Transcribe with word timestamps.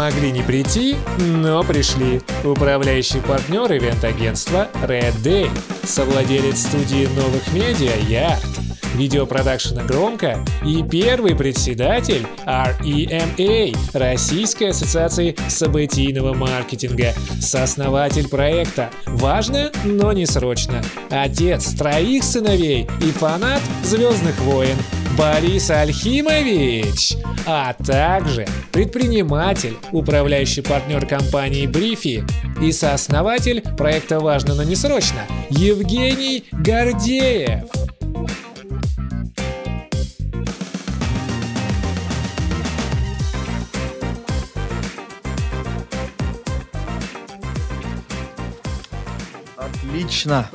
Могли 0.00 0.32
не 0.32 0.40
прийти, 0.40 0.96
но 1.18 1.62
пришли. 1.62 2.22
Управляющий 2.42 3.20
партнер 3.20 3.70
ивент-агентства 3.70 4.68
Red 4.86 5.14
Day. 5.22 5.50
Совладелец 5.84 6.62
студии 6.62 7.06
новых 7.14 7.52
медиа 7.52 7.94
Ярд. 8.08 8.40
Видеопродакшена 8.94 9.84
«Громко» 9.84 10.42
и 10.64 10.82
первый 10.82 11.36
председатель 11.36 12.26
REMA 12.46 13.76
Российской 13.92 14.70
ассоциации 14.70 15.36
событийного 15.48 16.32
маркетинга. 16.32 17.12
Сооснователь 17.38 18.28
проекта 18.28 18.88
«Важно, 19.04 19.70
но 19.84 20.12
не 20.14 20.24
срочно». 20.24 20.82
Отец 21.10 21.74
троих 21.74 22.24
сыновей 22.24 22.88
и 23.02 23.10
фанат 23.12 23.60
«Звездных 23.84 24.38
войн» 24.40 24.78
Борис 25.20 25.68
Альхимович, 25.70 27.18
а 27.46 27.74
также 27.74 28.46
предприниматель, 28.72 29.76
управляющий 29.92 30.62
партнер 30.62 31.06
компании 31.06 31.66
Брифи 31.66 32.24
и 32.62 32.72
сооснователь 32.72 33.60
проекта 33.76 34.18
«Важно, 34.18 34.54
но 34.54 34.62
не 34.62 34.74
срочно» 34.76 35.20
Евгений 35.50 36.44
Гордеев. 36.52 37.68
Отлично. 49.58 50.48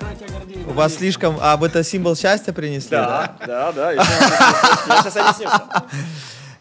У 0.75 0.77
вас 0.77 0.95
слишком... 0.95 1.37
А, 1.39 1.55
вы 1.55 1.67
это 1.67 1.85
символ 1.85 2.17
счастья 2.17 2.51
принесли? 2.51 2.89
Да, 2.89 3.37
да, 3.47 3.71
да. 3.71 3.91
Я 3.93 4.03
сейчас 4.03 5.15
объясню. 5.15 5.49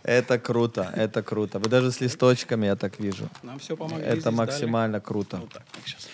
Это 0.05 0.39
круто, 0.39 0.93
это 0.95 1.21
круто. 1.21 1.59
Вы 1.59 1.69
даже 1.69 1.91
с 1.91 2.01
листочками, 2.01 2.67
я 2.67 2.77
так 2.77 3.01
вижу. 3.01 3.29
Нам 3.43 3.59
все 3.59 3.77
помогли. 3.77 4.07
Это 4.07 4.31
максимально 4.31 5.01
круто. 5.01 5.39
Вот 5.39 5.53
так, 5.53 5.65
сейчас. 5.85 6.07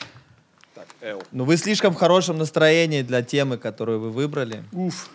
Так, 0.74 0.86
Эл. 1.02 1.22
Ну, 1.30 1.44
вы 1.44 1.58
слишком 1.58 1.92
в 1.92 1.98
хорошем 1.98 2.38
настроении 2.38 3.02
для 3.02 3.22
темы, 3.22 3.58
которую 3.58 4.00
вы 4.00 4.10
выбрали. 4.10 4.64
Уф. 4.72 5.10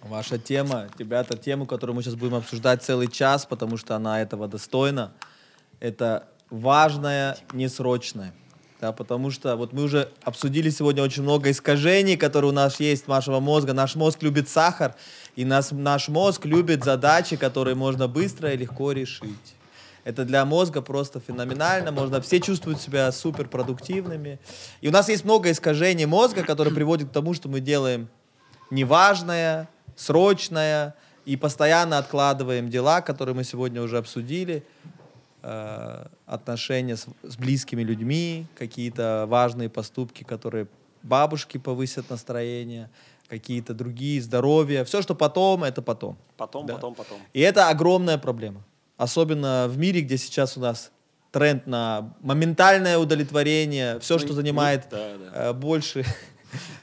Ваша 0.00 0.38
тема, 0.38 0.86
ребята, 0.96 1.36
тему, 1.36 1.66
которую 1.66 1.94
мы 1.94 2.02
сейчас 2.02 2.14
будем 2.14 2.36
обсуждать 2.36 2.82
целый 2.82 3.08
час, 3.08 3.44
потому 3.44 3.76
что 3.76 3.94
она 3.96 4.22
этого 4.22 4.48
достойна. 4.48 5.12
Это 5.78 6.26
важное, 6.48 7.36
несрочное. 7.52 8.32
Да, 8.84 8.92
потому 8.92 9.30
что 9.30 9.56
вот 9.56 9.72
мы 9.72 9.84
уже 9.84 10.10
обсудили 10.24 10.68
сегодня 10.68 11.02
очень 11.02 11.22
много 11.22 11.50
искажений, 11.50 12.18
которые 12.18 12.50
у 12.50 12.54
нас 12.54 12.80
есть 12.80 13.08
нашего 13.08 13.40
мозга. 13.40 13.72
Наш 13.72 13.94
мозг 13.94 14.22
любит 14.22 14.46
сахар, 14.50 14.94
и 15.36 15.46
нас, 15.46 15.72
наш 15.72 16.08
мозг 16.08 16.44
любит 16.44 16.84
задачи, 16.84 17.36
которые 17.36 17.76
можно 17.76 18.08
быстро 18.08 18.52
и 18.52 18.58
легко 18.58 18.92
решить. 18.92 19.54
Это 20.04 20.26
для 20.26 20.44
мозга 20.44 20.82
просто 20.82 21.18
феноменально. 21.18 21.92
Можно, 21.92 22.20
все 22.20 22.40
чувствуют 22.40 22.78
себя 22.78 23.10
суперпродуктивными. 23.10 24.38
И 24.82 24.88
у 24.88 24.90
нас 24.90 25.08
есть 25.08 25.24
много 25.24 25.50
искажений 25.50 26.04
мозга, 26.04 26.42
которые 26.42 26.74
приводят 26.74 27.08
к 27.08 27.12
тому, 27.12 27.32
что 27.32 27.48
мы 27.48 27.60
делаем 27.60 28.08
неважное, 28.70 29.66
срочное 29.96 30.94
и 31.24 31.36
постоянно 31.38 31.96
откладываем 31.96 32.68
дела, 32.68 33.00
которые 33.00 33.34
мы 33.34 33.44
сегодня 33.44 33.80
уже 33.80 33.96
обсудили. 33.96 34.62
Э, 35.46 36.06
отношения 36.24 36.96
с, 36.96 37.06
с 37.22 37.36
близкими 37.36 37.82
людьми, 37.82 38.46
какие-то 38.54 39.26
важные 39.28 39.68
поступки, 39.68 40.24
которые 40.24 40.68
бабушки 41.02 41.58
повысят 41.58 42.08
настроение, 42.08 42.88
какие-то 43.28 43.74
другие, 43.74 44.22
здоровье. 44.22 44.86
Все, 44.86 45.02
что 45.02 45.14
потом, 45.14 45.62
это 45.62 45.82
потом. 45.82 46.16
Потом, 46.38 46.64
Да. 46.64 46.76
потом, 46.76 46.94
потом. 46.94 47.18
И 47.34 47.40
это 47.40 47.68
огромная 47.68 48.16
проблема. 48.16 48.64
Особенно 48.96 49.66
в 49.68 49.76
мире, 49.76 50.00
где 50.00 50.16
сейчас 50.16 50.56
у 50.56 50.60
нас 50.60 50.90
тренд 51.30 51.66
на 51.66 52.14
моментальное 52.20 52.96
удовлетворение, 52.96 54.00
все, 54.00 54.18
что 54.18 54.32
занимает 54.32 54.86
да, 54.90 55.18
да. 55.18 55.50
э, 55.50 55.52
больше. 55.52 56.06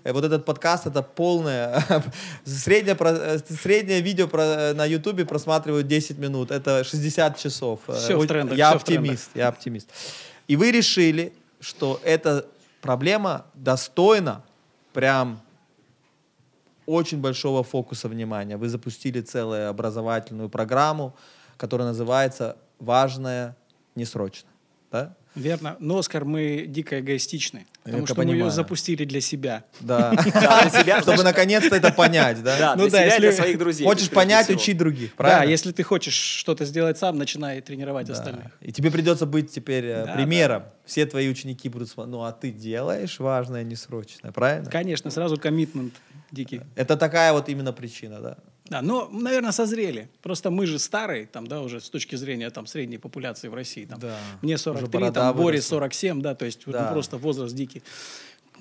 Э, 0.04 0.14
Вот 0.14 0.24
этот 0.24 0.46
подкаст 0.46 0.88
это 0.88 1.02
полное. 1.02 1.84
Среднее, 2.46 2.96
э, 3.00 3.40
среднее 3.50 4.02
видео 4.02 4.28
про- 4.28 4.74
на 4.74 4.86
Ютубе 4.86 5.26
просматривают 5.26 5.88
10 5.88 6.18
минут. 6.18 6.52
Это 6.52 6.84
60 6.84 7.38
часов. 7.38 7.80
Э, 7.88 7.94
Всё 7.94 8.20
в 8.20 8.28
трендах, 8.28 8.58
Я 8.58 8.78
в 8.78 8.84
трендах. 8.84 9.12
оптимист. 9.12 9.30
Я 9.36 9.48
оптимист. 9.48 9.90
И 10.48 10.56
вы 10.56 10.72
решили, 10.72 11.34
что 11.60 12.00
эта 12.04 12.46
проблема 12.82 13.46
достойна 13.54 14.44
прям 14.94 15.40
очень 16.86 17.20
большого 17.22 17.64
фокуса 17.64 18.08
внимания. 18.10 18.58
Вы 18.58 18.68
запустили 18.70 19.22
целую 19.22 19.70
образовательную 19.70 20.50
программу, 20.50 21.16
которая 21.58 21.88
называется 21.88 22.58
«Важное 22.80 23.56
несрочно». 23.96 24.50
Да? 24.92 25.16
Верно. 25.36 25.78
Но, 25.80 25.98
Оскар, 25.98 26.26
мы 26.26 26.66
дико 26.68 27.00
эгоистичны. 27.00 27.66
Потому 27.84 28.02
Я 28.02 28.06
что 28.08 28.16
мы 28.16 28.24
понимаю. 28.24 28.46
ее 28.46 28.52
запустили 28.52 29.06
для 29.06 29.22
себя. 29.22 29.64
Да. 29.80 30.12
Да, 30.34 30.62
для 30.70 30.82
себя, 30.82 31.02
Чтобы 31.02 31.24
наконец-то 31.24 31.76
это 31.76 31.92
понять, 31.94 32.44
да? 32.44 32.58
Да, 32.60 32.76
Ну 32.76 32.84
для 32.90 32.92
да, 32.92 33.06
себя 33.10 33.20
для 33.20 33.32
своих 33.32 33.58
друзей. 33.58 33.86
Хочешь 33.88 34.10
понять, 34.10 34.50
учи 34.50 34.74
других, 34.74 35.12
Да, 35.12 35.16
правильно? 35.18 35.50
если 35.52 35.72
ты 35.72 35.84
хочешь 35.84 36.14
что-то 36.14 36.66
сделать 36.66 36.98
сам, 36.98 37.18
начинай 37.18 37.62
тренировать 37.62 38.08
Да. 38.08 38.14
остальных. 38.14 38.52
И 38.62 38.72
тебе 38.72 38.92
придется 38.92 39.26
быть 39.26 39.52
теперь 39.52 39.86
э, 39.86 40.06
Да, 40.06 40.14
примером. 40.14 40.64
Все 40.86 41.06
твои 41.06 41.30
ученики 41.30 41.70
будут 41.70 41.90
смотреть, 41.90 42.12
ну 42.12 42.24
а 42.24 42.32
ты 42.34 42.52
делаешь 42.52 43.20
важное 43.20 43.64
несрочное, 43.64 44.32
правильно? 44.32 44.70
Конечно, 44.70 45.10
сразу 45.12 45.38
коммитмент 45.38 45.94
дикий. 46.32 46.62
Это 46.76 46.98
такая 46.98 47.32
вот 47.34 47.48
именно 47.50 47.72
причина, 47.74 48.20
да? 48.20 48.38
Да, 48.72 48.82
но, 48.82 49.10
наверное, 49.12 49.52
созрели. 49.52 50.08
Просто 50.22 50.50
мы 50.50 50.66
же 50.66 50.80
старые, 50.80 51.26
там, 51.26 51.46
да, 51.46 51.62
уже 51.62 51.82
с 51.82 51.90
точки 51.90 52.16
зрения 52.16 52.50
там, 52.52 52.66
средней 52.66 52.98
популяции 52.98 53.50
в 53.50 53.54
России. 53.54 53.84
Там, 53.84 54.00
Да. 54.00 54.18
Мне 54.42 54.56
Уже 54.56 54.64
43, 54.64 54.88
борода 54.88 55.12
там, 55.22 55.36
Боре 55.36 55.46
выросла. 55.58 55.76
47, 55.76 56.22
да, 56.22 56.36
то 56.36 56.46
есть 56.46 56.62
ну, 56.66 56.72
Да. 56.72 56.90
просто 56.94 57.18
возраст 57.18 57.54
дикий. 57.54 57.84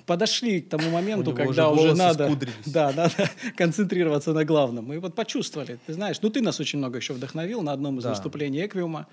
Подошли 0.05 0.59
к 0.59 0.67
тому 0.69 0.89
моменту, 0.89 1.33
когда 1.33 1.69
уже 1.69 1.81
уже, 1.91 1.95
надо, 1.95 2.37
да, 2.65 2.91
надо 2.91 3.13
концентрироваться 3.55 4.33
на 4.33 4.43
главном. 4.43 4.91
И 4.91 4.97
вот 4.97 5.15
почувствовали, 5.15 5.79
ты 5.87 5.93
знаешь, 5.93 6.17
ну 6.21 6.29
ты 6.29 6.41
нас 6.41 6.59
очень 6.59 6.79
много 6.79 6.97
еще 6.97 7.13
вдохновил 7.13 7.61
на 7.61 7.71
одном 7.71 7.99
из 7.99 8.03
Да. 8.03 8.09
выступлений 8.09 8.65
Эквиума. 8.65 9.07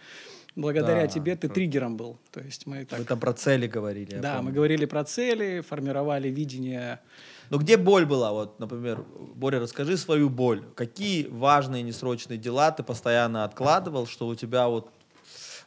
Благодаря 0.59 1.03
Да. 1.03 1.07
тебе 1.07 1.37
ты 1.37 1.49
триггером 1.49 1.97
был. 1.97 2.19
То 2.33 2.41
есть 2.41 2.67
мы 2.67 2.85
так... 2.85 2.99
Вы 2.99 3.05
там 3.05 3.21
про 3.21 3.33
цели 3.33 3.69
говорили. 3.69 4.17
да, 4.17 4.35
помню. 4.35 4.49
мы 4.51 4.53
говорили 4.53 4.87
про 4.87 5.05
цели, 5.05 5.61
формировали 5.61 6.29
видение. 6.29 6.99
Ну 7.51 7.59
где 7.59 7.77
боль 7.77 8.05
была? 8.07 8.33
Вот, 8.33 8.59
например, 8.59 9.05
Боря, 9.37 9.61
расскажи 9.61 9.97
свою 9.97 10.29
боль. 10.29 10.65
Какие 10.75 11.29
важные 11.29 11.83
несрочные 11.85 12.39
дела 12.39 12.73
ты 12.73 12.83
постоянно 12.83 13.45
откладывал, 13.45 14.07
что 14.07 14.27
у 14.27 14.35
тебя 14.35 14.67
вот, 14.69 14.91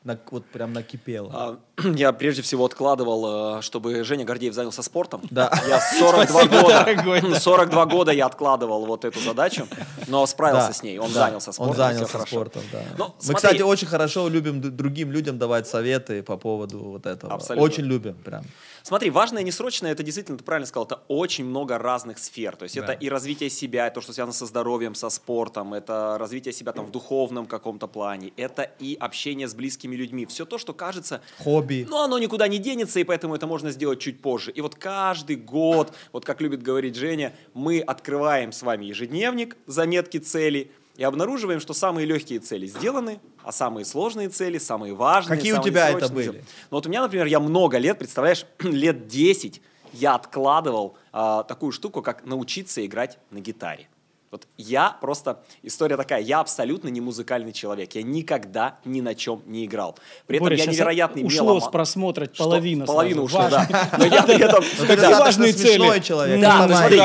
на- 0.04 0.18
вот 0.32 0.46
прям 0.46 0.74
накипело? 0.74 1.30
А, 1.34 1.58
Я 1.96 2.12
прежде 2.14 2.42
всего 2.42 2.66
откладывал, 2.66 3.58
э, 3.58 3.62
чтобы 3.62 4.04
Женя 4.04 4.26
Гордеев 4.26 4.54
занялся 4.54 4.82
спортом. 4.84 5.22
Да. 5.30 5.52
Я 5.68 5.80
42 5.80 6.26
Спасибо, 6.26 6.62
года, 6.62 6.84
дорогой, 6.86 7.22
да. 7.22 7.40
42 7.40 7.86
года 7.86 8.12
я 8.12 8.26
откладывал 8.26 8.86
вот 8.86 9.06
эту 9.06 9.20
задачу, 9.20 9.68
но 10.08 10.26
справился 10.26 10.68
Да, 10.70 10.74
с 10.74 10.84
ней. 10.84 10.98
Он 11.00 11.12
да, 11.14 11.26
занялся 11.26 11.52
спортом. 11.52 11.72
Он 11.72 11.78
занялся 11.78 12.20
спортом, 12.26 12.62
да. 12.72 12.84
Ну, 12.98 13.06
Мы, 13.06 13.14
смотри. 13.20 13.36
кстати, 13.36 13.62
очень 13.62 13.88
хорошо 13.88 14.28
любим 14.28 14.62
другим 14.76 15.12
людям 15.12 15.38
давать 15.38 15.68
советы 15.68 16.24
по 16.24 16.38
поводу 16.38 16.80
вот 16.80 17.06
этого. 17.06 17.34
Абсолютно. 17.34 17.64
Очень 17.66 17.84
любим 17.86 18.16
прям. 18.16 18.44
Смотри, 18.84 19.10
важное 19.10 19.42
и 19.42 19.46
несрочное, 19.46 19.92
это 19.92 20.04
действительно, 20.04 20.38
ты 20.38 20.44
правильно 20.44 20.66
сказал, 20.66 20.86
это 20.86 21.02
очень 21.08 21.46
много 21.46 21.78
разных 21.78 22.18
сфер. 22.18 22.56
То 22.56 22.64
есть 22.64 22.76
Да. 22.76 22.84
это 22.84 22.92
и 22.94 23.10
развитие 23.10 23.50
себя, 23.50 23.88
и 23.88 23.94
то, 23.94 24.02
что 24.02 24.14
связано 24.14 24.34
со 24.34 24.46
здоровьем, 24.46 24.96
со 24.96 25.10
спортом, 25.10 25.74
это 25.74 26.18
развитие 26.20 26.54
себя 26.54 26.72
там 26.72 26.86
в 26.86 26.92
духовном 26.92 27.46
каком-то 27.46 27.88
плане, 27.88 28.34
это 28.38 28.64
и 28.80 28.98
общение 29.00 29.48
с 29.48 29.54
близкими 29.54 29.96
людьми. 29.96 30.26
Все 30.26 30.46
то, 30.46 30.58
что 30.58 30.74
кажется, 30.74 31.22
Хобби. 31.40 31.86
но 31.90 32.04
оно 32.04 32.18
никуда 32.18 32.48
не 32.48 32.58
денется, 32.58 33.00
и 33.00 33.04
поэтому 33.04 33.36
это 33.36 33.48
можно 33.48 33.72
сделать 33.72 34.00
чуть 34.00 34.22
позже. 34.22 34.52
И 34.52 34.62
вот 34.62 34.76
каждый 34.76 35.36
год, 35.36 35.94
вот 36.12 36.26
как 36.26 36.42
любит 36.42 36.64
говорить 36.64 36.96
Женя, 36.96 37.34
мы 37.54 37.80
открываем 37.82 38.52
с 38.52 38.62
вами 38.64 38.86
ежедневник, 38.86 39.58
заметки 39.68 40.18
целей, 40.18 40.72
и 41.02 41.04
обнаруживаем, 41.04 41.60
что 41.60 41.74
самые 41.74 42.06
легкие 42.06 42.38
цели 42.38 42.68
сделаны, 42.68 43.20
а 43.44 43.52
самые 43.52 43.86
сложные 43.86 44.30
цели, 44.30 44.60
самые 44.60 44.94
важные, 44.94 45.36
Какие 45.36 45.54
у 45.54 45.56
самые 45.56 45.72
тебя 45.72 45.90
это 45.90 46.10
были? 46.10 46.44
Ну 46.70 46.78
вот 46.78 46.86
у 46.86 46.90
меня, 46.90 47.02
например, 47.02 47.26
я 47.26 47.40
много 47.40 47.80
лет, 47.80 47.98
представляешь, 47.98 48.46
лет 48.60 49.08
10 49.08 49.64
я 49.94 50.14
откладывал 50.14 50.96
а, 51.12 51.42
такую 51.42 51.72
штуку, 51.72 52.04
как 52.04 52.24
научиться 52.24 52.86
играть 52.86 53.18
на 53.32 53.40
гитаре. 53.40 53.90
Вот 54.32 54.48
я 54.58 54.96
просто, 55.02 55.44
история 55.62 55.98
такая, 55.98 56.22
я 56.22 56.40
абсолютно 56.40 56.88
не 56.88 57.02
музыкальный 57.02 57.52
человек, 57.52 57.96
я 57.96 58.02
никогда 58.02 58.80
ни 58.86 59.02
на 59.02 59.14
чем 59.14 59.42
не 59.46 59.66
играл. 59.66 59.98
При 60.26 60.38
этом 60.38 60.46
Боря, 60.46 60.56
я 60.56 60.68
невероятный 60.68 61.26
ушло 61.26 61.48
меломан. 61.48 61.62
с 61.62 61.68
просмотра 61.70 62.30
Что? 62.32 62.46
половина. 62.46 62.86
Половина 62.86 63.28
сразу. 63.28 63.48
ушло, 63.48 63.58
Важно. 63.58 63.68
да. 63.70 63.90
Но 63.98 64.06
я 64.06 64.24
при 64.24 64.42
этом... 64.42 64.64
Ну, 64.64 64.86
достаточно 64.88 65.20
важные 65.20 65.52
цели? 65.52 66.00
человек. 66.00 66.36
Ну, 66.38 66.42
Да, 66.44 66.66
то 66.66 66.76
смотри, 66.76 66.98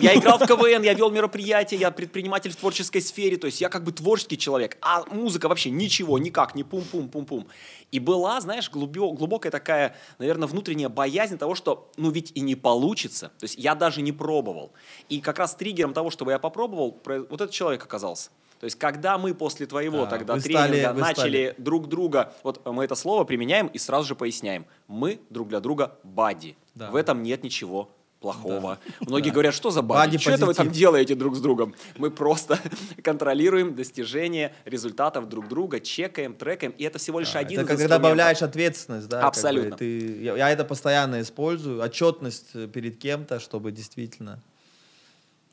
я 0.00 0.14
играл 0.14 0.38
в 0.38 0.46
КВН, 0.46 0.82
я 0.82 0.94
вел 0.94 1.10
мероприятия, 1.10 1.76
я 1.76 1.90
предприниматель 1.90 2.52
в 2.52 2.56
творческой 2.56 3.02
сфере, 3.02 3.36
то 3.36 3.46
есть 3.46 3.60
я 3.60 3.68
как 3.68 3.84
бы 3.84 3.92
творческий 3.92 4.38
человек, 4.38 4.78
а 4.80 5.04
музыка 5.10 5.48
вообще 5.48 5.68
ничего, 5.68 6.18
никак, 6.18 6.54
не 6.54 6.64
пум-пум-пум-пум. 6.64 7.46
И 7.94 8.00
была, 8.00 8.40
знаешь, 8.40 8.68
глубё- 8.72 9.12
глубокая 9.12 9.52
такая, 9.52 9.94
наверное, 10.18 10.48
внутренняя 10.48 10.88
боязнь 10.88 11.38
того, 11.38 11.54
что, 11.54 11.88
ну 11.96 12.10
ведь 12.10 12.32
и 12.34 12.40
не 12.40 12.56
получится. 12.56 13.30
То 13.38 13.44
есть 13.44 13.56
я 13.56 13.76
даже 13.76 14.02
не 14.02 14.10
пробовал. 14.10 14.72
И 15.08 15.20
как 15.20 15.38
раз 15.38 15.54
триггером 15.54 15.94
того, 15.94 16.10
чтобы 16.10 16.32
я 16.32 16.40
попробовал, 16.40 16.90
про- 16.90 17.20
вот 17.20 17.40
этот 17.40 17.52
человек 17.52 17.84
оказался. 17.84 18.30
То 18.58 18.64
есть, 18.64 18.76
когда 18.76 19.16
мы 19.16 19.32
после 19.32 19.66
твоего 19.66 19.98
Да, 19.98 20.06
тогда 20.06 20.38
тренинга 20.40 20.66
стали- 20.66 21.00
начали 21.00 21.12
стали- 21.14 21.54
друг 21.58 21.88
друга, 21.88 22.32
вот 22.42 22.66
мы 22.66 22.82
это 22.82 22.96
слово 22.96 23.22
применяем 23.22 23.68
и 23.68 23.78
сразу 23.78 24.08
же 24.08 24.16
поясняем. 24.16 24.66
Мы 24.88 25.20
друг 25.30 25.48
для 25.48 25.60
друга 25.60 25.96
бади. 26.02 26.56
Да. 26.74 26.90
В 26.90 26.96
этом 26.96 27.22
нет 27.22 27.44
ничего 27.44 27.90
плохого. 28.24 28.78
Многие 29.00 29.30
говорят, 29.30 29.54
что 29.54 29.70
за 29.70 29.82
бади? 29.82 30.16
Что 30.18 30.30
это 30.30 30.46
вы 30.46 30.54
там 30.54 30.70
делаете 30.70 31.14
друг 31.14 31.36
с 31.36 31.40
другом? 31.40 31.74
Мы 31.98 32.10
просто 32.10 32.58
контролируем 33.02 33.74
достижение 33.74 34.54
результатов 34.64 35.28
друг 35.28 35.48
друга, 35.48 35.80
чекаем, 35.80 36.34
трекаем, 36.34 36.72
и 36.78 36.84
это 36.84 36.98
всего 36.98 37.20
лишь 37.20 37.34
один 37.36 37.60
Это 37.60 37.66
из 37.66 37.68
когда 37.68 37.84
инструментов. 37.84 38.02
добавляешь 38.02 38.42
ответственность, 38.42 39.08
да? 39.08 39.16
как 39.16 39.24
бы 39.24 39.28
Абсолютно. 39.28 39.76
ты, 39.76 40.22
я, 40.22 40.36
я 40.36 40.50
это 40.50 40.64
постоянно 40.64 41.20
использую, 41.20 41.82
отчетность 41.82 42.52
перед 42.72 42.96
кем-то, 42.98 43.40
чтобы 43.40 43.72
действительно... 43.72 44.42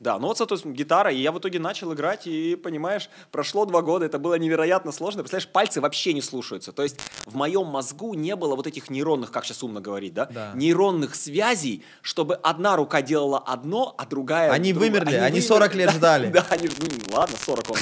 Да, 0.02 0.18
ну 0.18 0.26
вот, 0.26 0.36
соответственно, 0.36 0.72
гитара, 0.74 1.12
и 1.12 1.16
я 1.22 1.30
в 1.30 1.38
итоге 1.38 1.60
начал 1.60 1.94
играть, 1.94 2.26
и, 2.26 2.56
понимаешь, 2.56 3.08
прошло 3.30 3.64
два 3.66 3.82
года, 3.82 4.04
это 4.04 4.18
было 4.18 4.34
невероятно 4.34 4.90
сложно, 4.90 5.22
представляешь, 5.22 5.48
пальцы 5.48 5.80
вообще 5.80 6.12
не 6.12 6.20
слушаются, 6.20 6.72
то 6.72 6.82
есть 6.82 6.96
в 7.24 7.36
моем 7.36 7.66
мозгу 7.66 8.14
не 8.14 8.34
было 8.34 8.56
вот 8.56 8.66
этих 8.66 8.90
нейронных, 8.90 9.30
как 9.30 9.44
сейчас 9.44 9.62
умно 9.62 9.80
говорить, 9.80 10.12
да, 10.12 10.26
Да. 10.26 10.50
нейронных 10.54 11.14
связей, 11.14 11.84
чтобы 12.00 12.34
одна 12.34 12.74
рука 12.74 13.00
делала 13.00 13.38
одно, 13.38 13.94
а 13.96 14.04
другая... 14.04 14.50
Они 14.50 14.72
друг- 14.72 14.86
вымерли, 14.86 15.14
они 15.14 15.38
вымерли. 15.38 15.40
40 15.46 15.74
лет 15.76 15.90
ждали. 15.92 16.26
Да, 16.32 16.44
они 16.50 16.68
ну, 16.68 17.16
ладно, 17.16 17.36
40 17.36 17.70
он 17.70 17.76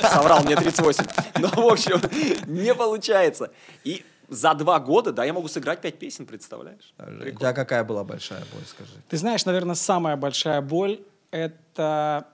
соврал, 0.00 0.42
мне 0.44 0.54
38. 0.54 1.04
Но, 1.40 1.48
в 1.48 1.66
общем, 1.72 2.00
не 2.46 2.74
получается. 2.74 3.50
И 3.82 4.04
за 4.28 4.54
два 4.54 4.78
года, 4.78 5.12
да, 5.12 5.24
я 5.24 5.32
могу 5.32 5.48
сыграть 5.48 5.80
пять 5.80 5.98
песен, 5.98 6.26
представляешь? 6.26 6.94
У 6.98 7.02
Прикольно. 7.02 7.32
тебя 7.32 7.52
какая 7.52 7.82
была 7.84 8.04
большая 8.04 8.44
боль, 8.52 8.62
скажи? 8.66 8.92
Ты 9.08 9.16
знаешь, 9.16 9.44
наверное, 9.46 9.74
самая 9.74 10.16
большая 10.16 10.60
боль— 10.60 11.00
это 11.36 12.26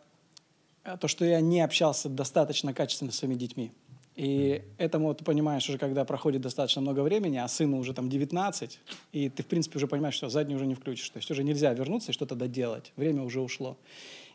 э, 0.84 0.96
то, 0.99 1.08
что 1.08 1.25
я 1.25 1.40
не 1.40 1.60
общался 1.60 2.08
достаточно 2.08 2.72
качественно 2.72 3.10
с 3.10 3.16
своими 3.16 3.34
детьми. 3.34 3.72
И 4.14 4.62
этому 4.76 5.14
ты 5.14 5.25
понимаешь 5.25 5.69
уже, 5.69 5.78
когда 5.78 6.04
проходит 6.04 6.43
достаточно 6.43 6.82
много 6.82 7.00
времени, 7.00 7.38
а 7.38 7.49
сыну 7.49 7.78
уже 7.78 7.94
там 7.94 8.10
19, 8.10 8.78
и 9.12 9.28
ты, 9.31 9.43
в 9.43 9.46
принципе, 9.46 9.78
уже 9.78 9.87
понимаешь, 9.87 10.14
что 10.14 10.28
задний 10.28 10.54
уже 10.54 10.66
не 10.66 10.75
включишь. 10.75 11.08
То 11.10 11.16
есть 11.16 11.31
уже 11.31 11.43
нельзя 11.43 11.72
вернуться 11.72 12.10
и 12.10 12.14
что-то 12.14 12.34
доделать. 12.34 12.93
Время 12.96 13.22
уже 13.22 13.40
ушло. 13.40 13.76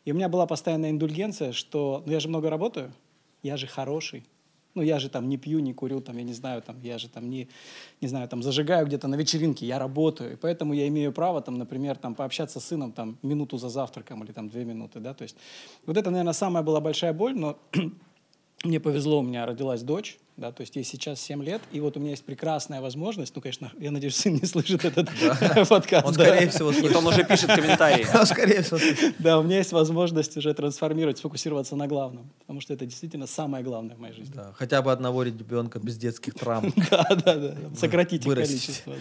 И 0.04 0.12
у 0.12 0.16
меня 0.16 0.30
была 0.30 0.48
постоянная 0.48 0.90
индульгенция, 0.90 1.52
что 1.52 2.04
ну, 2.06 2.12
я 2.12 2.20
же 2.20 2.28
много 2.28 2.50
работаю, 2.50 2.92
я 3.44 3.56
же 3.56 3.68
хороший. 3.68 4.26
Ну, 4.78 4.84
я 4.84 5.00
же 5.00 5.10
там 5.10 5.28
не 5.28 5.38
пью, 5.38 5.60
не 5.60 5.74
курю, 5.74 6.02
там, 6.02 6.18
я 6.18 6.24
не 6.24 6.34
знаю, 6.34 6.62
там, 6.62 6.76
я 6.84 6.98
же 7.00 7.10
там 7.10 7.30
не, 7.30 7.48
не 8.02 8.08
знаю, 8.08 8.28
там, 8.28 8.44
зажигаю 8.44 8.86
где-то 8.86 9.08
на 9.08 9.16
вечеринке, 9.16 9.66
я 9.66 9.80
работаю. 9.80 10.34
И 10.34 10.36
поэтому 10.36 10.74
я 10.74 10.88
имею 10.88 11.12
право, 11.12 11.42
там, 11.42 11.58
например, 11.58 11.98
там, 11.98 12.14
пообщаться 12.14 12.60
с 12.60 12.66
сыном, 12.66 12.92
там, 12.92 13.18
минуту 13.24 13.58
за 13.58 13.70
завтраком 13.70 14.24
или 14.24 14.32
там 14.32 14.50
две 14.50 14.66
минуты, 14.66 15.00
да, 15.00 15.14
то 15.14 15.24
есть 15.24 15.36
вот 15.88 15.98
это, 15.98 16.12
наверное, 16.12 16.34
самая 16.34 16.64
была 16.64 16.80
большая 16.80 17.14
боль, 17.14 17.34
но 17.36 17.58
мне 18.64 18.80
повезло, 18.80 19.20
у 19.20 19.24
меня 19.24 19.46
родилась 19.48 19.82
дочь, 19.82 20.20
да, 20.38 20.52
то 20.52 20.62
есть 20.62 20.76
ей 20.76 20.84
сейчас 20.84 21.20
7 21.20 21.44
лет, 21.44 21.62
и 21.72 21.80
вот 21.80 21.98
у 21.98 22.00
меня 22.00 22.12
есть 22.12 22.24
прекрасная 22.24 22.80
возможность, 22.80 23.36
ну, 23.36 23.42
конечно, 23.42 23.72
я 23.80 23.90
надеюсь, 23.90 24.16
сын 24.16 24.36
не 24.36 24.46
слышит 24.46 24.86
этот 24.86 25.10
подкаст. 25.70 26.06
Он, 26.06 26.14
скорее 26.14 26.48
всего, 26.50 26.72
слышит. 26.72 26.96
он 26.96 27.08
уже 27.08 27.24
пишет 27.24 27.48
комментарии. 27.48 28.06
Скорее 28.26 28.62
всего. 28.62 28.78
Да, 29.18 29.40
у 29.40 29.44
меня 29.44 29.58
есть 29.58 29.72
возможность 29.72 30.38
уже 30.38 30.54
трансформировать, 30.54 31.18
сфокусироваться 31.18 31.76
на 31.76 31.88
главном, 31.88 32.30
потому 32.42 32.62
что 32.62 32.74
это 32.76 32.86
действительно 32.86 33.26
самое 33.26 33.64
главное 33.64 33.96
в 33.96 34.00
моей 34.00 34.14
жизни. 34.14 34.34
Да, 34.36 34.54
Хотя 34.54 34.84
бы 34.84 34.92
одного 34.92 35.24
ребенка 35.24 35.80
без 35.80 35.98
детских 35.98 36.36
травм. 36.36 36.74
Да, 36.90 37.06
да, 37.10 37.36
да. 37.36 37.56
Сократить 37.76 38.24
количество. 38.24 38.94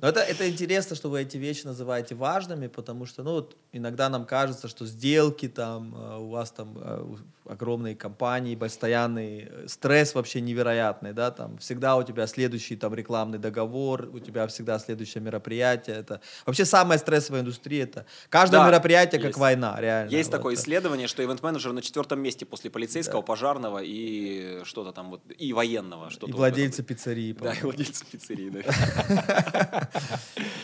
Но 0.00 0.08
это, 0.08 0.20
это 0.20 0.50
интересно, 0.50 0.96
что 0.96 1.08
вы 1.08 1.20
эти 1.22 1.36
вещи 1.36 1.66
называете 1.66 2.14
важными, 2.14 2.66
потому 2.66 3.06
что, 3.06 3.22
ну, 3.22 3.32
вот 3.32 3.56
иногда 3.72 4.08
нам 4.08 4.24
кажется, 4.24 4.68
что 4.68 4.86
сделки 4.86 5.48
там, 5.48 5.94
э, 5.94 6.18
у 6.18 6.30
вас 6.30 6.50
там 6.50 6.76
э, 6.76 7.16
огромные 7.44 7.94
компании, 7.94 8.56
постоянный 8.56 9.48
э, 9.48 9.68
стресс 9.68 10.14
вообще 10.14 10.40
невероятный, 10.40 10.77
да, 11.14 11.30
там 11.30 11.58
всегда 11.58 11.96
у 11.96 12.02
тебя 12.02 12.26
следующий 12.26 12.76
там 12.76 12.94
рекламный 12.94 13.38
договор, 13.38 14.08
у 14.12 14.18
тебя 14.18 14.46
всегда 14.46 14.78
следующее 14.78 15.22
мероприятие, 15.22 15.96
это 15.96 16.20
вообще 16.46 16.64
самая 16.64 16.98
стрессовая 16.98 17.40
индустрия, 17.42 17.84
это 17.84 18.06
каждое 18.28 18.58
Да, 18.60 18.66
мероприятие 18.66 19.20
как 19.20 19.28
есть. 19.28 19.38
война, 19.38 19.76
реально. 19.80 20.10
Есть 20.10 20.30
Вот, 20.30 20.36
такое 20.38 20.54
исследование, 20.54 21.06
что 21.08 21.22
ивент-менеджер 21.22 21.72
на 21.72 21.82
четвертом 21.82 22.20
месте 22.20 22.44
после 22.46 22.70
полицейского, 22.70 23.22
пожарного 23.22 23.80
и 23.82 24.60
что-то 24.64 24.92
там 24.92 25.10
вот, 25.10 25.20
и 25.38 25.52
военного. 25.52 26.10
Что-то 26.10 26.26
И 26.26 26.32
вот 26.32 26.38
владельцы 26.38 26.82
в 26.82 26.84
этом. 26.84 26.96
пиццерии. 26.96 27.32
Да, 27.32 27.52
и 27.52 27.62
владельцы 27.62 28.04
пиццерии, 28.06 28.50
да. 28.50 29.88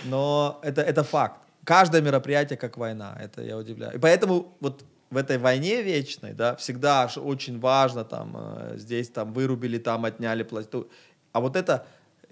Но 0.05 0.61
это, 0.63 0.83
это 0.83 1.05
факт. 1.05 1.41
Каждое 1.65 2.03
мероприятие 2.03 2.57
как 2.59 2.77
война, 2.77 3.17
это 3.21 3.43
я 3.43 3.57
удивляю. 3.57 3.95
И 3.95 3.99
поэтому 3.99 4.57
вот 4.61 4.85
в 5.15 5.17
этой 5.17 5.39
войне 5.39 5.83
вечной, 5.83 6.33
да, 6.33 6.55
всегда 6.57 7.09
очень 7.17 7.61
важно, 7.61 8.05
там, 8.05 8.35
э, 8.37 8.77
здесь 8.79 9.09
там 9.09 9.33
вырубили, 9.33 9.79
там 9.79 10.05
отняли 10.05 10.43
пласту. 10.43 10.91
А 11.33 11.41
вот 11.41 11.57
это, 11.57 11.87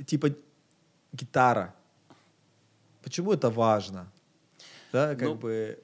типа, 0.04 0.28
гитара. 1.12 1.74
Почему 3.02 3.32
это 3.32 3.50
важно? 3.50 4.06
Да, 4.92 5.14
как 5.14 5.28
Ну, 5.28 5.34
бы... 5.34 5.78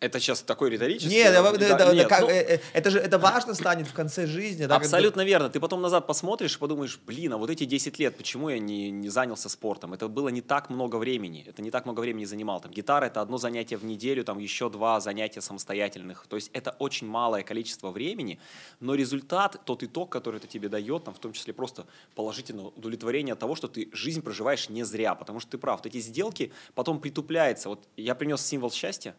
Это 0.00 0.20
сейчас 0.20 0.42
такой 0.42 0.70
риторический. 0.70 1.12
Нет, 1.12 1.32
да, 1.32 1.48
это, 1.50 1.58
да, 1.58 1.66
это- 1.74 1.94
нет, 1.94 2.08
как- 2.08 2.20
ну, 2.20 2.28
э, 2.28 2.56
э, 2.56 2.60
это 2.72 2.90
же 2.90 3.00
это 3.00 3.18
важно 3.18 3.54
станет 3.54 3.88
в 3.88 3.92
конце 3.92 4.26
жизни. 4.26 4.66
да, 4.66 4.76
Абсолютно 4.76 5.24
верно. 5.24 5.50
Ты 5.50 5.58
потом 5.58 5.82
назад 5.82 6.06
посмотришь 6.06 6.54
и 6.54 6.58
подумаешь, 6.58 7.00
блин, 7.04 7.32
а 7.32 7.36
вот 7.36 7.50
эти 7.50 7.64
10 7.64 7.98
лет, 7.98 8.16
почему 8.16 8.48
я 8.48 8.60
не, 8.60 8.90
не 8.92 9.08
занялся 9.08 9.48
спортом? 9.48 9.94
Это 9.94 10.06
было 10.06 10.28
не 10.28 10.40
так 10.40 10.70
много 10.70 10.96
времени. 10.96 11.44
Это 11.48 11.62
не 11.62 11.72
так 11.72 11.84
много 11.84 12.00
времени 12.00 12.24
занимал. 12.26 12.60
Там, 12.60 12.70
гитара— 12.70 13.04
это 13.06 13.20
одно 13.20 13.38
занятие 13.38 13.76
в 13.76 13.84
неделю, 13.84 14.22
там 14.24 14.38
еще 14.38 14.70
два 14.70 15.00
занятия 15.00 15.40
самостоятельных. 15.40 16.26
То 16.28 16.36
есть 16.36 16.50
это 16.52 16.76
очень 16.78 17.08
малое 17.08 17.42
количество 17.42 17.90
времени, 17.90 18.38
но 18.78 18.94
результат, 18.94 19.60
тот 19.64 19.82
итог, 19.82 20.10
который 20.10 20.36
это 20.36 20.46
тебе 20.46 20.68
дает, 20.68 21.04
там, 21.04 21.14
в 21.14 21.18
том 21.18 21.32
числе 21.32 21.52
просто 21.52 21.86
положительное 22.14 22.66
удовлетворение 22.66 23.32
от 23.32 23.40
того, 23.40 23.56
что 23.56 23.66
ты 23.66 23.88
жизнь 23.92 24.22
проживаешь 24.22 24.68
не 24.68 24.84
зря. 24.84 25.16
Потому 25.16 25.40
что 25.40 25.50
ты 25.50 25.58
прав, 25.58 25.80
вот 25.80 25.86
эти 25.86 25.98
сделки 26.00 26.52
потом 26.74 27.00
притупляются. 27.00 27.68
Вот 27.68 27.80
я 27.96 28.14
принес 28.14 28.40
символ 28.46 28.70
счастья, 28.70 29.16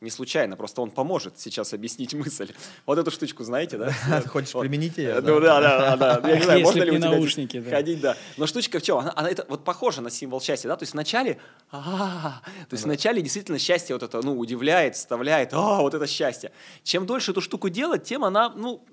не 0.00 0.10
случайно, 0.10 0.56
просто 0.56 0.80
он 0.80 0.90
поможет 0.90 1.38
сейчас 1.38 1.72
объяснить 1.74 2.14
мысль. 2.14 2.52
Вот 2.86 2.98
эту 2.98 3.10
штучку 3.10 3.42
знаете, 3.44 3.76
да? 3.78 3.92
Хочешь 4.26 4.54
Вот. 4.54 4.60
применить 4.60 4.96
её, 4.98 5.20
Ну 5.20 5.40
да, 5.40 5.60
да, 5.60 5.96
да. 5.96 6.20
да. 6.20 6.28
Я 6.28 6.36
не 6.36 6.42
знаю, 6.42 6.58
Если 6.60 6.78
можно 6.78 6.82
ли 6.84 6.90
у 6.92 6.96
тебя 6.98 7.10
наушники, 7.10 7.60
да. 7.60 7.70
ходить, 7.70 8.00
да. 8.00 8.16
Но 8.36 8.46
штучка 8.46 8.78
в 8.78 8.82
чем? 8.82 8.98
Она, 8.98 9.12
она 9.16 9.28
это 9.30 9.44
вот 9.48 9.64
похожа 9.64 10.00
на 10.00 10.10
символ 10.10 10.40
счастья, 10.40 10.68
да? 10.68 10.76
То 10.76 10.84
есть 10.84 10.92
вначале, 10.92 11.38
а, 11.70 12.40
то 12.68 12.74
есть 12.74 12.84
вначале 12.84 13.22
действительно 13.22 13.58
счастье 13.58 13.94
вот 13.94 14.02
это, 14.02 14.20
ну, 14.24 14.38
удивляет, 14.38 14.94
вставляет, 14.94 15.50
а, 15.52 15.80
вот 15.80 15.94
это 15.94 16.06
счастье. 16.06 16.52
Чем 16.84 17.06
дольше 17.06 17.32
эту 17.32 17.40
штуку 17.40 17.68
делать, 17.68 18.04
тем 18.04 18.24
она, 18.24 18.50
ну, 18.50 18.84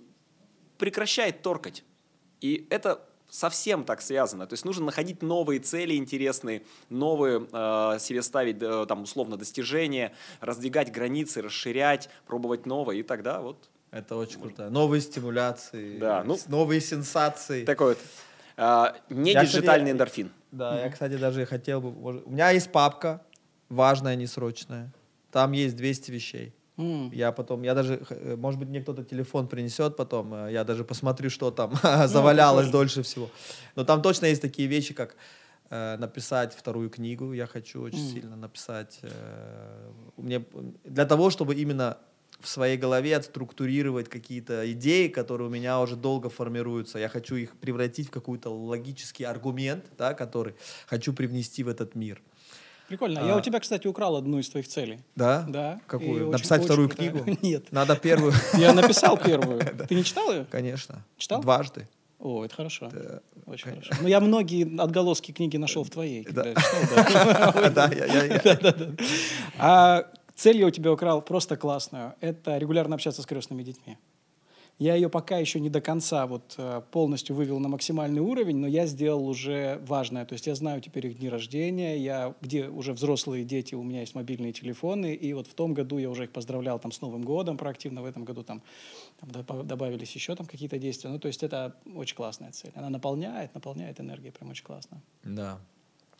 прекращает 0.77 1.41
торкать. 1.41 1.83
И 2.41 2.67
это 2.69 3.01
совсем 3.35 3.83
так 3.83 4.01
связано. 4.01 4.47
То 4.47 4.53
есть 4.53 4.65
нужно 4.65 4.85
находить 4.85 5.21
новые 5.21 5.59
цели 5.59 5.95
интересные, 5.95 6.63
новые 6.89 7.45
э, 7.51 7.97
себе 7.99 8.21
ставить, 8.21 8.61
э, 8.61 8.85
там, 8.87 9.03
условно, 9.03 9.37
достижения, 9.37 10.13
раздвигать 10.39 10.91
границы, 10.91 11.41
расширять, 11.41 12.09
пробовать 12.25 12.65
новое, 12.65 12.95
и 12.95 13.03
тогда 13.03 13.41
вот 13.41 13.69
Это 13.91 14.15
очень 14.15 14.39
круто. 14.39 14.69
Новые 14.69 15.01
стимуляции, 15.01 15.97
Да, 15.99 16.23
ну, 16.23 16.37
новые 16.47 16.79
сенсации. 16.79 17.65
такой 17.65 17.95
вот 17.95 17.99
э, 18.57 18.93
не 19.09 19.33
Я, 19.33 19.43
диджитальный 19.43 19.85
кстати, 19.85 19.91
эндорфин. 19.91 20.31
Да, 20.51 20.79
я, 20.79 20.89
кстати, 20.89 21.17
даже 21.17 21.45
хотел 21.45 21.81
бы... 21.81 22.21
У 22.23 22.29
меня 22.31 22.51
есть 22.51 22.71
папка, 22.71 23.21
важная, 23.67 24.15
несрочная. 24.15 24.93
Там 25.31 25.51
есть 25.51 25.75
200 25.75 26.11
вещей. 26.11 26.54
М. 26.77 27.11
Я 27.13 27.31
потом, 27.31 27.63
я 27.63 27.73
даже, 27.73 27.99
э, 28.09 28.35
может 28.35 28.59
быть, 28.59 28.69
мне 28.69 28.81
кто-то 28.81 29.03
телефон 29.03 29.47
принесет 29.47 29.95
потом, 29.95 30.33
э, 30.33 30.51
я 30.51 30.63
даже 30.63 30.83
посмотрю, 30.83 31.29
что 31.29 31.51
там 31.51 31.73
завалялось 32.07 32.69
дольше 32.69 33.01
всего. 33.03 33.29
Но 33.75 33.83
там 33.85 34.01
точно 34.01 34.25
есть 34.27 34.41
такие 34.41 34.67
вещи, 34.67 34.93
как 34.93 35.15
э, 35.71 35.97
написать 35.97 36.53
вторую 36.53 36.89
книгу, 36.89 37.33
я 37.33 37.47
хочу 37.47 37.81
очень 37.81 37.99
М. 38.07 38.13
сильно 38.13 38.35
написать. 38.35 38.99
э, 39.01 39.91
мне, 40.17 40.45
для 40.83 41.05
того, 41.05 41.29
чтобы 41.31 41.55
именно 41.55 41.97
в 42.39 42.47
своей 42.47 42.77
голове 42.77 43.15
отструктурировать 43.15 44.07
какие-то 44.09 44.71
идеи, 44.73 45.07
которые 45.07 45.47
у 45.47 45.51
меня 45.51 45.79
уже 45.81 45.95
долго 45.95 46.29
формируются. 46.29 46.99
Я 46.99 47.09
хочу 47.09 47.35
их 47.35 47.55
превратить 47.55 48.07
в 48.07 48.11
какой-то 48.11 48.49
логический 48.49 49.23
аргумент, 49.23 49.85
да, 49.97 50.13
который 50.13 50.53
хочу 50.87 51.13
привнести 51.13 51.63
в 51.63 51.67
этот 51.69 51.95
мир. 51.95 52.21
Прикольно. 52.87 53.21
А. 53.23 53.27
Я 53.27 53.37
у 53.37 53.41
тебя, 53.41 53.59
кстати, 53.59 53.87
украл 53.87 54.15
одну 54.15 54.39
из 54.39 54.49
твоих 54.49 54.67
целей. 54.67 54.99
Да? 55.15 55.45
Да. 55.47 55.73
и 55.75 55.87
Какую? 55.89 56.11
очень- 56.27 56.31
Написать 56.31 56.59
очень 56.59 56.65
вторую 56.65 56.89
крутая. 56.89 57.09
книгу? 57.11 57.39
Нет. 57.41 57.71
Надо 57.71 57.95
первую. 57.95 58.33
Я 58.57 58.73
написал 58.73 59.17
первую. 59.17 59.59
Ты 59.89 59.95
не 59.95 60.03
читал 60.03 60.31
ее? 60.31 60.45
Конечно. 60.51 61.03
Читал? 61.17 61.41
Дважды. 61.41 61.87
О, 62.19 62.43
это 62.45 62.55
хорошо. 62.55 62.89
Да, 62.91 63.19
Очень 63.45 63.69
хорошо. 63.71 63.93
Ну, 64.01 64.07
я 64.07 64.19
многие 64.19 64.81
отголоски 64.81 65.31
книги 65.31 65.57
нашел 65.57 65.83
в 65.83 65.89
твоей. 65.89 66.25
Да. 66.31 66.53
да. 67.69 67.91
Я- 67.93 68.95
А 69.59 70.07
цель 70.35 70.57
я 70.57 70.65
у 70.67 70.71
тебя 70.71 70.91
украл 70.91 71.21
просто 71.21 71.55
классную. 71.57 72.13
Это 72.21 72.57
регулярно 72.57 72.95
общаться 72.95 73.21
с 73.21 73.25
крестными 73.25 73.63
детьми. 73.63 73.97
Я 74.77 74.95
ее 74.95 75.09
пока 75.09 75.37
еще 75.37 75.61
не 75.61 75.69
до 75.69 75.79
конца 75.79 76.27
вот 76.27 76.55
э, 76.57 76.81
полностью 76.91 77.33
вывел 77.35 77.59
на 77.59 77.69
максимальный 77.69 78.19
уровень, 78.19 78.57
но 78.57 78.67
я 78.67 78.85
сделал 78.87 79.25
уже 79.25 79.81
важное. 79.87 80.25
То 80.25 80.33
есть 80.33 80.47
я 80.47 80.55
знаю 80.55 80.81
теперь 80.81 81.07
их 81.07 81.19
дни 81.19 81.29
рождения, 81.29 81.97
я, 81.97 82.35
где 82.41 82.67
уже 82.67 82.91
взрослые 82.91 83.45
дети, 83.45 83.73
у 83.73 83.83
меня 83.83 84.01
есть 84.01 84.15
мобильные 84.15 84.51
телефоны, 84.51 85.13
и 85.13 85.33
вот 85.33 85.47
в 85.47 85.53
том 85.53 85.73
году 85.73 85.97
я 85.97 86.09
уже 86.09 86.25
их 86.25 86.31
поздравлял 86.31 86.77
там 86.77 86.91
с 86.91 86.99
Новым 86.99 87.23
годом 87.23 87.57
проактивно, 87.57 88.01
в 88.01 88.05
этом 88.05 88.25
году 88.25 88.43
там, 88.43 88.61
там 89.19 89.65
добавились 89.65 90.13
еще 90.13 90.35
там 90.35 90.45
какие-то 90.45 90.77
действия. 90.77 91.09
Ну, 91.09 91.19
то 91.19 91.27
есть 91.29 91.41
это 91.41 91.75
очень 91.95 92.17
классная 92.17 92.51
цель. 92.51 92.71
Она 92.75 92.89
наполняет, 92.89 93.55
наполняет 93.55 94.01
энергией, 94.01 94.31
прям 94.31 94.49
очень 94.49 94.65
классно. 94.65 95.01
Да. 95.23 95.57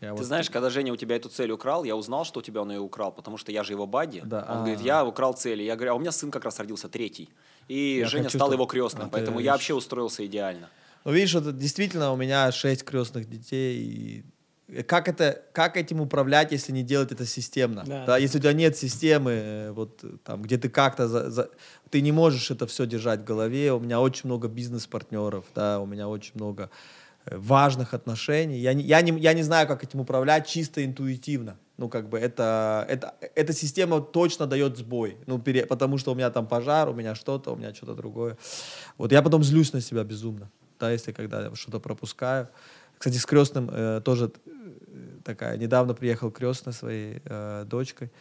Я 0.02 0.10
Ты 0.10 0.16
вот... 0.16 0.26
знаешь, 0.26 0.50
когда 0.50 0.70
Женя 0.70 0.94
у 0.94 0.98
тебя 0.98 1.16
эту 1.16 1.30
цель 1.30 1.52
украл, 1.52 1.86
я 1.86 1.96
узнал, 1.96 2.26
что 2.26 2.40
у 2.40 2.44
тебя 2.44 2.62
он 2.62 2.72
ее 2.72 2.80
украл, 2.80 3.12
потому 3.12 3.38
что 3.38 3.52
я 3.52 3.64
же 3.64 3.74
его 3.74 3.88
бадди. 3.88 4.22
Да. 4.26 4.40
Он 4.40 4.44
а 4.44 4.52
-а 4.52 4.56
-а. 4.56 4.64
говорит, 4.64 4.82
я 4.82 5.06
украл 5.06 5.34
цели. 5.34 5.64
Я 5.64 5.76
говорю, 5.76 5.92
а 5.92 5.96
у 5.96 6.00
меня 6.00 6.12
сын 6.12 6.32
как 6.32 6.44
раз 6.46 6.60
родился 6.60 6.90
третий. 6.90 7.30
И 7.70 8.00
я 8.00 8.08
Женя 8.08 8.30
стал 8.30 8.54
его 8.54 8.66
крестным, 8.66 9.08
а 9.08 9.10
поэтому 9.10 9.40
я 9.40 9.52
вообще 9.52 9.74
устроился 9.74 10.26
идеально. 10.26 10.70
Ну, 11.06 11.12
видишь, 11.12 11.36
это 11.36 11.52
действительно 11.52 12.12
у 12.12 12.16
меня 12.16 12.52
шесть 12.52 12.84
крестных 12.84 13.30
детей. 13.30 14.24
И 14.68 14.84
как, 14.84 15.08
это, 15.08 15.44
как 15.54 15.78
этим 15.78 16.02
управлять, 16.02 16.52
если 16.52 16.74
не 16.74 16.84
делать 16.84 17.12
это 17.12 17.26
системно? 17.26 17.84
Да. 17.86 18.06
Да? 18.06 18.18
Если 18.18 18.40
у 18.40 18.42
тебя 18.42 18.54
нет 18.54 18.76
системы, 18.76 19.32
э, 19.32 19.72
вот, 19.72 20.04
там, 20.24 20.42
где 20.42 20.58
ты 20.58 20.70
как-то... 20.70 21.08
За, 21.08 21.30
за, 21.30 21.50
ты 21.92 22.02
не 22.02 22.12
можешь 22.12 22.52
это 22.52 22.66
все 22.66 22.86
держать 22.86 23.20
в 23.20 23.24
голове. 23.24 23.72
У 23.72 23.80
меня 23.80 24.02
очень 24.02 24.24
много 24.26 24.48
бизнес-партнеров, 24.48 25.46
да, 25.54 25.80
у 25.80 25.86
меня 25.86 26.08
очень 26.08 26.32
много 26.34 26.64
э, 26.64 26.68
важных 27.32 27.94
отношений. 27.94 28.60
Я 28.60 28.74
не, 28.74 28.84
я, 28.84 29.02
не, 29.02 29.20
я 29.20 29.34
не 29.34 29.44
знаю, 29.44 29.68
как 29.68 29.84
этим 29.84 30.00
управлять 30.00 30.48
чисто 30.48 30.86
интуитивно. 30.86 31.58
Ну, 31.78 31.90
как 31.90 32.08
бы 32.08 32.18
это, 32.18 32.86
это, 32.88 33.16
эта 33.36 33.54
система 33.54 34.00
точно 34.00 34.48
дает 34.48 34.78
сбой. 34.78 35.18
Ну, 35.26 35.40
пере, 35.40 35.66
потому 35.66 35.98
что 35.98 36.12
у 36.12 36.16
меня 36.16 36.30
там 36.30 36.48
пожар, 36.48 36.90
у 36.90 36.94
меня 36.94 37.16
что-то, 37.16 37.52
у 37.52 37.56
меня 37.56 37.74
что-то 37.74 37.96
другое. 37.96 38.38
Вот 38.98 39.12
я 39.12 39.22
потом 39.22 39.44
злюсь 39.44 39.74
на 39.74 39.82
себя 39.82 40.04
безумно. 40.04 40.50
Да, 40.80 40.92
если 40.92 41.12
когда 41.12 41.54
что-то 41.56 41.80
пропускаю. 41.80 42.50
Кстати, 42.98 43.18
с 43.18 43.26
крестным 43.26 43.70
э, 43.72 44.02
тоже 44.04 44.32
э, 44.46 44.50
такая. 45.24 45.58
Недавно 45.58 45.94
приехал 45.94 46.32
крестный 46.32 46.74
своей 46.74 47.22
э, 47.26 47.66
дочкой. 47.66 48.12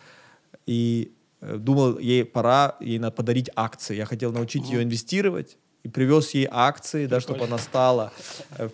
И 0.66 1.12
э, 1.40 1.56
думал, 1.56 1.98
ей 1.98 2.24
пора, 2.24 2.76
ей 2.80 2.98
надо 2.98 3.14
подарить 3.14 3.50
акции. 3.54 3.96
Я 3.96 4.06
хотел 4.06 4.32
научить 4.32 4.68
ее 4.68 4.82
инвестировать 4.82 5.58
и 5.84 5.88
привез 5.88 6.30
ей 6.30 6.48
акции, 6.50 7.06
да, 7.06 7.20
чтобы 7.20 7.44
она 7.44 7.58
стала 7.58 8.12
э, 8.58 8.68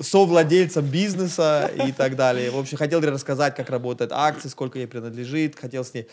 совладельцем 0.00 0.86
бизнеса 0.86 1.70
и 1.86 1.92
так 1.92 2.16
далее. 2.16 2.50
В 2.50 2.58
общем, 2.58 2.78
хотел 2.78 3.00
рассказать, 3.00 3.56
как 3.56 3.68
работают 3.70 4.12
акции, 4.12 4.48
сколько 4.48 4.78
ей 4.78 4.86
принадлежит, 4.86 5.58
хотел 5.58 5.84
с 5.84 5.92
ней... 5.92 6.08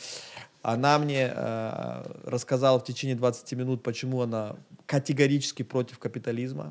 Она 0.63 1.00
мне 1.00 1.31
э, 1.33 2.03
рассказала 2.25 2.79
в 2.79 2.83
течение 2.83 3.15
20 3.15 3.51
минут, 3.53 3.81
почему 3.81 4.21
она 4.21 4.55
категорически 4.86 5.63
против 5.63 5.98
капитализма. 5.98 6.69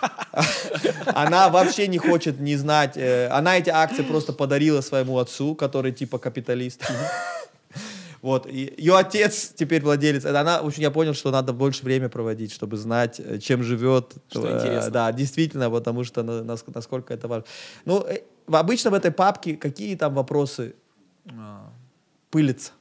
Она 1.06 1.48
вообще 1.48 1.88
не 1.88 1.98
хочет 1.98 2.38
не 2.38 2.56
знать. 2.56 2.96
Э, 2.96 3.28
она 3.28 3.56
эти 3.58 3.70
акции 3.70 4.02
просто 4.02 4.32
подарила 4.32 4.82
своему 4.82 5.18
отцу, 5.18 5.54
который 5.54 5.92
типа 5.92 6.18
капиталист. 6.18 6.82
Вот. 8.24 8.46
И 8.46 8.72
ее 8.78 8.96
отец 8.96 9.52
теперь 9.54 9.82
владелец. 9.82 10.24
Она, 10.24 10.62
в 10.62 10.66
общем, 10.66 10.80
я 10.80 10.90
понял, 10.90 11.12
что 11.12 11.30
надо 11.30 11.52
больше 11.52 11.84
время 11.84 12.08
проводить, 12.08 12.52
чтобы 12.52 12.78
знать, 12.78 13.20
э, 13.20 13.38
чем 13.38 13.62
живет. 13.62 14.14
Что 14.30 14.46
э, 14.48 14.56
интересно. 14.56 14.90
Да, 14.90 15.12
действительно, 15.12 15.70
потому 15.70 16.04
что 16.04 16.22
насколько 16.22 17.12
это 17.12 17.28
важно. 17.28 17.44
Ну, 17.84 18.00
э, 18.00 18.20
обычно 18.46 18.88
в 18.90 18.94
этой 18.94 19.10
папке 19.10 19.56
какие 19.56 19.94
там 19.94 20.14
вопросы 20.14 20.74
а, 21.38 21.70
пылятся? 22.30 22.72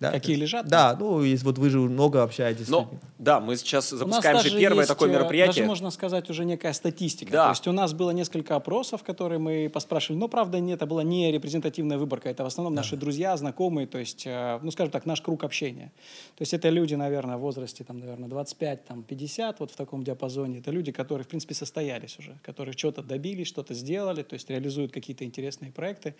Да, 0.00 0.12
Какие 0.12 0.36
лежат? 0.36 0.66
Да, 0.66 0.96
ну, 0.98 1.22
если 1.22 1.44
вот 1.44 1.58
вы 1.58 1.68
же 1.68 1.78
много 1.78 2.22
общаетесь. 2.22 2.68
Но, 2.68 2.90
да, 3.18 3.38
мы 3.38 3.54
сейчас 3.56 3.90
запускаем 3.90 4.38
же 4.40 4.58
первое 4.58 4.78
есть, 4.78 4.88
такое 4.88 5.10
мероприятие. 5.10 5.56
Даже 5.56 5.66
можно 5.66 5.90
сказать 5.90 6.30
уже 6.30 6.46
некая 6.46 6.72
статистика. 6.72 7.30
Да. 7.30 7.44
То 7.44 7.50
есть 7.50 7.68
у 7.68 7.72
нас 7.72 7.92
было 7.92 8.10
несколько 8.10 8.56
опросов, 8.56 9.02
которые 9.02 9.38
мы 9.38 9.68
поспрашивали, 9.68 10.18
но 10.18 10.26
правда 10.28 10.58
нет, 10.58 10.76
это 10.76 10.86
была 10.86 11.02
не 11.02 11.30
репрезентативная 11.30 11.98
выборка, 11.98 12.30
это 12.30 12.44
в 12.44 12.46
основном 12.46 12.74
да. 12.74 12.80
наши 12.80 12.96
друзья, 12.96 13.36
знакомые, 13.36 13.86
то 13.86 13.98
есть, 13.98 14.22
э, 14.26 14.58
ну, 14.62 14.70
скажем 14.70 14.90
так, 14.90 15.04
наш 15.04 15.20
круг 15.20 15.44
общения. 15.44 15.92
То 16.34 16.42
есть 16.42 16.54
это 16.54 16.70
люди, 16.70 16.94
наверное, 16.94 17.36
в 17.36 17.40
возрасте, 17.40 17.84
там, 17.84 17.98
наверное, 17.98 18.30
25, 18.30 18.86
там, 18.86 19.02
50, 19.02 19.60
вот 19.60 19.70
в 19.70 19.76
таком 19.76 20.02
диапазоне. 20.02 20.60
Это 20.60 20.70
люди, 20.70 20.92
которые, 20.92 21.26
в 21.26 21.28
принципе, 21.28 21.52
состоялись 21.54 22.18
уже, 22.18 22.38
которые 22.42 22.72
что-то 22.72 23.02
добились, 23.02 23.48
что-то 23.48 23.74
сделали, 23.74 24.22
то 24.22 24.32
есть 24.32 24.48
реализуют 24.48 24.92
какие-то 24.92 25.26
интересные 25.26 25.70
проекты. 25.70 26.14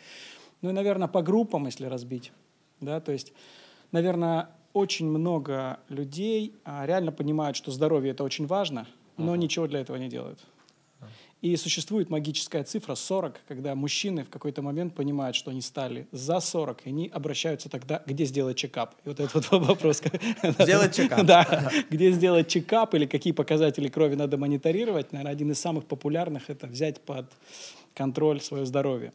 Ну 0.60 0.68
и, 0.68 0.72
наверное, 0.74 1.08
по 1.08 1.22
группам, 1.22 1.64
если 1.64 1.86
разбить, 1.86 2.30
да, 2.82 3.00
то 3.00 3.12
есть 3.12 3.32
наверное, 3.92 4.50
очень 4.72 5.06
много 5.06 5.80
людей 5.88 6.54
а, 6.64 6.86
реально 6.86 7.12
понимают, 7.12 7.56
что 7.56 7.70
здоровье 7.70 8.12
это 8.12 8.24
очень 8.24 8.46
важно, 8.46 8.86
но 9.16 9.34
uh-huh. 9.34 9.38
ничего 9.38 9.66
для 9.66 9.80
этого 9.80 9.96
не 9.96 10.08
делают. 10.08 10.40
И 11.40 11.56
существует 11.56 12.10
магическая 12.10 12.64
цифра 12.64 12.94
40, 12.94 13.40
когда 13.48 13.74
мужчины 13.74 14.24
в 14.24 14.28
какой-то 14.28 14.60
момент 14.60 14.94
понимают, 14.94 15.34
что 15.34 15.50
они 15.50 15.62
стали 15.62 16.06
за 16.12 16.38
40, 16.38 16.82
и 16.84 16.88
они 16.90 17.08
обращаются 17.08 17.70
тогда, 17.70 18.02
где 18.04 18.26
сделать 18.26 18.58
чекап. 18.58 18.94
И 19.06 19.08
вот 19.08 19.20
этот 19.20 19.50
вот 19.50 19.62
вопрос. 19.66 20.02
Сделать 20.58 20.94
чекап. 20.94 21.24
Да, 21.24 21.72
где 21.88 22.12
сделать 22.12 22.48
чекап 22.48 22.94
или 22.94 23.06
какие 23.06 23.32
показатели 23.32 23.88
крови 23.88 24.16
надо 24.16 24.36
мониторировать. 24.36 25.12
Наверное, 25.12 25.32
один 25.32 25.50
из 25.52 25.58
самых 25.58 25.86
популярных– 25.86 26.42
это 26.50 26.66
взять 26.66 27.00
под 27.00 27.26
контроль 27.94 28.42
свое 28.42 28.66
здоровье. 28.66 29.14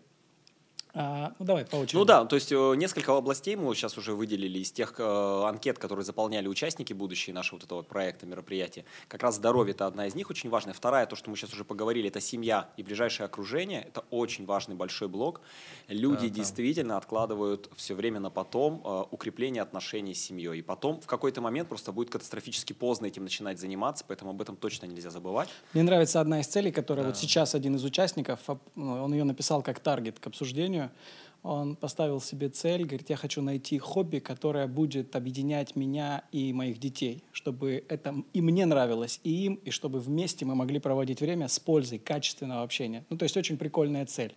А, 0.97 1.33
ну, 1.39 1.45
давай 1.45 1.65
по 1.65 1.75
очереди. 1.75 1.97
Ну 1.97 2.05
да, 2.05 2.23
то 2.23 2.35
есть 2.35 2.53
э, 2.53 2.73
несколько 2.77 3.15
областей 3.15 3.57
мы 3.57 3.75
сейчас 3.75 3.97
уже 3.97 4.13
выделили 4.13 4.59
из 4.59 4.71
тех 4.71 4.95
э, 4.97 5.43
анкет, 5.45 5.77
которые 5.77 6.05
заполняли 6.05 6.47
участники 6.47 6.93
будущие 6.93 7.33
нашего 7.33 7.57
вот 7.57 7.65
этого 7.65 7.81
проекта, 7.81 8.25
мероприятия. 8.25 8.85
Как 9.09 9.21
раз 9.21 9.35
здоровье– 9.35 9.71
это 9.75 9.87
одна 9.87 10.07
из 10.07 10.15
них 10.15 10.29
очень 10.29 10.49
важная. 10.49 10.73
Вторая, 10.73 11.05
то, 11.05 11.17
что 11.17 11.29
мы 11.29 11.35
сейчас 11.35 11.51
уже 11.51 11.65
поговорили, 11.65 12.07
это 12.07 12.21
семья 12.21 12.69
и 12.77 12.83
ближайшее 12.83 13.25
окружение. 13.25 13.81
Это 13.81 14.05
очень 14.09 14.45
важный 14.45 14.75
большой 14.75 15.09
блок. 15.09 15.41
Люди 15.89 16.29
да, 16.29 16.33
действительно 16.33 16.93
да. 16.93 16.97
откладывают 16.97 17.69
все 17.75 17.93
время 17.93 18.21
на 18.21 18.29
потом 18.29 18.81
э, 18.85 19.03
укрепление 19.11 19.63
отношений 19.63 20.13
с 20.13 20.23
семьей. 20.23 20.59
И 20.59 20.61
потом 20.61 21.01
в 21.01 21.07
какой-то 21.07 21.41
момент 21.41 21.67
просто 21.67 21.91
будет 21.91 22.09
катастрофически 22.09 22.71
поздно 22.71 23.07
этим 23.07 23.23
начинать 23.23 23.59
заниматься, 23.59 24.05
поэтому 24.07 24.31
об 24.31 24.41
этом 24.41 24.55
точно 24.55 24.85
нельзя 24.85 25.09
забывать. 25.09 25.49
Мне 25.73 25.83
нравится 25.83 26.21
одна 26.21 26.39
из 26.39 26.47
целей, 26.47 26.71
которая 26.71 27.03
да. 27.03 27.09
вот 27.09 27.17
сейчас 27.17 27.53
один 27.53 27.75
из 27.75 27.83
участников, 27.83 28.39
ну, 28.75 29.03
он 29.03 29.11
ее 29.11 29.25
написал 29.25 29.61
как 29.61 29.81
таргет 29.81 30.19
к 30.19 30.27
обсуждению, 30.27 30.84
он 31.45 31.75
поставил 31.75 32.19
себе 32.19 32.49
цель, 32.49 32.85
говорит, 32.85 33.09
я 33.11 33.15
хочу 33.15 33.41
найти 33.43 33.77
хобби, 33.77 34.17
которое 34.17 34.65
будет 34.65 35.15
объединять 35.15 35.75
меня 35.75 36.23
и 36.31 36.51
моих 36.53 36.79
детей, 36.79 37.23
чтобы 37.31 37.85
это 37.87 38.15
и 38.33 38.41
мне 38.41 38.65
нравилось, 38.65 39.19
и 39.23 39.45
им, 39.45 39.55
и 39.63 39.69
чтобы 39.69 39.99
вместе 39.99 40.43
мы 40.43 40.55
могли 40.55 40.79
проводить 40.79 41.21
время 41.21 41.47
с 41.47 41.59
пользой 41.59 41.99
качественного 41.99 42.63
общения. 42.63 43.05
Ну, 43.11 43.17
то 43.17 43.23
есть 43.23 43.37
очень 43.37 43.57
прикольная 43.57 44.07
цель. 44.07 44.33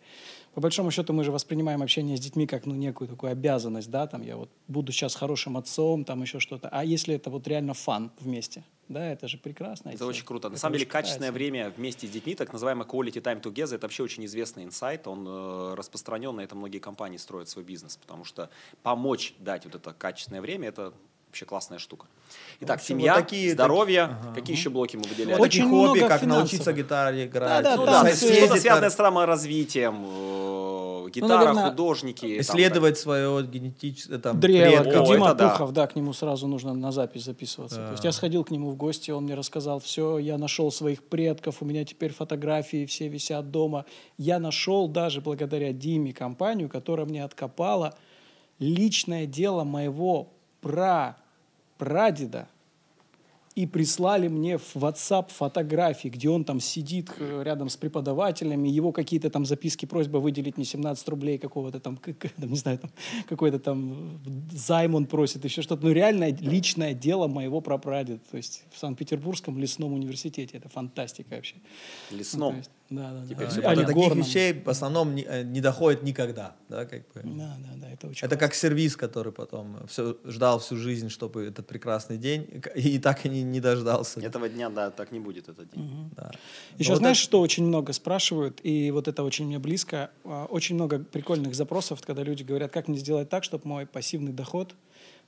По 0.53 0.61
большому 0.61 0.91
счету 0.91 1.15
мы 1.15 1.25
же 1.25 1.33
воспринимаем 1.33 1.83
общение 1.83 2.17
с 2.17 2.21
детьми 2.21 2.47
как 2.47 2.67
ну, 2.67 2.75
некую 2.75 3.09
такую 3.09 3.33
обязанность, 3.33 3.91
да, 3.91 4.07
там 4.07 4.23
я 4.23 4.37
вот 4.37 4.51
буду 4.67 4.93
сейчас 4.93 5.15
хорошим 5.15 5.57
отцом, 5.57 6.05
там 6.05 6.21
еще 6.21 6.41
что-то. 6.41 6.69
А 6.69 6.85
если 6.85 7.15
это 7.15 7.31
вот 7.31 7.49
реально 7.49 7.73
фан 7.73 8.11
вместе? 8.21 8.65
Да, 8.89 9.13
это 9.13 9.29
же 9.29 9.37
прекрасно. 9.37 9.91
Это 9.91 10.07
очень 10.07 10.25
круто. 10.25 10.49
Это 10.49 10.55
На 10.55 10.59
самом 10.59 10.75
деле, 10.75 10.87
качественное 10.87 11.31
время 11.31 11.71
вместе 11.71 12.07
с 12.07 12.11
детьми, 12.11 12.35
так 12.35 12.53
называемый 12.53 12.87
quality 12.87 13.21
time 13.23 13.43
together, 13.43 13.75
это 13.75 13.87
вообще 13.87 14.03
очень 14.03 14.25
известный 14.25 14.65
инсайт. 14.65 15.07
Он 15.07 15.27
э, 15.29 15.75
распространен, 15.75 16.35
на 16.35 16.41
это 16.41 16.57
многие 16.57 16.79
компании 16.79 17.19
строят 17.19 17.49
свой 17.49 17.65
бизнес, 17.65 17.97
потому 17.99 18.25
что 18.25 18.49
помочь 18.83 19.35
дать 19.39 19.65
вот 19.67 19.75
это 19.75 19.93
качественное 19.93 20.41
время, 20.41 20.69
это 20.69 20.95
вообще 21.29 21.45
классная 21.45 21.79
штука. 21.79 22.07
Итак, 22.61 22.77
общем, 22.77 22.97
семья, 22.97 23.15
вот 23.15 23.25
такие, 23.25 23.53
здоровье. 23.53 24.07
Так... 24.07 24.19
Ага. 24.21 24.35
Какие 24.35 24.57
еще 24.57 24.71
блоки 24.71 24.97
мы 24.97 25.05
выделяем? 25.05 25.41
Очень 25.41 25.69
хобби, 25.69 26.01
как 26.01 26.21
финансовых. 26.21 26.51
научиться 26.51 26.73
гитаре 26.73 27.27
играть. 27.27 27.63
Да, 27.63 27.77
да, 27.77 27.77
ну, 27.77 27.87
да, 27.87 28.15
что-то 28.15 28.57
связанное 28.57 28.91
с 28.91 28.95
саморазвитием, 28.95 30.03
ну, 30.03 31.09
гитара, 31.09 31.29
ну, 31.29 31.39
наверное, 31.39 31.71
художники. 31.71 32.41
Исследовать 32.41 32.95
там, 32.95 33.03
свое 33.03 33.43
генетическое 33.47 34.19
там, 34.19 34.41
Древо. 34.41 34.83
Предков. 34.83 35.09
Дима 35.09 35.31
это 35.31 35.49
Пухов, 35.49 35.73
да. 35.73 35.83
да, 35.83 35.87
к 35.93 35.97
нему 35.97 36.13
сразу 36.13 36.47
нужно 36.47 36.75
на 36.75 36.93
запись 36.93 37.25
записываться. 37.25 37.77
Да. 37.77 37.87
То 37.87 37.93
есть 37.93 38.05
я 38.05 38.13
сходил 38.13 38.45
к 38.45 38.51
нему 38.51 38.71
в 38.71 38.77
гости, 38.77 39.11
он 39.11 39.25
мне 39.25 39.35
рассказал, 39.35 39.81
все, 39.81 40.19
я 40.19 40.39
нашел 40.39 40.73
своих 40.73 41.03
предков, 41.03 41.57
у 41.61 41.65
меня 41.65 41.85
теперь 41.85 42.13
фотографии 42.13 42.87
все 42.87 43.09
висят 43.09 43.51
дома. 43.51 43.85
Я 44.17 44.39
нашел 44.39 44.89
даже 44.89 45.21
благодаря 45.21 45.73
Диме 45.73 46.13
компанию, 46.13 46.69
которая 46.69 47.07
мне 47.07 47.25
откопала 47.25 47.95
личное 48.59 49.27
дело 49.27 49.65
моего 49.65 50.33
прадеда, 50.61 52.49
и 53.59 53.67
прислали 53.67 54.29
мне 54.29 54.57
в 54.57 54.77
WhatsApp 54.77 55.33
фотографии, 55.33 56.07
где 56.07 56.29
он 56.29 56.45
там 56.45 56.61
сидит 56.61 57.11
э, 57.19 57.43
рядом 57.45 57.69
с 57.69 57.77
преподавателями, 57.77 58.69
его 58.69 58.93
какие-то 58.93 59.31
там 59.31 59.45
записки, 59.45 59.85
просьба 59.85 60.19
выделить 60.19 60.57
мне 60.57 60.65
17 60.65 61.09
рублей 61.09 61.39
какого-то 61.39 61.81
там, 61.81 61.99
не 62.37 62.57
знаю, 62.57 62.79
там 62.79 62.93
какой-то 63.29 63.59
там 63.59 64.21
займ 64.53 64.95
он 64.95 65.07
просит, 65.07 65.45
еще 65.45 65.63
что-то. 65.63 65.85
Ну, 65.85 65.91
реальное 65.91 66.33
личное 66.41 66.95
дело 66.95 67.27
моего 67.27 67.61
прапрадеда, 67.61 68.21
то 68.31 68.37
есть 68.37 68.63
в 68.71 68.79
Санкт-Петербургском 68.79 69.59
лесном 69.59 69.93
университете. 69.93 70.57
Это 70.57 70.69
фантастика 70.69 71.35
вообще. 71.35 71.57
Лесном? 72.13 72.53
Ну, 72.53 72.59
есть, 72.59 72.71
Да, 72.91 73.13
да, 73.13 73.23
Теперь 73.27 73.47
да. 73.47 73.51
всё 73.51 73.61
А 73.69 73.75
до 73.77 73.83
таких 73.83 73.95
горном. 73.97 74.19
вещей 74.21 74.53
в 74.65 74.69
основном 74.71 75.15
не, 75.15 75.23
э, 75.23 75.43
не 75.43 75.61
доходит 75.61 76.03
никогда, 76.03 76.57
да, 76.71 76.87
как 76.87 77.01
бы. 77.13 77.21
Да, 77.23 77.55
да, 77.59 77.77
да, 77.77 77.91
это 77.91 78.07
очень 78.07 78.25
Это 78.27 78.29
классно. 78.37 78.39
как 78.39 78.55
сервис, 78.55 78.97
который 78.97 79.31
потом 79.31 79.87
все, 79.89 80.17
ждал 80.25 80.59
всю 80.59 80.77
жизнь, 80.77 81.11
чтобы 81.11 81.45
этот 81.45 81.67
прекрасный 81.67 82.17
день, 82.17 82.49
и 82.75 82.99
так 82.99 83.27
и 83.27 83.29
не, 83.29 83.43
не 83.43 83.61
дождался. 83.61 84.21
Этого 84.21 84.49
дня, 84.49 84.71
да, 84.71 84.91
так 84.91 85.13
не 85.13 85.21
будет 85.21 85.49
этот 85.51 85.71
день. 85.71 86.11
Да. 86.17 86.31
Еще 86.79 86.89
Но 86.91 86.95
вот 86.95 86.99
знаешь, 87.01 87.19
это- 87.19 87.25
что 87.25 87.41
очень 87.41 87.67
много 87.67 87.93
спрашивают, 87.93 88.61
и 88.63 88.91
вот 88.91 89.07
это 89.07 89.23
очень 89.23 89.45
мне 89.47 89.59
близко. 89.59 90.11
А, 90.25 90.47
Очень 90.47 90.77
много 90.77 90.99
прикольных 90.99 91.55
запросов, 91.55 92.01
когда 92.01 92.23
люди 92.23 92.43
говорят, 92.43 92.73
как 92.73 92.89
мне 92.89 92.97
сделать 92.99 93.29
так, 93.29 93.45
чтобы 93.45 93.69
мой 93.69 93.85
пассивный 93.87 94.33
доход 94.33 94.75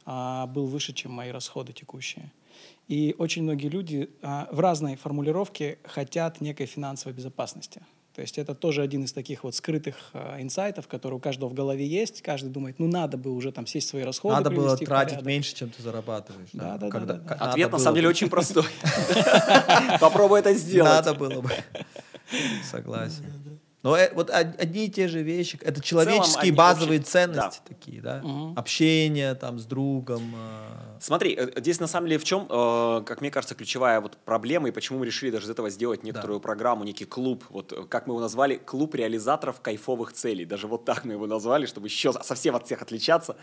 а, 0.06 0.46
был 0.46 0.64
выше, 0.66 0.94
чем 0.94 1.12
мои 1.12 1.30
расходы 1.30 1.74
текущие. 1.74 2.32
И 2.88 3.14
очень 3.18 3.42
многие 3.44 3.68
люди 3.68 4.10
а, 4.22 4.48
в 4.50 4.58
разной 4.60 4.96
формулировке 4.96 5.78
хотят 5.84 6.40
некой 6.40 6.66
финансовой 6.66 7.14
безопасности. 7.14 7.82
То 8.14 8.22
есть 8.22 8.38
это 8.38 8.56
тоже 8.56 8.82
один 8.82 9.04
из 9.04 9.12
таких 9.12 9.44
вот 9.44 9.54
скрытых 9.54 9.94
а, 10.12 10.40
инсайтов, 10.42 10.88
который 10.88 11.14
у 11.14 11.18
каждого 11.20 11.48
в 11.48 11.54
голове 11.54 11.86
есть. 11.86 12.22
Каждый 12.22 12.50
думает, 12.50 12.78
ну 12.80 12.88
надо 12.88 13.16
бы 13.16 13.30
уже 13.30 13.52
там 13.52 13.66
сесть 13.66 13.88
свои 13.88 14.02
расходы, 14.02 14.34
Надо 14.34 14.50
было 14.50 14.76
тратить 14.76 14.88
порядок. 14.88 15.24
меньше, 15.24 15.54
чем 15.54 15.70
ты 15.70 15.82
зарабатываешь. 15.82 16.48
Да, 16.52 16.76
да, 16.76 16.78
да, 16.78 16.90
Когда- 16.90 17.14
да, 17.14 17.20
да. 17.20 17.34
надо 17.36 17.50
Ответ 17.50 17.70
на 17.72 17.78
самом 17.78 17.94
деле 17.94 18.08
очень 18.08 18.28
простой. 18.28 18.64
Попробуй 20.00 20.40
это 20.40 20.52
сделать. 20.54 20.90
Надо 20.90 21.14
было 21.14 21.40
бы. 21.40 21.50
Согласен. 22.68 23.24
Но 23.82 23.96
э, 23.96 24.12
вот 24.14 24.28
од- 24.30 24.60
одни 24.60 24.86
и 24.86 24.90
те 24.90 25.08
же 25.08 25.22
вещи, 25.22 25.58
это 25.62 25.80
человеческие 25.80 26.52
базовые 26.52 27.00
ценности 27.00 27.60
такие, 27.66 28.02
да? 28.02 28.22
Общение 28.56 29.34
там 29.34 29.58
с 29.58 29.64
другом. 29.64 30.34
Смотри, 31.00 31.34
э, 31.34 31.60
здесь 31.60 31.80
на 31.80 31.86
самом 31.86 32.08
деле 32.08 32.18
в 32.18 32.24
чем, 32.24 32.46
э, 32.48 33.02
как 33.06 33.22
мне 33.22 33.30
кажется, 33.30 33.54
ключевая 33.54 34.02
вот 34.02 34.18
проблема, 34.18 34.68
и 34.68 34.70
почему 34.70 34.98
мы 34.98 35.06
решили 35.06 35.30
даже 35.30 35.46
из 35.46 35.50
этого 35.50 35.70
сделать 35.70 36.02
некоторую 36.02 36.40
программу, 36.40 36.84
некий 36.84 37.06
клуб, 37.06 37.42
вот 37.48 37.72
э, 37.72 37.84
как 37.88 38.06
мы 38.06 38.12
его 38.12 38.20
назвали, 38.20 38.56
клуб 38.56 38.94
реализаторов 38.94 39.62
кайфовых 39.62 40.12
целей. 40.12 40.44
Даже 40.44 40.66
вот 40.66 40.84
так 40.84 41.06
мы 41.06 41.14
его 41.14 41.26
назвали, 41.26 41.64
чтобы 41.64 41.86
еще 41.86 42.12
совсем 42.12 42.54
от 42.54 42.66
всех 42.66 42.82
отличаться. 42.82 43.36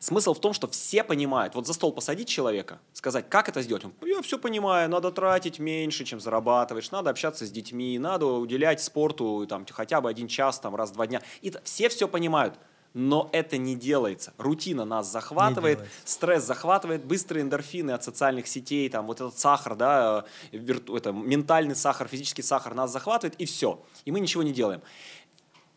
Смысл 0.00 0.34
в 0.34 0.40
том, 0.40 0.52
что 0.52 0.66
все 0.66 1.04
понимают, 1.04 1.54
вот 1.54 1.68
за 1.68 1.74
стол 1.74 1.92
посадить 1.92 2.28
человека, 2.28 2.80
сказать, 2.92 3.28
как 3.28 3.48
это 3.48 3.62
сделать. 3.62 3.84
Он, 3.84 3.92
я 4.04 4.20
все 4.22 4.36
понимаю, 4.36 4.90
надо 4.90 5.12
тратить 5.12 5.60
меньше, 5.60 6.04
чем 6.04 6.18
зарабатываешь, 6.18 6.90
надо 6.90 7.10
общаться 7.10 7.46
с 7.46 7.50
детьми, 7.52 8.00
надо 8.00 8.26
уделять 8.26 8.82
спорту 8.82 9.46
там, 9.48 9.64
хотя 9.70 10.00
бы 10.00 10.10
один 10.10 10.26
час, 10.26 10.58
там, 10.58 10.74
раз 10.74 10.90
в 10.90 10.94
два 10.94 11.06
дня. 11.06 11.22
И 11.40 11.52
все 11.62 11.88
все 11.88 12.08
понимают. 12.08 12.54
Но 12.98 13.28
это 13.32 13.58
не 13.58 13.76
делается. 13.76 14.32
Рутина 14.38 14.86
нас 14.86 15.12
захватывает, 15.12 15.80
стресс 16.06 16.44
захватывает, 16.44 17.04
быстрые 17.04 17.42
эндорфины 17.42 17.90
от 17.90 18.02
социальных 18.02 18.46
сетей, 18.46 18.88
там 18.88 19.06
вот 19.06 19.20
этот 19.20 19.38
сахар, 19.38 19.76
да, 19.76 20.24
э, 20.50 20.56
вирту- 20.56 20.96
это, 20.96 21.12
ментальный 21.12 21.76
сахар, 21.76 22.08
физический 22.08 22.40
сахар 22.40 22.72
нас 22.72 22.90
захватывает, 22.90 23.38
и 23.38 23.44
все. 23.44 23.84
И 24.06 24.12
мы 24.12 24.18
ничего 24.18 24.42
не 24.42 24.50
делаем. 24.50 24.80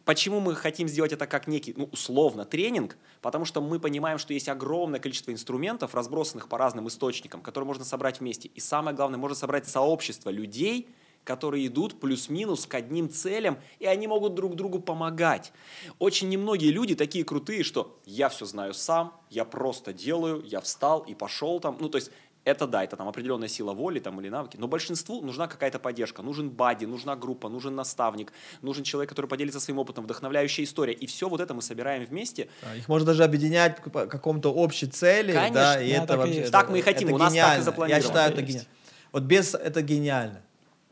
Почему 0.06 0.40
мы 0.40 0.56
хотим 0.56 0.88
сделать 0.88 1.12
это 1.12 1.28
как 1.28 1.48
некий, 1.48 1.74
ну, 1.76 1.90
условно, 1.92 2.46
тренинг? 2.46 2.98
Потому 3.22 3.44
что 3.44 3.60
мы 3.60 3.82
понимаем, 3.82 4.18
что 4.18 4.34
есть 4.34 4.48
огромное 4.48 5.02
количество 5.02 5.34
инструментов, 5.34 5.94
разбросанных 5.96 6.48
по 6.48 6.58
разным 6.58 6.88
источникам, 6.88 7.42
которые 7.42 7.68
можно 7.68 7.84
собрать 7.84 8.22
вместе. 8.22 8.48
И 8.48 8.62
самое 8.62 8.96
главное, 8.96 9.20
можно 9.20 9.36
собрать 9.36 9.68
сообщество 9.68 10.30
людей, 10.30 10.88
которые 11.30 11.68
идут 11.68 12.00
плюс-минус 12.00 12.66
к 12.66 12.74
одним 12.74 13.08
целям, 13.08 13.60
и 13.78 13.86
они 13.86 14.08
могут 14.08 14.34
друг 14.34 14.56
другу 14.56 14.80
помогать. 14.80 15.54
Очень 16.00 16.28
немногие 16.30 16.72
люди 16.72 16.96
такие 16.96 17.24
крутые, 17.24 17.64
что 17.64 18.00
я 18.04 18.30
все 18.30 18.46
знаю 18.46 18.74
сам, 18.74 19.14
я 19.30 19.46
просто 19.46 19.94
делаю, 19.94 20.44
я 20.44 20.60
встал 20.60 21.02
и 21.02 21.14
пошел 21.14 21.60
там. 21.60 21.78
Ну, 21.80 21.88
то 21.88 21.98
есть 21.98 22.10
это 22.46 22.66
да, 22.66 22.84
это 22.84 22.96
там 22.96 23.08
определенная 23.08 23.48
сила 23.48 23.74
воли 23.74 24.00
там, 24.00 24.20
или 24.20 24.30
навыки, 24.30 24.58
но 24.58 24.68
большинству 24.68 25.22
нужна 25.22 25.46
какая-то 25.48 25.78
поддержка, 25.78 26.24
нужен 26.24 26.50
бади, 26.50 26.86
нужна 26.86 27.16
группа, 27.16 27.48
нужен 27.48 27.76
наставник, 27.76 28.34
нужен 28.64 28.84
человек, 28.84 29.10
который 29.10 29.28
поделится 29.28 29.60
своим 29.60 29.78
опытом, 29.78 30.06
вдохновляющая 30.06 30.66
история. 30.66 30.94
И 30.94 31.06
все 31.06 31.30
вот 31.30 31.42
это 31.42 31.54
мы 31.54 31.62
собираем 31.62 32.04
вместе. 32.06 32.50
да, 32.64 32.76
Их 32.76 32.88
можно 32.88 33.06
даже 33.06 33.24
объединять 33.24 33.84
по 33.84 34.08
какому-то 34.08 34.52
общей 34.52 34.88
цели, 34.88 35.32
да, 35.34 35.42
Конечно. 35.42 35.84
и 35.84 35.92
Да, 35.92 35.98
это 35.98 36.08
так 36.08 36.16
и 36.16 36.20
вообще... 36.22 36.40
это- 36.40 36.52
Так 36.52 36.70
мы 36.72 36.80
и 36.80 36.82
хотим, 36.82 37.08
это 37.10 37.16
у 37.16 37.20
нас 37.20 37.34
так 37.34 37.38
и 37.38 37.46
гениально. 37.46 37.64
запланировано. 37.64 38.02
Я 38.04 38.08
считаю, 38.08 38.32
это 38.32 38.42
Есть. 38.42 38.50
гениально. 38.50 38.70
Вот 39.12 39.24
без 39.24 39.54
это 39.54 39.82
гениально. 39.84 40.42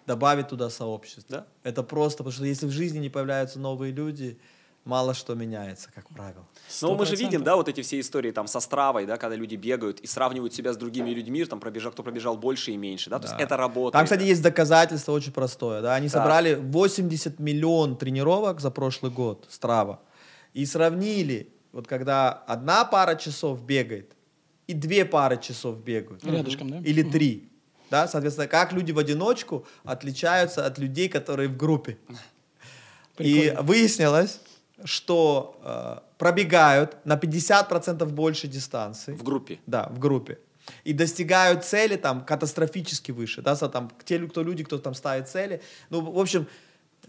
Добавить 0.08 0.48
туда 0.48 0.70
сообщество. 0.70 1.38
Да. 1.40 1.48
Это 1.70 1.84
просто, 1.84 2.20
потому 2.24 2.32
что 2.32 2.46
если 2.46 2.66
в 2.66 2.72
жизни 2.72 3.00
не 3.00 3.10
появляются 3.10 3.60
новые 3.60 3.92
люди, 3.92 4.40
мало 4.86 5.14
что 5.14 5.36
меняется, 5.36 5.90
как 5.94 6.08
правило. 6.10 6.48
Но 6.82 6.96
мы 6.96 7.06
же 7.06 7.16
100%. 7.16 7.18
видим, 7.20 7.44
да, 7.44 7.58
вот 7.58 7.68
эти 7.68 7.82
все 7.82 8.00
истории 8.00 8.32
там 8.32 8.48
со 8.48 8.62
стравой, 8.62 9.06
да, 9.06 9.18
когда 9.18 9.36
люди 9.36 9.56
бегают 9.58 10.00
и 10.00 10.08
сравнивают 10.08 10.54
себя 10.54 10.72
с 10.72 10.78
другими 10.78 11.10
людьми, 11.10 11.44
там 11.44 11.60
пробежал, 11.60 11.92
кто 11.92 12.04
пробежал 12.04 12.38
больше 12.38 12.72
и 12.72 12.78
меньше, 12.78 13.10
да, 13.10 13.20
то 13.20 13.26
есть 13.26 13.38
Да. 13.38 13.44
это 13.44 13.58
работает. 13.58 13.92
Там, 13.94 14.06
кстати, 14.06 14.24
есть 14.24 14.42
доказательство 14.42 15.12
очень 15.12 15.34
простое. 15.34 15.82
Да? 15.82 15.96
Они 15.96 16.08
Так. 16.08 16.22
собрали 16.22 16.56
80 16.56 17.40
миллион 17.40 17.98
тренировок 17.98 18.62
за 18.62 18.72
прошлый 18.72 19.12
год, 19.12 19.46
Страва, 19.50 20.00
и 20.54 20.66
сравнили, 20.66 21.54
вот 21.74 21.86
когда 21.86 22.32
одна 22.32 22.86
пара 22.86 23.16
часов 23.16 23.62
бегает 23.66 24.14
и 24.68 24.74
две 24.74 25.04
пары 25.04 25.38
часов 25.38 25.84
бегают. 25.84 26.24
Рядышком, 26.26 26.70
да? 26.70 26.78
Или 26.78 27.04
три. 27.04 27.50
Да? 27.90 28.08
Соответственно, 28.08 28.48
как 28.48 28.74
люди 28.74 28.92
в 28.92 29.00
одиночку 29.00 29.66
отличаются 29.84 30.66
от 30.66 30.78
людей, 30.78 31.10
которые 31.10 31.50
в 31.50 31.58
группе. 31.58 31.98
И 33.18 33.34
Прикольно. 33.42 33.62
выяснилось, 33.64 34.40
что 34.84 35.60
э, 35.64 36.00
пробегают 36.18 36.98
на 37.06 37.16
50% 37.16 38.06
больше 38.06 38.48
дистанции. 38.48 39.14
в 39.14 39.24
группе. 39.24 39.58
Да, 39.66 39.88
в 39.90 40.00
группе. 40.00 40.38
И 40.84 40.94
достигают 40.94 41.64
цели 41.64 41.96
там 41.96 42.24
катастрофически 42.26 43.12
выше. 43.12 43.42
Да, 43.42 43.56
там, 43.56 43.90
те, 44.06 44.20
кто 44.20 44.44
люди, 44.44 44.64
кто 44.64 44.78
там 44.78 44.94
ставит 44.94 45.30
цели. 45.30 45.62
Ну, 45.90 46.02
в 46.02 46.20
общем, 46.20 46.46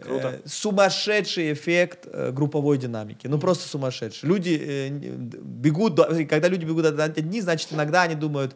Круто. 0.01 0.41
э, 0.45 0.49
сумасшедший 0.49 1.53
эффект 1.53 2.07
э, 2.07 2.31
групповой 2.31 2.79
динамики. 2.79 3.27
Ну, 3.27 3.38
просто 3.38 3.69
сумасшедший. 3.69 4.29
Люди 4.29 4.59
э, 4.62 4.88
бегут, 4.88 5.95
до- 5.97 6.25
когда 6.25 6.49
люди 6.49 6.64
бегут 6.64 6.87
одни, 6.87 7.41
значит, 7.41 7.73
иногда 7.73 8.03
они 8.03 8.14
думают, 8.14 8.55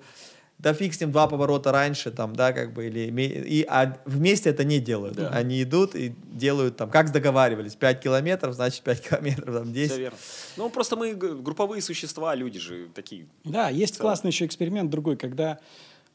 да 0.59 0.73
фиг 0.75 0.95
с 0.95 1.01
ним, 1.01 1.11
два 1.11 1.27
поворота 1.27 1.73
раньше, 1.73 2.11
там, 2.11 2.37
да, 2.37 2.53
как 2.53 2.73
бы, 2.73 2.87
или, 2.87 3.11
и, 3.11 3.65
а 3.69 3.99
вместе 4.05 4.51
это 4.51 4.65
не 4.65 4.79
делают. 4.79 5.17
Да. 5.17 5.29
Они 5.29 5.63
идут 5.63 5.95
и 5.97 6.15
делают 6.33 6.77
там, 6.77 6.89
как 6.91 7.11
договаривались, 7.11 7.75
5 7.75 8.01
километров, 8.01 8.55
значит, 8.55 8.83
5 8.83 9.01
километров, 9.09 9.55
там, 9.55 9.73
10. 9.73 9.91
Все 9.91 10.01
верно. 10.01 10.19
Ну, 10.57 10.71
просто 10.71 10.97
мы 10.97 11.15
групповые 11.15 11.83
существа, 11.83 12.35
люди 12.35 12.61
же 12.61 12.89
такие. 12.95 13.27
Да, 13.45 13.71
есть 13.71 13.99
классный 13.99 14.31
еще 14.31 14.47
эксперимент 14.47 14.89
другой, 14.91 15.17
когда 15.17 15.59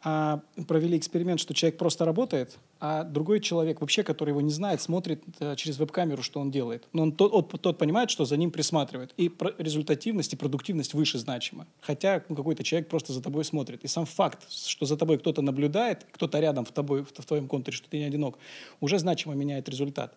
а, 0.03 0.41
провели 0.67 0.97
эксперимент, 0.97 1.39
что 1.39 1.53
человек 1.53 1.77
просто 1.77 2.05
работает, 2.05 2.57
а 2.79 3.03
другой 3.03 3.39
человек, 3.39 3.81
вообще, 3.81 4.03
который 4.03 4.29
его 4.29 4.41
не 4.41 4.51
знает, 4.51 4.81
смотрит 4.81 5.23
э, 5.39 5.55
через 5.55 5.77
веб-камеру, 5.77 6.21
что 6.23 6.39
он 6.39 6.51
делает. 6.51 6.87
Но 6.93 7.03
он, 7.03 7.11
тот, 7.11 7.33
от- 7.33 7.61
тот 7.61 7.77
понимает, 7.77 8.09
что 8.09 8.25
за 8.25 8.37
ним 8.37 8.51
присматривают. 8.51 9.13
И 9.17 9.29
про- 9.29 9.53
результативность 9.57 10.33
и 10.33 10.35
продуктивность 10.35 10.93
выше 10.93 11.17
значима. 11.17 11.65
Хотя 11.81 12.23
ну, 12.29 12.35
какой-то 12.35 12.63
человек 12.63 12.89
просто 12.89 13.13
за 13.13 13.21
тобой 13.21 13.45
смотрит. 13.45 13.83
И 13.83 13.87
сам 13.87 14.05
факт, 14.05 14.51
что 14.51 14.85
за 14.85 14.97
тобой 14.97 15.17
кто-то 15.17 15.41
наблюдает, 15.41 16.05
кто-то 16.11 16.39
рядом 16.39 16.65
в, 16.65 16.71
тобой, 16.71 17.03
в, 17.03 17.07
в 17.07 17.25
твоем 17.25 17.47
контуре, 17.47 17.75
что 17.75 17.89
ты 17.89 17.97
не 17.97 18.03
одинок, 18.03 18.37
уже 18.79 18.99
значимо 18.99 19.33
меняет 19.33 19.67
результат. 19.69 20.13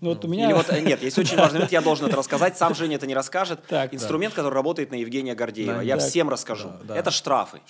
Ну, 0.00 0.10
вот 0.10 0.24
у 0.24 0.28
меня... 0.28 0.46
Или 0.46 0.52
вот, 0.52 0.70
э, 0.70 0.80
нет, 0.80 1.02
есть 1.02 1.18
очень 1.18 1.36
важный 1.36 1.54
момент, 1.54 1.72
я 1.72 1.80
должен 1.80 2.06
это 2.06 2.16
рассказать, 2.16 2.56
сам 2.56 2.74
Женя 2.74 2.96
это 2.96 3.06
не 3.06 3.14
расскажет. 3.14 3.60
Так, 3.74 3.92
Инструмент, 3.92 4.34
который 4.34 4.54
работает 4.54 4.92
на 4.92 4.94
Евгения 4.94 5.34
Гордеева. 5.34 5.74
Да, 5.74 5.82
я 5.82 5.96
так. 5.96 6.06
всем 6.06 6.28
расскажу. 6.28 6.68
Да, 6.68 6.94
да. 6.94 6.96
Это 6.96 7.10
штрафы. 7.10 7.60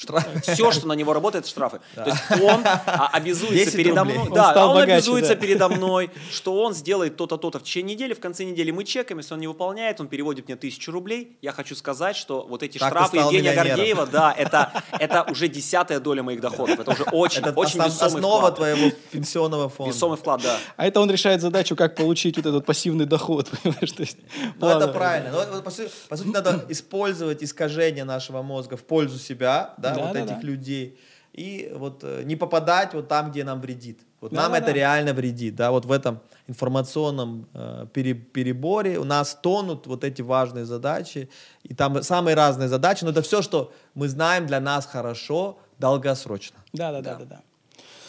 Все, 0.43 0.71
что 0.71 0.87
на 0.87 0.93
него 0.93 1.15
работает, 1.15 1.47
штрафы. 1.47 1.81
То 1.95 2.05
есть 2.05 2.43
он 2.43 2.63
а, 2.65 3.09
обязуется 3.13 3.57
10 3.57 3.77
передо 3.77 4.05
мной, 4.05 4.29
Он 4.35 4.43
да, 4.43 4.51
стал 4.51 4.69
он 4.71 4.75
богаче, 4.75 4.93
обязуется 4.95 5.35
да. 5.35 5.41
передо 5.41 5.69
мной, 5.69 6.11
что 6.31 6.61
он 6.63 6.75
сделает 6.75 7.17
то-то, 7.17 7.37
то-то 7.37 7.59
в 7.59 7.63
течение 7.63 7.95
недели, 7.95 8.15
в 8.15 8.21
конце 8.21 8.45
недели 8.45 8.71
мы 8.71 8.85
чекаем, 8.85 9.19
если 9.19 9.35
он 9.35 9.41
не 9.41 9.47
выполняет, 9.47 10.01
он 10.01 10.09
переводит 10.09 10.47
мне 10.49 10.57
тысячу 10.57 10.91
рублей. 10.93 11.37
Я 11.43 11.53
хочу 11.53 11.75
сказать, 11.75 12.17
что 12.17 12.47
вот 12.49 12.63
эти 12.63 12.79
Так 12.79 12.91
штрафы 12.91 13.19
Евгения. 13.19 13.55
Гордеева, 13.55 14.07
да, 14.07 14.33
это, 14.37 14.73
это 14.99 15.25
уже 15.31 15.49
десятая 15.49 16.01
доля 16.01 16.23
моих 16.23 16.41
доходов. 16.41 16.79
Это 16.81 16.91
уже 16.91 17.05
очень, 17.05 17.43
Это 17.43 17.53
очень 17.53 17.79
основ- 17.81 17.87
весомый 17.87 18.07
основа 18.15 18.39
вклад. 18.39 18.57
твоего 18.57 18.91
пенсионного 19.13 19.69
фонда. 19.69 19.93
Весомый 19.95 20.17
вклад, 20.19 20.43
да. 20.43 20.59
А 20.77 20.87
это 20.87 21.01
он 21.01 21.11
решает 21.11 21.41
задачу, 21.41 21.77
как 21.77 21.95
получить 21.95 22.37
вот 22.37 22.47
этот 22.47 22.67
пассивный 22.67 23.07
доход. 23.07 23.49
понимаешь? 23.63 23.93
То 23.93 24.03
есть, 24.03 24.19
Ну, 24.59 24.69
это 24.69 24.89
правильно. 24.89 25.31
Но, 25.31 25.39
вот, 25.39 25.65
по, 25.65 25.71
сути, 25.71 25.91
по 26.09 26.17
сути, 26.17 26.29
надо 26.29 26.65
использовать 26.69 27.43
искажение 27.43 28.05
нашего 28.05 28.43
мозга 28.43 28.77
в 28.77 28.83
пользу 28.85 29.19
себя, 29.19 29.75
да, 29.79 29.95
Да, 29.95 30.01
вот 30.03 30.13
да, 30.15 30.21
этих 30.21 30.41
да. 30.41 30.47
людей. 30.47 30.99
И 31.35 31.73
вот 31.75 32.05
э, 32.05 32.23
не 32.25 32.37
попадать 32.37 32.95
вот 32.95 33.09
там, 33.09 33.31
где 33.33 33.43
нам 33.45 33.61
вредит. 33.61 33.99
Вот 34.21 34.33
Да, 34.33 34.43
нам 34.43 34.53
да, 34.53 34.59
это 34.59 34.67
да. 34.69 34.73
реально 34.73 35.13
вредит, 35.13 35.57
да, 35.57 35.71
вот 35.73 35.85
в 35.85 35.91
этом 35.91 36.21
информационном 36.47 37.47
э, 37.53 37.87
пере- 37.93 38.15
переборе 38.15 38.99
у 38.99 39.05
нас 39.05 39.35
тонут 39.43 39.87
вот 39.87 40.05
эти 40.05 40.23
важные 40.23 40.65
задачи, 40.65 41.29
и 41.65 41.75
там 41.75 42.03
самые 42.03 42.37
разные 42.37 42.69
задачи, 42.69 43.05
но 43.05 43.11
это 43.11 43.21
все, 43.23 43.43
что 43.43 43.73
мы 43.95 44.09
знаем 44.09 44.47
для 44.47 44.61
нас 44.61 44.87
хорошо, 44.87 45.59
долгосрочно. 45.79 46.57
Да, 46.73 46.93
да, 46.93 47.01
да, 47.03 47.17
да, 47.17 47.25
да. 47.25 47.41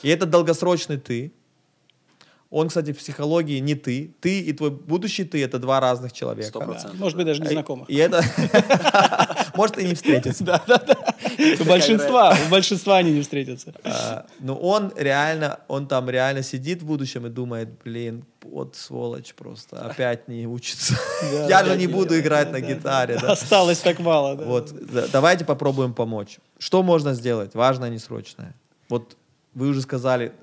И 0.04 0.10
этот 0.10 0.30
долгосрочный 0.30 0.98
ты, 0.98 1.34
он, 2.52 2.68
кстати, 2.70 2.94
в 2.94 2.98
психологии 3.00 3.60
не 3.60 3.76
ты. 3.76 4.14
Ты 4.22 4.40
и 4.40 4.54
твой 4.54 4.70
будущий 4.72 5.24
ты— 5.26 5.44
это 5.46 5.60
два 5.60 5.80
разных 5.80 6.14
человека. 6.14 6.50
Сто 6.50 6.60
Да. 6.60 6.66
процентов. 6.68 7.00
Может 7.00 7.18
быть, 7.18 7.26
даже 7.26 7.42
И- 7.42 7.46
незнакомых. 7.46 7.90
И 7.90 7.96
это 7.96 8.24
может 9.56 9.78
и 9.78 9.86
не 9.88 9.94
встретиться. 9.96 10.44
Да, 10.44 10.64
да, 10.68 10.78
да. 10.78 11.14
У 11.60 11.64
большинства, 11.66 12.38
у 12.46 12.50
большинства 12.50 12.98
они 12.98 13.12
не 13.12 13.22
встретятся. 13.22 13.74
А, 13.84 14.26
Но 14.40 14.56
он 14.56 14.94
реально, 14.96 15.60
он 15.68 15.88
там 15.88 16.10
реально 16.10 16.44
сидит 16.44 16.82
в 16.82 16.86
будущем 16.86 17.26
и 17.26 17.30
думает, 17.30 17.70
блин, 17.84 18.26
вот 18.42 18.76
сволочь 18.76 19.34
просто, 19.34 19.78
опять 19.82 20.28
не 20.28 20.48
учится. 20.48 20.94
Да, 21.32 21.48
Я 21.50 21.64
да, 21.64 21.66
же 21.74 21.78
не 21.78 21.88
да, 21.88 21.94
буду 21.94 22.18
играть 22.20 22.52
на 22.52 22.62
да, 22.62 22.68
гитаре. 22.68 23.18
да. 23.22 23.32
Осталось 23.34 23.80
так 23.80 24.00
мало. 24.00 24.36
да. 24.36 24.46
Вот, 24.46 24.72
да, 24.92 25.08
давайте 25.12 25.46
попробуем 25.46 25.94
помочь. 25.94 26.38
Что 26.60 26.84
можно 26.84 27.14
сделать? 27.14 27.54
Важное, 27.56 27.90
не 27.90 27.98
срочное. 28.00 28.54
Вот 28.88 29.18
вы 29.56 29.70
уже 29.70 29.82
сказали, 29.82 30.34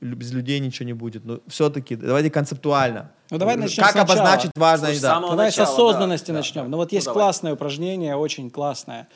без 0.00 0.32
людей 0.32 0.60
ничего 0.60 0.86
не 0.86 0.92
будет, 0.92 1.24
но 1.24 1.40
все-таки 1.48 1.96
давайте 1.96 2.30
концептуально. 2.30 3.10
Ну, 3.30 3.38
давай 3.38 3.56
начнем 3.56 3.82
Как 3.82 3.92
сначала. 3.92 4.20
обозначить 4.20 4.50
важное? 4.54 4.90
Слушай, 4.90 5.02
да. 5.02 5.20
Давай 5.20 5.46
начала, 5.46 5.66
с 5.66 5.70
осознанности 5.70 6.30
да, 6.30 6.36
начнем. 6.36 6.62
да. 6.64 6.68
Ну 6.68 6.76
вот 6.76 6.92
Ну, 6.92 6.96
есть 6.96 7.06
давай. 7.06 7.22
классное 7.24 7.52
упражнение, 7.54 8.16
очень 8.16 8.50
классное. 8.50 9.08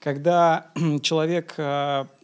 Когда 0.00 0.66
человек 1.02 1.54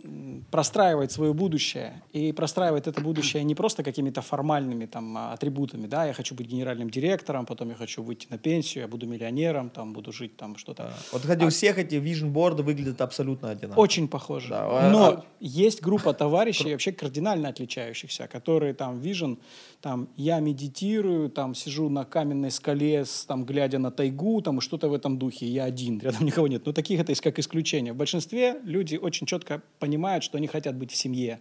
м, 0.05 0.45
простраивает 0.51 1.11
свое 1.13 1.33
будущее, 1.33 2.03
и 2.13 2.33
простраивает 2.33 2.87
это 2.87 3.01
будущее 3.01 3.43
не 3.45 3.55
просто 3.55 3.83
какими-то 3.83 4.23
формальными 4.23 4.87
там, 4.87 5.17
а, 5.17 5.33
атрибутами, 5.33 5.87
да, 5.87 6.05
я 6.07 6.13
хочу 6.13 6.35
быть 6.35 6.47
генеральным 6.47 6.91
директором, 6.91 7.47
потом 7.47 7.71
я 7.71 7.75
хочу 7.75 8.03
выйти 8.03 8.27
на 8.31 8.39
пенсию, 8.39 8.83
я 8.83 8.89
буду 8.89 9.07
миллионером, 9.07 9.71
там, 9.71 9.93
буду 9.93 10.13
жить 10.13 10.37
там 10.37 10.57
что-то. 10.57 10.93
Вот, 11.13 11.23
кстати, 11.23 11.45
у 11.45 11.49
всех 11.49 11.79
эти 11.79 11.95
vision 11.97 12.31
борды 12.31 12.63
выглядят 12.63 13.01
абсолютно 13.01 13.51
одинаково. 13.51 13.81
Очень 13.83 14.09
похоже. 14.09 14.49
Да, 14.51 14.67
а- 14.67 14.91
Но 14.91 15.07
а- 15.07 15.25
есть 15.41 15.83
группа 15.83 16.13
товарищей 16.13 16.73
вообще 16.73 16.93
кардинально 16.93 17.49
отличающихся, 17.49 18.27
которые 18.29 18.75
там 18.75 19.01
вижен, 19.01 19.39
там 19.81 20.09
я 20.17 20.41
медитирую, 20.41 21.31
там 21.31 21.55
сижу 21.55 21.89
на 21.89 22.05
каменной 22.05 22.51
скале, 22.51 23.05
с, 23.05 23.25
там 23.27 23.45
глядя 23.45 23.79
на 23.79 23.91
тайгу, 23.91 24.41
там 24.43 24.61
что-то 24.61 24.89
в 24.89 24.95
этом 24.95 25.19
духе. 25.19 25.47
Я 25.47 25.65
один, 25.65 26.01
рядом 26.01 26.25
никого 26.27 26.49
нет. 26.49 26.67
Но 26.67 26.73
таких 26.73 27.01
это 27.01 27.13
есть 27.13 27.23
как 27.23 27.39
исключение. 27.39 27.93
В 27.93 27.97
большинстве 27.97 28.61
люди 28.65 28.97
очень 28.97 29.27
четко 29.27 29.63
понимают, 29.79 29.94
что 30.23 30.39
они 30.39 30.47
хотят 30.47 30.77
быть 30.77 30.93
в 30.93 30.97
семье. 30.97 31.41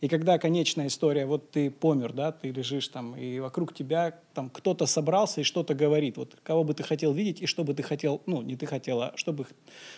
И 0.00 0.08
когда 0.08 0.38
конечная 0.38 0.86
история, 0.86 1.26
вот 1.26 1.50
ты 1.50 1.70
помер, 1.70 2.12
да, 2.12 2.32
ты 2.32 2.50
лежишь 2.50 2.88
там, 2.88 3.16
и 3.16 3.40
вокруг 3.40 3.74
тебя 3.74 4.18
там 4.34 4.50
кто-то 4.50 4.86
собрался 4.86 5.40
и 5.40 5.44
что-то 5.44 5.74
говорит. 5.74 6.16
Вот 6.16 6.36
кого 6.42 6.64
бы 6.64 6.74
ты 6.74 6.82
хотел 6.82 7.12
видеть 7.12 7.40
и 7.42 7.46
что 7.46 7.64
бы 7.64 7.74
ты 7.74 7.82
хотел, 7.82 8.22
ну, 8.26 8.42
не 8.42 8.56
ты 8.56 8.66
хотела, 8.66 9.12
что 9.16 9.32
бы 9.32 9.46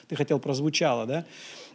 ты 0.09 0.17
хотел 0.17 0.41
прозвучало, 0.41 1.07
да. 1.07 1.27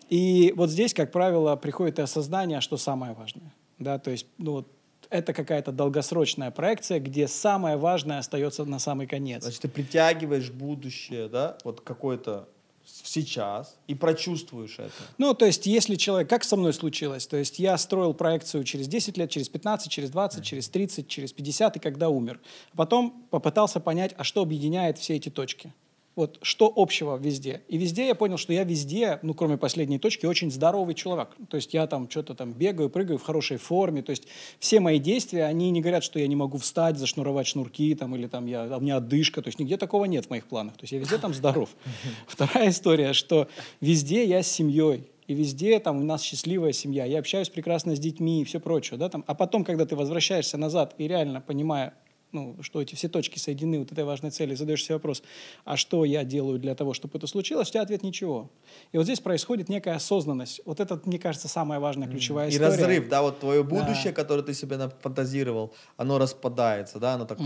И 0.10 0.54
вот 0.56 0.70
здесь, 0.70 0.94
как 0.94 1.12
правило, 1.12 1.56
приходит 1.56 2.00
и 2.00 2.02
осознание, 2.02 2.62
что 2.62 2.78
самое 2.78 3.14
важное, 3.14 3.54
да, 3.80 4.00
то 4.00 4.12
есть, 4.12 4.28
ну, 4.38 4.52
вот 4.54 4.68
это 5.10 5.34
какая-то 5.34 5.72
долгосрочная 5.72 6.50
проекция, 6.50 7.00
где 7.00 7.28
самое 7.28 7.78
важное 7.78 8.18
остается 8.18 8.66
на 8.66 8.80
самый 8.80 9.06
конец. 9.06 9.44
Значит, 9.44 9.62
ты 9.62 9.68
притягиваешь 9.68 10.50
будущее, 10.50 11.28
да, 11.30 11.58
вот 11.64 11.82
какое-то 11.82 12.50
сейчас 12.86 13.78
и 13.88 13.96
прочувствуешь 13.96 14.80
это. 14.80 14.91
Ну, 15.17 15.34
то 15.34 15.46
есть, 15.46 15.65
если 15.65 15.96
человек, 15.96 16.30
как 16.30 16.43
со 16.43 16.56
мной 16.56 16.74
случилось, 16.74 17.28
то 17.28 17.38
есть 17.38 17.60
я 17.60 17.78
строил 17.78 18.13
проекцию 18.13 18.63
через 18.63 18.88
10 18.88 19.17
лет, 19.17 19.30
через 19.30 19.50
15, 19.50 19.91
через 19.91 20.10
20, 20.10 20.43
через 20.43 20.69
30, 20.69 21.08
через 21.08 21.34
50, 21.34 21.78
и 21.78 21.80
когда 21.80 22.10
умер. 22.10 22.39
Потом 22.76 23.26
попытался 23.30 23.80
понять, 23.80 24.13
а 24.17 24.24
что 24.24 24.41
объединяет 24.41 24.98
все 24.98 25.15
эти 25.15 25.30
точки. 25.30 25.74
Вот 26.15 26.38
что 26.43 26.71
общего 26.76 27.17
везде. 27.17 27.63
И 27.67 27.78
везде 27.78 28.06
я 28.06 28.13
понял, 28.13 28.38
что 28.38 28.54
я 28.54 28.63
везде, 28.63 29.17
ну, 29.23 29.34
кроме 29.34 29.58
последней 29.58 29.97
точки, 29.97 30.28
очень 30.28 30.52
здоровый 30.52 30.93
человек. 30.93 31.30
То 31.49 31.58
есть 31.58 31.73
я 31.73 31.88
там 31.88 32.08
что-то 32.10 32.36
там 32.36 32.54
бегаю, 32.54 32.91
прыгаю 32.91 33.17
в 33.17 33.23
хорошей 33.23 33.58
форме. 33.58 34.04
То 34.04 34.12
есть 34.12 34.28
все 34.60 34.80
мои 34.80 34.99
действия, 34.99 35.45
они 35.45 35.71
не 35.71 35.82
говорят, 35.82 36.04
что 36.04 36.19
я 36.19 36.28
не 36.28 36.36
могу 36.36 36.60
встать, 36.60 36.99
зашнуровать 36.99 37.47
шнурки 37.47 37.95
там, 37.95 38.15
или 38.15 38.28
там 38.28 38.45
я, 38.45 38.63
а 38.63 38.78
у 38.78 38.80
меня 38.80 38.97
одышка. 38.97 39.41
То 39.41 39.47
есть 39.47 39.58
нигде 39.60 39.76
такого 39.76 40.06
нет 40.06 40.28
в 40.28 40.30
моих 40.30 40.45
планах. 40.45 40.76
То 40.76 40.84
есть 40.84 40.93
я 40.93 40.99
везде 40.99 41.17
там 41.17 41.34
здоров. 41.34 41.69
Вторая 42.28 42.69
история, 42.69 43.13
что 43.13 43.47
везде 43.82 44.23
я 44.26 44.43
с 44.43 44.47
семьей. 44.47 45.08
И 45.26 45.34
везде 45.34 45.80
там 45.80 45.99
у 45.99 46.04
нас 46.04 46.21
счастливая 46.21 46.73
семья. 46.73 47.06
Я 47.06 47.19
общаюсь 47.19 47.49
прекрасно 47.49 47.95
с 47.95 47.99
детьми 47.99 48.41
и 48.41 48.43
все 48.43 48.60
прочее. 48.60 48.99
Да, 48.99 49.10
там. 49.10 49.23
А 49.26 49.34
потом, 49.34 49.63
когда 49.63 49.86
ты 49.86 49.95
возвращаешься 49.95 50.58
назад 50.58 50.93
и 50.97 51.08
реально 51.08 51.41
понимая, 51.41 51.93
ну, 52.34 52.58
что 52.62 52.82
эти 52.82 52.96
все 52.96 53.08
точки 53.08 53.39
соединены 53.39 53.80
вот 53.80 53.91
этой 53.91 54.04
важной 54.04 54.32
цели, 54.32 54.56
задаешь 54.56 54.84
себе 54.84 54.96
вопрос, 54.96 55.24
а 55.63 55.78
что 55.78 56.04
я 56.06 56.24
делаю 56.24 56.60
для 56.60 56.76
того, 56.76 56.93
чтобы 56.93 57.17
это 57.17 57.28
случилось, 57.28 57.69
у 57.69 57.72
тебя 57.72 57.84
ответ 57.84 58.04
ничего. 58.04 58.50
И 58.91 58.98
вот 58.98 59.04
здесь 59.04 59.19
происходит 59.19 59.69
некая 59.69 59.96
осознанность. 59.96 60.62
Вот 60.65 60.80
это, 60.80 61.00
мне 61.06 61.19
кажется, 61.19 61.48
самая 61.48 61.80
важная 61.80 62.08
ключевая 62.08 62.48
И 62.48 62.52
история. 62.52 62.69
разрыв, 62.69 63.10
да, 63.10 63.22
вот 63.22 63.39
твое 63.39 63.63
будущее, 63.63 64.13
которое 64.13 64.43
ты 64.43 64.54
себе 64.54 64.78
нафантазировал, 64.78 65.74
оно 65.98 66.17
распадается, 66.17 67.00
да, 67.00 67.13
оно 67.13 67.26
так... 67.26 67.38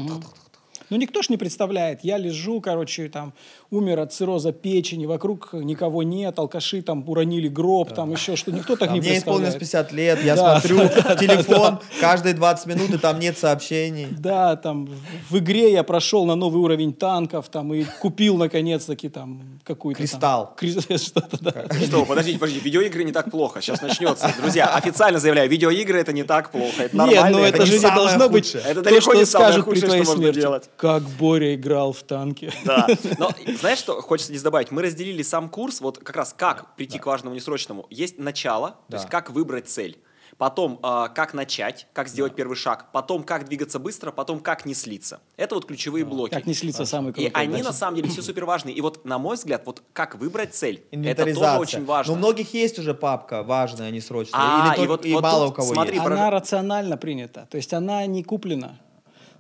Ну, 0.90 0.98
никто 0.98 1.22
ж 1.22 1.30
не 1.30 1.38
представляет. 1.38 2.00
Я 2.04 2.18
лежу, 2.18 2.62
короче, 2.62 3.10
там, 3.10 3.34
умер 3.72 4.00
от 4.00 4.14
цирроза 4.14 4.52
печени, 4.54 5.06
вокруг 5.06 5.50
никого 5.54 6.04
нет, 6.04 6.40
алкаши 6.40 6.82
там 6.82 7.08
уронили 7.10 7.48
гроб, 7.50 7.94
там 7.94 8.12
еще 8.12 8.36
что. 8.38 8.52
Никто 8.52 8.76
так 8.78 8.90
А 8.92 8.94
не 8.94 9.00
мне 9.02 9.18
исполнилось 9.18 9.56
представляет. 9.56 9.90
50 9.90 9.92
лет, 9.94 10.24
я 10.24 10.36
Да, 10.36 10.60
смотрю 10.62 10.88
телефон, 11.20 11.80
каждые 12.00 12.34
20 12.36 12.66
минут, 12.68 12.90
и 12.94 12.98
там 12.98 13.20
нет 13.20 13.38
сообщений. 13.38 14.08
Да, 14.12 14.56
там 14.56 14.90
в- 15.30 15.38
игре 15.38 15.72
я 15.74 15.84
прошел 15.84 16.26
на 16.26 16.36
новый 16.36 16.62
уровень 16.62 16.94
танков, 16.94 17.50
там, 17.50 17.74
и 17.74 17.84
купил, 18.02 18.38
наконец-таки, 18.38 19.10
там, 19.10 19.60
какую-то... 19.66 20.00
там- 20.00 20.08
Кристалл. 20.08 20.54
Крис- 20.58 20.78
Что-то, 21.08 21.38
да. 21.42 21.66
Что, 21.86 22.06
подождите, 22.06 22.40
подождите, 22.40 22.64
видеоигры 22.64 23.04
не 23.04 23.12
так 23.12 23.30
плохо. 23.30 23.62
Сейчас 23.62 23.82
начнется. 23.82 24.34
Друзья, 24.40 24.68
официально 24.74 25.20
заявляю, 25.20 25.50
видеоигры 25.50 26.00
это 26.00 26.14
не 26.14 26.24
так 26.24 26.52
плохо. 26.52 26.84
Это 26.84 26.96
Нет, 26.98 27.16
нормально. 27.16 27.38
ну 27.40 27.44
это, 27.44 27.60
не 27.60 27.66
же 27.66 27.78
не 27.80 27.82
должно 27.96 28.30
быть. 28.30 28.56
Это 28.56 28.76
то, 28.76 28.82
далеко 28.84 29.02
что 29.02 29.14
не 29.16 29.26
самое 29.26 29.54
при 29.56 29.62
худшее, 29.62 29.86
твоей 29.88 30.04
что 30.04 30.12
можно 30.12 30.24
смерти. 30.24 30.40
делать. 30.40 30.70
Как 30.78 31.04
Боря 31.04 31.56
играл 31.56 31.92
в 31.92 32.04
танке. 32.04 32.54
Да. 32.66 32.88
Но 33.18 33.32
знаешь, 33.60 33.80
что 33.80 34.02
хочется 34.02 34.32
здесь 34.32 34.44
добавить? 34.44 34.72
Мы 34.72 34.82
разделили 34.84 35.24
сам 35.24 35.50
курс, 35.50 35.82
вот 35.82 35.98
как 36.00 36.16
раз 36.16 36.34
как 36.38 36.76
прийти 36.76 37.00
к 37.00 37.06
важному 37.06 37.36
несрочному. 37.36 37.86
Есть 37.90 38.20
начало, 38.20 38.70
то 38.72 38.78
Да. 38.90 38.98
есть 38.98 39.10
как 39.10 39.30
выбрать 39.32 39.68
цель. 39.68 39.98
Потом, 40.38 40.80
а, 40.84 41.08
как 41.08 41.34
начать, 41.34 41.88
как 41.94 42.08
сделать 42.08 42.36
первый 42.36 42.56
шаг. 42.56 42.92
Потом, 42.92 43.24
как 43.24 43.46
двигаться 43.48 43.80
быстро. 43.80 44.12
Потом, 44.12 44.40
как 44.40 44.68
не 44.68 44.76
слиться. 44.76 45.20
Это 45.36 45.56
вот 45.56 45.66
ключевые 45.66 46.06
блоки. 46.06 46.32
Как 46.32 46.46
не 46.46 46.54
слиться 46.54 46.86
самый 46.86 47.10
И 47.10 47.14
крутой. 47.14 47.32
они 47.34 47.58
да. 47.64 47.70
на 47.70 47.74
самом 47.74 47.96
деле 47.96 48.10
все 48.10 48.22
супер 48.22 48.46
важные. 48.46 48.76
И 48.76 48.82
вот, 48.82 49.04
на 49.04 49.18
мой 49.18 49.36
взгляд, 49.36 49.64
вот 49.66 49.82
как 49.94 50.14
выбрать 50.14 50.54
цель, 50.54 50.84
это 50.92 51.26
тоже 51.34 51.58
очень 51.58 51.86
важно. 51.86 52.12
Но 52.14 52.18
у 52.18 52.20
многих 52.20 52.54
есть 52.54 52.78
уже 52.78 52.94
папка 52.94 53.42
важная, 53.42 53.88
а 53.88 53.90
не 53.92 54.00
срочная. 54.00 54.40
А, 54.40 54.68
Или 54.68 54.74
и 54.74 54.78
только- 54.78 54.90
вот- 54.92 55.06
и 55.08 55.14
вот 55.14 55.24
мало 55.24 55.48
у 55.48 55.52
кого 55.52 55.74
смотри, 55.74 55.96
есть. 55.96 56.06
Она 56.06 56.30
рационально 56.30 56.98
принята. 56.98 57.48
То 57.50 57.58
есть 57.58 57.74
она 57.74 58.06
не 58.06 58.24
куплена. 58.24 58.78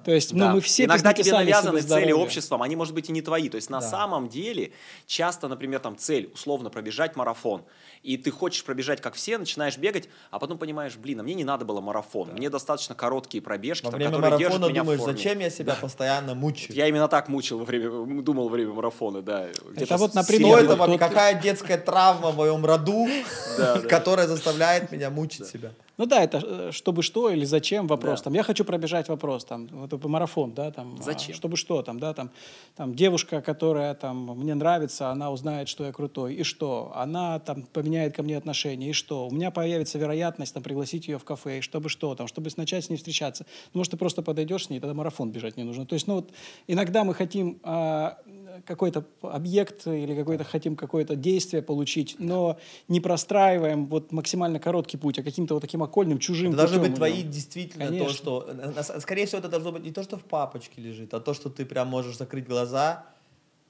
То 0.07 0.13
есть 0.13 0.31
ну, 0.31 0.39
Да. 0.39 0.53
мы 0.53 0.61
все 0.61 0.85
Иногда 0.85 1.11
тебе 1.11 1.33
навязаны 1.33 1.81
цели 1.81 2.13
обществом, 2.13 2.61
они, 2.63 2.77
может 2.77 2.93
быть, 2.93 3.09
и 3.09 3.11
не 3.11 3.21
твои. 3.21 3.49
То 3.49 3.57
есть 3.57 3.69
на 3.69 3.81
Да. 3.81 3.89
самом 3.89 4.29
деле 4.29 4.71
часто, 5.05 5.49
например, 5.49 5.81
там 5.81 5.97
цель, 5.97 6.31
условно, 6.33 6.69
пробежать 6.69 7.17
марафон, 7.17 7.65
и 8.03 8.15
ты 8.15 8.31
хочешь 8.31 8.63
пробежать, 8.63 9.01
как 9.01 9.15
все, 9.15 9.37
начинаешь 9.37 9.77
бегать, 9.77 10.07
а 10.31 10.39
потом 10.39 10.57
понимаешь, 10.59 10.95
блин, 10.95 11.19
а 11.19 11.23
мне 11.23 11.33
не 11.33 11.43
надо 11.43 11.65
было 11.65 11.81
марафон, 11.81 12.29
мне 12.31 12.49
достаточно 12.49 12.95
короткие 12.95 13.41
пробежки, 13.41 13.83
Во 13.83 13.91
там, 13.91 13.97
время 13.99 14.11
которые 14.13 14.37
держат 14.39 14.53
марафона 14.61 14.71
меня 14.71 14.81
думаешь, 14.83 14.99
в 15.01 15.03
форме. 15.03 15.17
зачем 15.17 15.39
я 15.39 15.49
себя 15.49 15.75
постоянно 15.75 16.35
мучаю? 16.35 16.73
Я 16.73 16.87
именно 16.87 17.09
так 17.09 17.27
мучил 17.27 17.59
во 17.59 17.65
время, 17.65 18.21
думал 18.21 18.45
во 18.45 18.51
время 18.51 18.71
марафона, 18.71 19.21
да. 19.21 19.49
Где-то 19.71 19.97
вот, 19.97 20.13
например, 20.13 20.59
это 20.59 20.67
вот 20.69 20.77
вам? 20.79 20.91
тот- 20.91 20.99
Какая 20.99 21.33
детская 21.41 21.77
травма 21.77 22.31
в 22.31 22.37
моем 22.37 22.65
роду, 22.65 23.09
Да, 23.57 23.75
да. 23.81 23.89
которая 23.89 24.27
заставляет 24.27 24.89
меня 24.89 25.09
мучить 25.09 25.47
себя? 25.47 25.73
Ну 25.97 26.05
да, 26.05 26.23
это 26.23 26.41
э, 26.43 26.71
чтобы 26.71 27.01
что 27.01 27.29
или 27.29 27.43
зачем 27.43 27.87
вопрос. 27.87 28.19
Да. 28.19 28.25
Там, 28.25 28.33
я 28.33 28.43
хочу 28.43 28.63
пробежать 28.63 29.09
вопрос, 29.09 29.45
там, 29.45 29.67
вот 29.71 29.91
это 29.91 30.07
марафон, 30.07 30.53
да, 30.53 30.71
там. 30.71 30.95
а, 30.99 31.03
Зачем? 31.03 31.35
чтобы 31.35 31.57
что, 31.57 31.81
там, 31.81 31.99
да, 31.99 32.13
там, 32.13 32.29
там, 32.75 32.93
девушка, 32.93 33.41
которая 33.41 33.95
там 33.95 34.37
мне 34.37 34.53
нравится, 34.53 35.09
она 35.09 35.31
узнает, 35.31 35.67
что 35.67 35.85
я 35.85 35.91
крутой, 35.91 36.35
и 36.35 36.43
что? 36.43 36.91
Она 36.95 37.39
там 37.39 37.63
поменяет 37.63 38.15
ко 38.15 38.21
мне 38.21 38.37
отношения, 38.37 38.91
и 38.91 38.93
что? 38.93 39.27
У 39.27 39.31
меня 39.31 39.49
появится 39.49 39.97
вероятность 39.97 40.53
там 40.53 40.61
пригласить 40.61 41.07
ее 41.07 41.17
в 41.17 41.23
кафе, 41.23 41.59
и 41.59 41.61
чтобы 41.61 41.89
что, 41.89 42.13
там, 42.13 42.27
чтобы 42.27 42.49
начать 42.57 42.85
с 42.85 42.89
ней 42.89 42.97
встречаться. 42.97 43.45
Ну, 43.73 43.79
может, 43.79 43.91
ты 43.91 43.97
просто 43.97 44.21
подойдешь 44.21 44.65
с 44.65 44.69
ней, 44.69 44.79
тогда 44.79 44.93
марафон 44.93 45.31
бежать 45.31 45.57
не 45.57 45.63
нужно. 45.63 45.85
То 45.85 45.95
есть, 45.95 46.07
ну 46.07 46.15
вот, 46.15 46.31
иногда 46.67 47.03
мы 47.03 47.13
хотим 47.13 47.59
а, 47.63 48.17
какой-то 48.65 49.05
объект 49.21 49.87
или 49.87 50.15
какой-то 50.15 50.43
хотим 50.43 50.75
какое-то 50.75 51.15
действие 51.15 51.61
получить, 51.61 52.15
но 52.19 52.57
не 52.87 52.99
простраиваем 52.99 53.87
вот 53.87 54.11
максимально 54.11 54.59
короткий 54.59 54.97
путь, 54.97 55.19
а 55.19 55.23
каким-то 55.23 55.53
вот 55.55 55.61
таким 55.61 55.83
окольным, 55.83 56.19
чужим 56.19 56.49
Это 56.49 56.57
должны 56.57 56.79
быть 56.79 56.95
твои 56.95 57.23
действительно 57.23 57.85
то, 57.85 57.91
Конечно. 57.91 58.13
что... 58.13 58.49
на- 58.53 58.71
на- 58.71 58.83
Скорее 58.83 59.25
всего, 59.25 59.39
это 59.39 59.49
должно 59.49 59.71
быть 59.71 59.83
не 59.83 59.91
то, 59.91 60.03
что 60.03 60.17
в 60.17 60.23
папочке 60.23 60.81
лежит, 60.81 61.13
а 61.13 61.19
то, 61.19 61.33
что 61.33 61.49
ты 61.49 61.65
прям 61.65 61.87
можешь 61.87 62.17
закрыть 62.17 62.47
глаза 62.47 63.05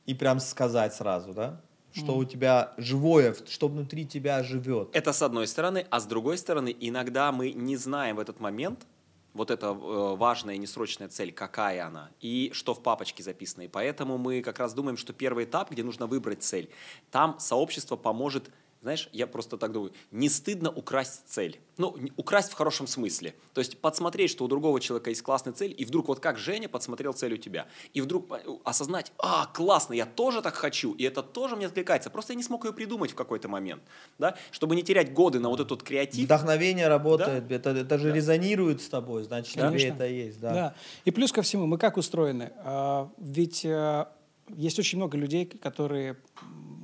и 0.05 0.13
прям 0.13 0.39
сказать 0.39 0.93
сразу, 0.93 1.33
да? 1.33 1.61
Что 1.93 2.15
у 2.15 2.25
тебя 2.25 2.73
живое, 2.77 3.35
что 3.49 3.67
внутри 3.67 4.05
тебя 4.05 4.43
живет. 4.43 4.89
Это 4.93 5.13
с 5.13 5.21
одной 5.23 5.47
стороны, 5.47 5.85
а 5.89 5.99
с 5.99 6.05
другой 6.05 6.37
стороны, 6.37 6.75
иногда 6.79 7.31
мы 7.31 7.51
не 7.53 7.75
знаем 7.75 8.17
в 8.17 8.19
этот 8.19 8.39
момент, 8.39 8.85
вот 9.37 9.51
эта 9.51 9.67
э, 9.67 10.15
важная 10.15 10.57
несрочная 10.57 11.07
цель, 11.07 11.31
какая 11.31 11.85
она, 11.85 12.09
и 12.19 12.49
что 12.53 12.73
в 12.73 12.83
папочке 12.83 13.23
записано. 13.23 13.63
И 13.63 13.67
поэтому 13.67 14.17
мы 14.17 14.41
как 14.41 14.59
раз 14.59 14.73
думаем, 14.73 14.97
что 14.97 15.13
первый 15.13 15.45
этап, 15.45 15.71
где 15.71 15.83
нужно 15.83 16.07
выбрать 16.07 16.43
цель, 16.43 16.69
там 17.11 17.39
сообщество 17.39 17.95
поможет 17.95 18.49
знаешь, 18.81 19.09
я 19.11 19.27
просто 19.27 19.57
так 19.57 19.71
думаю, 19.71 19.91
не 20.11 20.29
стыдно 20.29 20.69
украсть 20.69 21.23
цель. 21.27 21.59
Ну, 21.77 21.95
украсть 22.15 22.51
в 22.51 22.53
хорошем 22.53 22.87
смысле. 22.87 23.35
То 23.53 23.61
есть 23.61 23.79
подсмотреть, 23.79 24.31
что 24.31 24.45
у 24.45 24.47
другого 24.47 24.79
человека 24.79 25.09
есть 25.09 25.21
классная 25.21 25.53
цель, 25.53 25.73
и 25.77 25.85
вдруг 25.85 26.07
вот 26.07 26.19
как 26.19 26.37
Женя 26.37 26.69
подсмотрел 26.69 27.13
цель 27.13 27.33
у 27.33 27.37
тебя. 27.37 27.67
И 27.93 28.01
вдруг 28.01 28.27
по- 28.27 28.41
осознать, 28.63 29.11
а, 29.17 29.47
классно, 29.47 29.93
я 29.93 30.05
тоже 30.05 30.41
так 30.41 30.55
хочу, 30.55 30.93
и 30.93 31.03
это 31.03 31.23
тоже 31.23 31.55
мне 31.55 31.65
откликается. 31.67 32.09
Просто 32.09 32.33
я 32.33 32.37
не 32.37 32.43
смог 32.43 32.65
ее 32.65 32.73
придумать 32.73 33.11
в 33.11 33.15
какой-то 33.15 33.47
момент. 33.47 33.83
Да? 34.19 34.35
Чтобы 34.51 34.75
не 34.75 34.83
терять 34.83 35.13
годы 35.13 35.39
на 35.39 35.49
вот 35.49 35.59
этот 35.59 35.83
креатив. 35.83 36.25
Вдохновение 36.25 36.87
работает, 36.87 37.51
это, 37.51 37.71
это 37.71 37.97
же 37.97 38.11
резонирует 38.11 38.81
с 38.81 38.89
тобой, 38.89 39.23
значит, 39.23 39.53
тебе 39.53 39.63
Конечно. 39.63 39.93
это 39.93 40.05
есть, 40.05 40.39
да. 40.39 40.53
Да. 40.53 40.75
И 41.05 41.11
плюс 41.11 41.31
ко 41.31 41.41
всему, 41.41 41.65
мы 41.65 41.77
как 41.77 41.97
устроены? 41.97 42.51
А, 42.59 43.09
Ведь 43.17 43.65
а, 43.65 44.11
есть 44.55 44.79
очень 44.79 44.97
много 44.97 45.17
людей, 45.17 45.45
которые, 45.45 46.17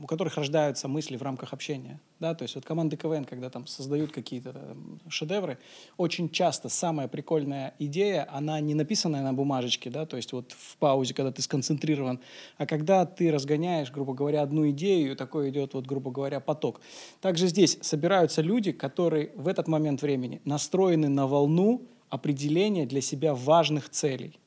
у 0.03 0.05
которых 0.05 0.35
рождаются 0.35 0.89
мысли 0.89 1.15
в 1.15 1.21
рамках 1.21 1.53
общения. 1.53 1.97
Да? 2.19 2.35
То 2.35 2.43
есть 2.43 2.55
вот 2.55 2.65
команды 2.65 2.97
КВН, 2.97 3.23
когда 3.23 3.49
там 3.49 3.65
создают 3.67 4.11
какие-то 4.11 4.51
там 4.51 4.99
шедевры, 5.07 5.57
очень 5.95 6.29
часто 6.29 6.67
самая 6.67 7.07
прикольная 7.07 7.73
идея, 7.79 8.27
она 8.29 8.59
не 8.59 8.75
написанная 8.75 9.23
на 9.23 9.33
бумажечке, 9.33 9.89
да, 9.89 10.05
то 10.05 10.17
есть 10.17 10.33
вот 10.33 10.51
в 10.51 10.75
паузе, 10.77 11.13
когда 11.13 11.31
ты 11.31 11.41
сконцентрирован, 11.41 12.19
а 12.57 12.65
когда 12.65 13.05
ты 13.05 13.31
разгоняешь, 13.31 13.91
грубо 13.91 14.13
говоря, 14.13 14.41
одну 14.41 14.69
идею, 14.71 15.15
такой 15.15 15.49
идет, 15.49 15.73
вот, 15.73 15.85
грубо 15.85 16.11
говоря, 16.11 16.41
поток. 16.41 16.81
Также 17.21 17.47
здесь 17.47 17.77
собираются 17.81 18.41
люди, 18.41 18.73
которые 18.73 19.31
в 19.35 19.47
этот 19.47 19.69
момент 19.69 20.01
времени 20.01 20.41
настроены 20.43 21.07
на 21.07 21.27
волну 21.27 21.87
определения 22.09 22.85
для 22.85 22.99
себя 22.99 23.33
важных 23.33 23.89
целей. 23.89 24.37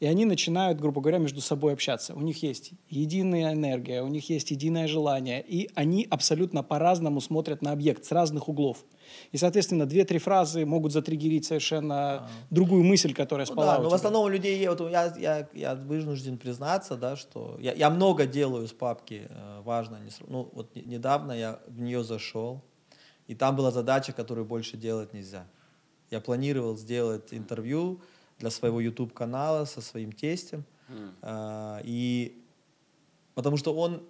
И 0.00 0.06
они 0.06 0.24
начинают, 0.24 0.80
грубо 0.80 1.00
говоря, 1.00 1.18
между 1.18 1.40
собой 1.40 1.72
общаться. 1.72 2.14
У 2.14 2.20
них 2.20 2.42
есть 2.42 2.72
единая 2.88 3.52
энергия, 3.52 4.02
у 4.02 4.08
них 4.08 4.28
есть 4.30 4.50
единое 4.50 4.86
желание, 4.88 5.42
и 5.46 5.70
они 5.74 6.06
абсолютно 6.10 6.62
по-разному 6.62 7.20
смотрят 7.20 7.62
на 7.62 7.72
объект 7.72 8.04
с 8.04 8.12
разных 8.12 8.48
углов. 8.48 8.84
И, 9.32 9.36
соответственно, 9.36 9.86
две-три 9.86 10.18
фразы 10.18 10.64
могут 10.66 10.92
затриггерить 10.92 11.44
совершенно 11.44 12.28
другую 12.50 12.82
мысль, 12.84 13.12
которая 13.14 13.46
Ну 13.46 13.52
спала 13.52 13.76
да, 13.76 13.82
но 13.82 13.84
в 13.84 13.88
тебя. 13.88 13.96
основном 13.96 14.24
у 14.24 14.28
людей, 14.28 14.68
вот 14.68 14.80
я, 14.90 15.14
я, 15.18 15.48
я 15.54 15.74
вынужден 15.74 16.38
признаться, 16.38 16.96
да, 16.96 17.16
что 17.16 17.56
я, 17.60 17.72
я 17.74 17.90
много 17.90 18.26
делаю 18.26 18.66
с 18.66 18.72
папки, 18.72 19.26
э, 19.28 19.60
важно, 19.64 19.96
не 20.04 20.10
ну 20.28 20.50
вот 20.52 20.74
не- 20.74 20.82
недавно 20.82 21.32
я 21.32 21.60
в 21.68 21.80
нее 21.80 22.02
зашел, 22.02 22.62
и 23.28 23.34
там 23.34 23.56
была 23.56 23.70
задача, 23.70 24.12
которую 24.12 24.44
больше 24.46 24.76
делать 24.76 25.12
нельзя. 25.14 25.46
Я 26.10 26.20
планировал 26.20 26.76
сделать 26.76 27.32
интервью 27.32 28.00
для 28.38 28.50
своего 28.50 28.80
YouTube 28.80 29.12
канала 29.12 29.64
со 29.64 29.80
своим 29.80 30.12
тестем, 30.12 30.64
а, 31.22 31.80
и 31.84 32.42
потому 33.34 33.56
что 33.56 33.74
он 33.74 34.02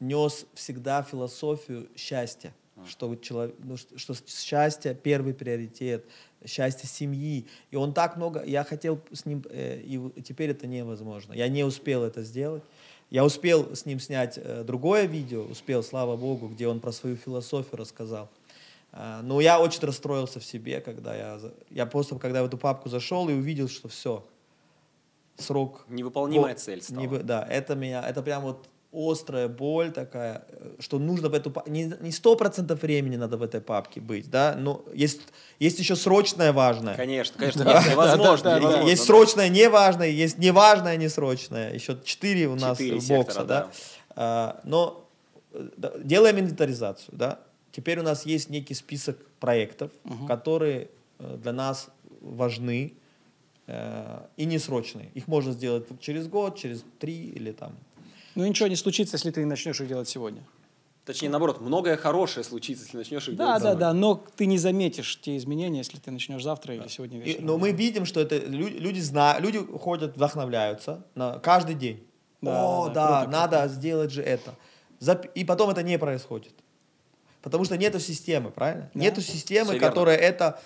нес 0.00 0.46
всегда 0.54 1.02
философию 1.02 1.88
счастья, 1.96 2.54
что, 2.86 3.08
вот 3.08 3.20
чело- 3.22 3.52
ну, 3.58 3.76
что 3.76 4.14
счастье 4.26 4.94
первый 4.94 5.34
приоритет, 5.34 6.06
счастье 6.46 6.88
семьи. 6.88 7.46
И 7.70 7.76
он 7.76 7.92
так 7.92 8.16
много, 8.16 8.42
я 8.44 8.64
хотел 8.64 8.98
с 9.12 9.26
ним, 9.26 9.44
э, 9.50 9.80
и 9.82 10.22
теперь 10.22 10.50
это 10.50 10.66
невозможно. 10.66 11.34
Я 11.34 11.48
не 11.48 11.62
успел 11.62 12.02
это 12.02 12.22
сделать. 12.22 12.62
Я 13.10 13.24
успел 13.24 13.74
с 13.74 13.84
ним 13.84 14.00
снять 14.00 14.38
э, 14.38 14.64
другое 14.64 15.04
видео, 15.04 15.42
успел, 15.42 15.82
слава 15.82 16.16
богу, 16.16 16.48
где 16.48 16.68
он 16.68 16.80
про 16.80 16.92
свою 16.92 17.16
философию 17.16 17.76
рассказал. 17.76 18.30
А, 18.92 19.22
но 19.22 19.40
я 19.40 19.60
очень 19.60 19.80
расстроился 19.82 20.40
в 20.40 20.44
себе, 20.44 20.80
когда 20.80 21.14
я, 21.14 21.38
я 21.70 21.86
просто, 21.86 22.16
когда 22.16 22.42
в 22.42 22.46
эту 22.46 22.58
папку 22.58 22.88
зашел 22.88 23.28
и 23.28 23.32
увидел, 23.32 23.68
что 23.68 23.88
все, 23.88 24.26
срок 25.36 25.84
Невыполнимая 25.88 26.54
вот, 26.54 26.60
цель 26.60 26.82
стала. 26.82 26.98
не 26.98 27.18
да, 27.18 27.46
это 27.48 27.74
меня, 27.74 28.02
это 28.06 28.22
прям 28.22 28.42
вот 28.42 28.66
острая 28.92 29.46
боль 29.46 29.92
такая, 29.92 30.44
э, 30.48 30.74
что 30.80 30.98
нужно 30.98 31.28
в 31.28 31.34
эту 31.34 31.54
не 31.66 31.94
не 32.00 32.10
сто 32.10 32.34
процентов 32.34 32.82
времени 32.82 33.16
надо 33.16 33.36
в 33.36 33.42
этой 33.42 33.60
папке 33.60 34.00
быть, 34.00 34.28
да, 34.28 34.56
но 34.58 34.84
есть 34.92 35.20
есть 35.60 35.78
еще 35.78 35.94
срочное 35.94 36.52
важное, 36.52 36.96
Конечно, 36.96 37.38
конечно, 37.38 37.62
нет, 37.62 37.86
невозможно. 37.88 38.44
да, 38.44 38.54
да, 38.54 38.58
невозможно, 38.58 38.88
есть 38.88 39.02
да. 39.02 39.06
срочное 39.06 39.48
неважное, 39.48 40.08
есть 40.08 40.38
неважное 40.38 40.96
несрочное, 40.96 41.72
еще 41.72 41.98
четыре 42.02 42.48
у 42.48 42.56
нас 42.56 42.78
Четыре 42.78 42.96
бокса, 42.96 43.06
сектора, 43.06 43.44
да. 43.44 43.60
да. 43.60 43.70
А, 44.16 44.60
но 44.64 45.08
э, 45.52 45.68
да, 45.76 45.92
делаем 45.98 46.40
инвентаризацию, 46.40 47.16
да. 47.16 47.38
Теперь 47.72 48.00
у 48.00 48.02
нас 48.02 48.26
есть 48.26 48.50
некий 48.50 48.74
список 48.74 49.16
проектов, 49.38 49.90
которые 50.26 50.88
э, 51.18 51.36
для 51.42 51.52
нас 51.52 51.88
важны 52.20 52.94
э, 53.66 54.20
и 54.36 54.44
несрочные. 54.44 55.10
Их 55.14 55.28
можно 55.28 55.52
сделать 55.52 55.86
через 56.00 56.26
год, 56.28 56.58
через 56.58 56.84
три 56.98 57.26
или 57.26 57.52
там 57.52 57.72
Ну 58.34 58.46
ничего 58.46 58.68
не 58.68 58.76
случится, 58.76 59.16
если 59.16 59.30
ты 59.30 59.40
не 59.40 59.46
начнешь 59.46 59.80
их 59.80 59.88
делать 59.88 60.08
сегодня. 60.08 60.42
Точнее, 61.04 61.30
наоборот, 61.30 61.60
многое 61.60 61.96
хорошее 61.96 62.44
случится, 62.44 62.84
если 62.84 62.98
начнешь 62.98 63.28
их 63.28 63.36
Да, 63.36 63.44
делать 63.46 63.62
да, 63.62 63.68
завтра. 63.70 63.80
да, 63.80 63.92
но 63.94 64.24
ты 64.36 64.46
не 64.46 64.58
заметишь 64.58 65.18
те 65.20 65.36
изменения, 65.36 65.78
если 65.78 65.98
ты 65.98 66.10
начнешь 66.10 66.42
завтра 66.42 66.74
или 66.74 66.86
сегодня 66.88 67.18
И- 67.18 67.22
вечером. 67.24 67.46
но 67.46 67.58
мы 67.58 67.72
видим, 67.72 68.04
что 68.04 68.20
это 68.20 68.36
лю- 68.38 68.68
люди 68.78 69.00
знают, 69.00 69.42
люди 69.42 69.58
ходят, 69.58 70.14
вдохновляются 70.16 71.04
на 71.14 71.38
каждый 71.38 71.74
день. 71.74 72.04
Да, 72.42 72.64
О, 72.64 72.88
да, 72.88 72.94
да, 72.94 73.22
круто, 73.22 73.30
надо 73.38 73.68
сделать 73.68 74.10
же 74.12 74.22
это. 74.22 74.54
И 75.34 75.44
потом 75.44 75.70
это 75.70 75.82
не 75.82 75.98
происходит. 75.98 76.52
Потому 77.42 77.64
что 77.64 77.76
нету 77.76 78.00
системы, 78.00 78.50
правильно? 78.50 78.90
Да. 78.92 79.00
Нету 79.00 79.20
системы, 79.20 79.72
верно. 79.72 79.88
которая 79.88 80.16
это 80.16 80.60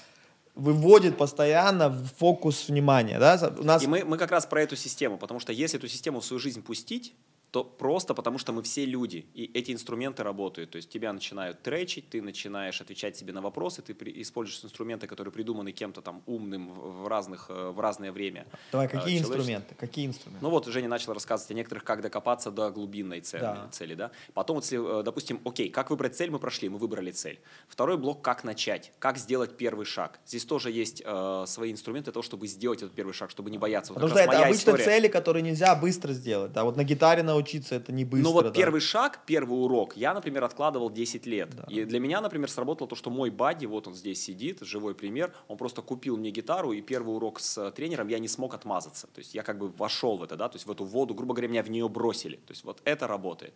выводит 0.54 1.16
постоянно 1.16 1.88
в 1.88 2.06
фокус 2.18 2.68
внимания. 2.68 3.18
Да? 3.18 3.52
У 3.58 3.64
нас 3.64 3.82
И 3.82 3.86
мы, 3.86 4.04
мы 4.04 4.18
как 4.18 4.30
раз 4.30 4.46
про 4.46 4.62
эту 4.62 4.76
систему, 4.76 5.18
потому 5.18 5.40
что 5.40 5.52
если 5.52 5.78
эту 5.78 5.88
систему 5.88 6.20
в 6.20 6.24
свою 6.24 6.40
жизнь 6.40 6.62
пустить, 6.62 7.14
то 7.54 7.62
просто 7.62 8.14
потому 8.14 8.38
что 8.38 8.52
мы 8.52 8.62
все 8.62 8.84
люди, 8.84 9.26
и 9.32 9.48
эти 9.54 9.70
инструменты 9.70 10.24
работают. 10.24 10.70
То 10.72 10.76
есть 10.76 10.88
тебя 10.90 11.12
начинают 11.12 11.62
тречить, 11.62 12.10
ты 12.10 12.20
начинаешь 12.20 12.80
отвечать 12.80 13.16
себе 13.16 13.32
на 13.32 13.40
вопросы, 13.40 13.80
ты 13.80 13.94
при- 13.94 14.20
используешь 14.22 14.64
инструменты, 14.64 15.06
которые 15.06 15.30
придуманы 15.32 15.70
кем-то 15.70 16.02
там 16.02 16.22
умным 16.26 16.72
в, 16.74 17.06
разных, 17.06 17.46
э, 17.50 17.70
в 17.70 17.78
разное 17.78 18.10
время. 18.10 18.44
Давай, 18.72 18.86
э, 18.88 18.90
какие 18.90 19.20
инструменты? 19.20 19.76
Какие 19.76 20.06
инструменты? 20.06 20.44
Ну 20.44 20.50
вот 20.50 20.66
Женя 20.66 20.88
начал 20.88 21.12
рассказывать 21.12 21.52
о 21.52 21.54
некоторых, 21.54 21.84
как 21.84 22.02
докопаться 22.02 22.50
до 22.50 22.70
глубинной 22.72 23.20
цели, 23.20 23.42
Да. 23.42 23.68
цели, 23.70 23.94
да. 23.94 24.10
Потом, 24.32 24.56
если, 24.58 25.00
э, 25.00 25.02
допустим, 25.04 25.40
окей, 25.44 25.70
как 25.70 25.90
выбрать 25.90 26.16
цель, 26.16 26.30
мы 26.30 26.40
прошли, 26.40 26.68
мы 26.68 26.78
выбрали 26.78 27.12
цель. 27.12 27.38
Второй 27.68 27.96
блок, 27.98 28.20
как 28.22 28.42
начать, 28.42 28.90
как 28.98 29.16
сделать 29.16 29.56
первый 29.56 29.86
шаг. 29.86 30.18
Здесь 30.26 30.44
тоже 30.44 30.72
есть 30.72 31.02
э, 31.04 31.44
свои 31.46 31.70
инструменты 31.70 32.10
того, 32.10 32.24
чтобы 32.24 32.48
сделать 32.48 32.82
этот 32.82 32.94
первый 32.96 33.12
шаг, 33.12 33.30
чтобы 33.30 33.50
не 33.52 33.58
бояться. 33.58 33.92
Вот 33.92 34.02
Потому 34.02 34.10
что 34.10 34.18
это 34.28 34.44
обычно 34.44 34.58
история. 34.70 34.84
цели, 34.84 35.06
которые 35.08 35.42
нельзя 35.44 35.76
быстро 35.76 36.12
сделать. 36.12 36.52
Да? 36.52 36.64
Вот 36.64 36.76
на 36.76 36.82
гитаре 36.82 37.22
научиться 37.44 37.74
это 37.74 37.92
не 37.92 38.04
быстро. 38.04 38.28
Ну 38.28 38.32
вот 38.32 38.44
да. 38.46 38.50
первый 38.50 38.80
шаг, 38.80 39.20
первый 39.26 39.54
урок, 39.54 39.96
я, 39.96 40.14
например, 40.14 40.44
откладывал 40.44 40.90
10 40.90 41.26
лет. 41.26 41.50
И 41.68 41.84
для 41.84 42.00
меня, 42.00 42.20
например, 42.20 42.50
сработало 42.50 42.88
то, 42.88 42.96
что 42.96 43.10
мой 43.10 43.30
бадди, 43.30 43.66
вот 43.66 43.86
он 43.86 43.94
здесь 43.94 44.22
сидит, 44.22 44.60
живой 44.62 44.94
пример, 44.94 45.32
он 45.48 45.56
просто 45.56 45.82
купил 45.82 46.16
мне 46.16 46.30
гитару, 46.30 46.72
и 46.72 46.80
первый 46.80 47.14
урок 47.14 47.40
с 47.40 47.58
э, 47.58 47.70
тренером 47.72 48.08
я 48.08 48.18
не 48.18 48.28
смог 48.28 48.54
отмазаться. 48.54 49.06
То 49.08 49.18
есть 49.18 49.34
я 49.34 49.42
как 49.42 49.58
бы 49.58 49.68
вошел 49.68 50.16
в 50.16 50.22
это, 50.22 50.36
да, 50.36 50.48
то 50.48 50.56
есть 50.56 50.66
в 50.66 50.70
эту 50.70 50.84
воду, 50.84 51.14
грубо 51.14 51.34
говоря, 51.34 51.48
меня 51.48 51.62
в 51.62 51.70
нее 51.70 51.88
бросили. 51.88 52.36
То 52.36 52.52
есть 52.52 52.64
вот 52.64 52.80
это 52.84 53.06
работает. 53.06 53.54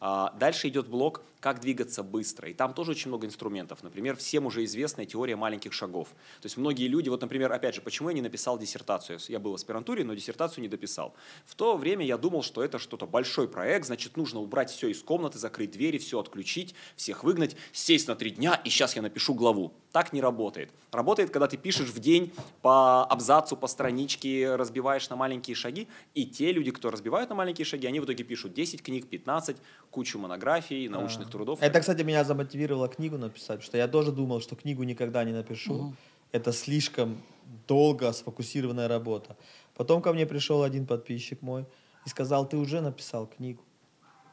А, 0.00 0.34
дальше 0.38 0.68
идет 0.68 0.88
блок, 0.88 1.22
как 1.40 1.60
двигаться 1.60 2.02
быстро. 2.02 2.48
И 2.48 2.54
там 2.54 2.74
тоже 2.74 2.92
очень 2.92 3.08
много 3.08 3.26
инструментов. 3.26 3.82
Например, 3.82 4.16
всем 4.16 4.46
уже 4.46 4.64
известная 4.64 5.06
теория 5.06 5.36
маленьких 5.36 5.72
шагов. 5.72 6.08
То 6.40 6.46
есть 6.46 6.56
многие 6.56 6.86
люди, 6.86 7.08
вот, 7.08 7.20
например, 7.22 7.50
опять 7.52 7.74
же, 7.74 7.80
почему 7.80 8.10
я 8.10 8.14
не 8.14 8.22
написал 8.22 8.58
диссертацию? 8.58 9.18
Я 9.28 9.38
был 9.38 9.52
в 9.52 9.54
аспирантуре, 9.54 10.04
но 10.04 10.14
диссертацию 10.14 10.62
не 10.62 10.68
дописал. 10.68 11.14
В 11.46 11.54
то 11.54 11.76
время 11.76 12.04
я 12.04 12.18
думал, 12.18 12.42
что 12.42 12.62
это 12.62 12.78
что-то 12.78 13.06
большой 13.06 13.48
проект, 13.48 13.86
значит, 13.86 14.16
нужно 14.16 14.40
убрать 14.40 14.70
все 14.70 14.88
из 14.88 15.02
комнаты, 15.02 15.38
закрыть 15.38 15.70
двери, 15.70 15.98
все 15.98 16.20
отключить, 16.20 16.74
всех 16.96 17.24
выгнать, 17.24 17.56
сесть 17.72 18.06
на 18.06 18.14
три 18.14 18.30
дня, 18.30 18.60
и 18.64 18.68
сейчас 18.68 18.94
я 18.96 19.02
напишу 19.02 19.34
главу. 19.34 19.72
Так 19.92 20.12
не 20.12 20.20
работает. 20.20 20.70
Работает, 20.92 21.30
когда 21.30 21.48
ты 21.48 21.56
пишешь 21.56 21.88
в 21.88 21.98
день 21.98 22.32
по 22.62 23.04
абзацу, 23.04 23.56
по 23.56 23.66
страничке, 23.66 24.54
разбиваешь 24.54 25.08
на 25.08 25.16
маленькие 25.16 25.56
шаги, 25.56 25.88
и 26.14 26.26
те 26.26 26.52
люди, 26.52 26.70
кто 26.70 26.90
разбивают 26.90 27.30
на 27.30 27.36
маленькие 27.36 27.64
шаги, 27.64 27.86
они 27.86 27.98
в 27.98 28.04
итоге 28.04 28.22
пишут 28.22 28.52
10 28.52 28.82
книг, 28.82 29.08
15, 29.08 29.56
кучу 29.90 30.18
монографий, 30.18 30.88
научных 30.88 31.29
трудов. 31.30 31.62
Это, 31.62 31.80
кстати, 31.80 32.02
меня 32.02 32.24
замотивировало 32.24 32.88
книгу 32.88 33.16
написать, 33.16 33.62
что 33.62 33.76
я 33.76 33.88
тоже 33.88 34.12
думал, 34.12 34.40
что 34.40 34.56
книгу 34.56 34.82
никогда 34.82 35.24
не 35.24 35.32
напишу. 35.32 35.94
Это 36.32 36.52
слишком 36.52 37.20
долго 37.66 38.12
сфокусированная 38.12 38.88
работа. 38.88 39.36
Потом 39.74 40.02
ко 40.02 40.12
мне 40.12 40.26
пришел 40.26 40.62
один 40.62 40.86
подписчик 40.86 41.42
мой 41.42 41.64
и 42.06 42.08
сказал, 42.08 42.48
ты 42.48 42.56
уже 42.56 42.80
написал 42.80 43.26
книгу. 43.26 43.62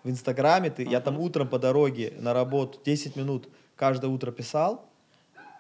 В 0.04 0.10
Инстаграме 0.10 0.70
ты, 0.70 0.84
я 0.84 1.02
там 1.02 1.20
утром 1.20 1.48
по 1.48 1.60
дороге 1.60 2.14
на 2.20 2.34
работу 2.34 2.80
10 2.86 3.16
минут 3.16 3.50
каждое 3.76 4.08
утро 4.08 4.32
писал, 4.32 4.90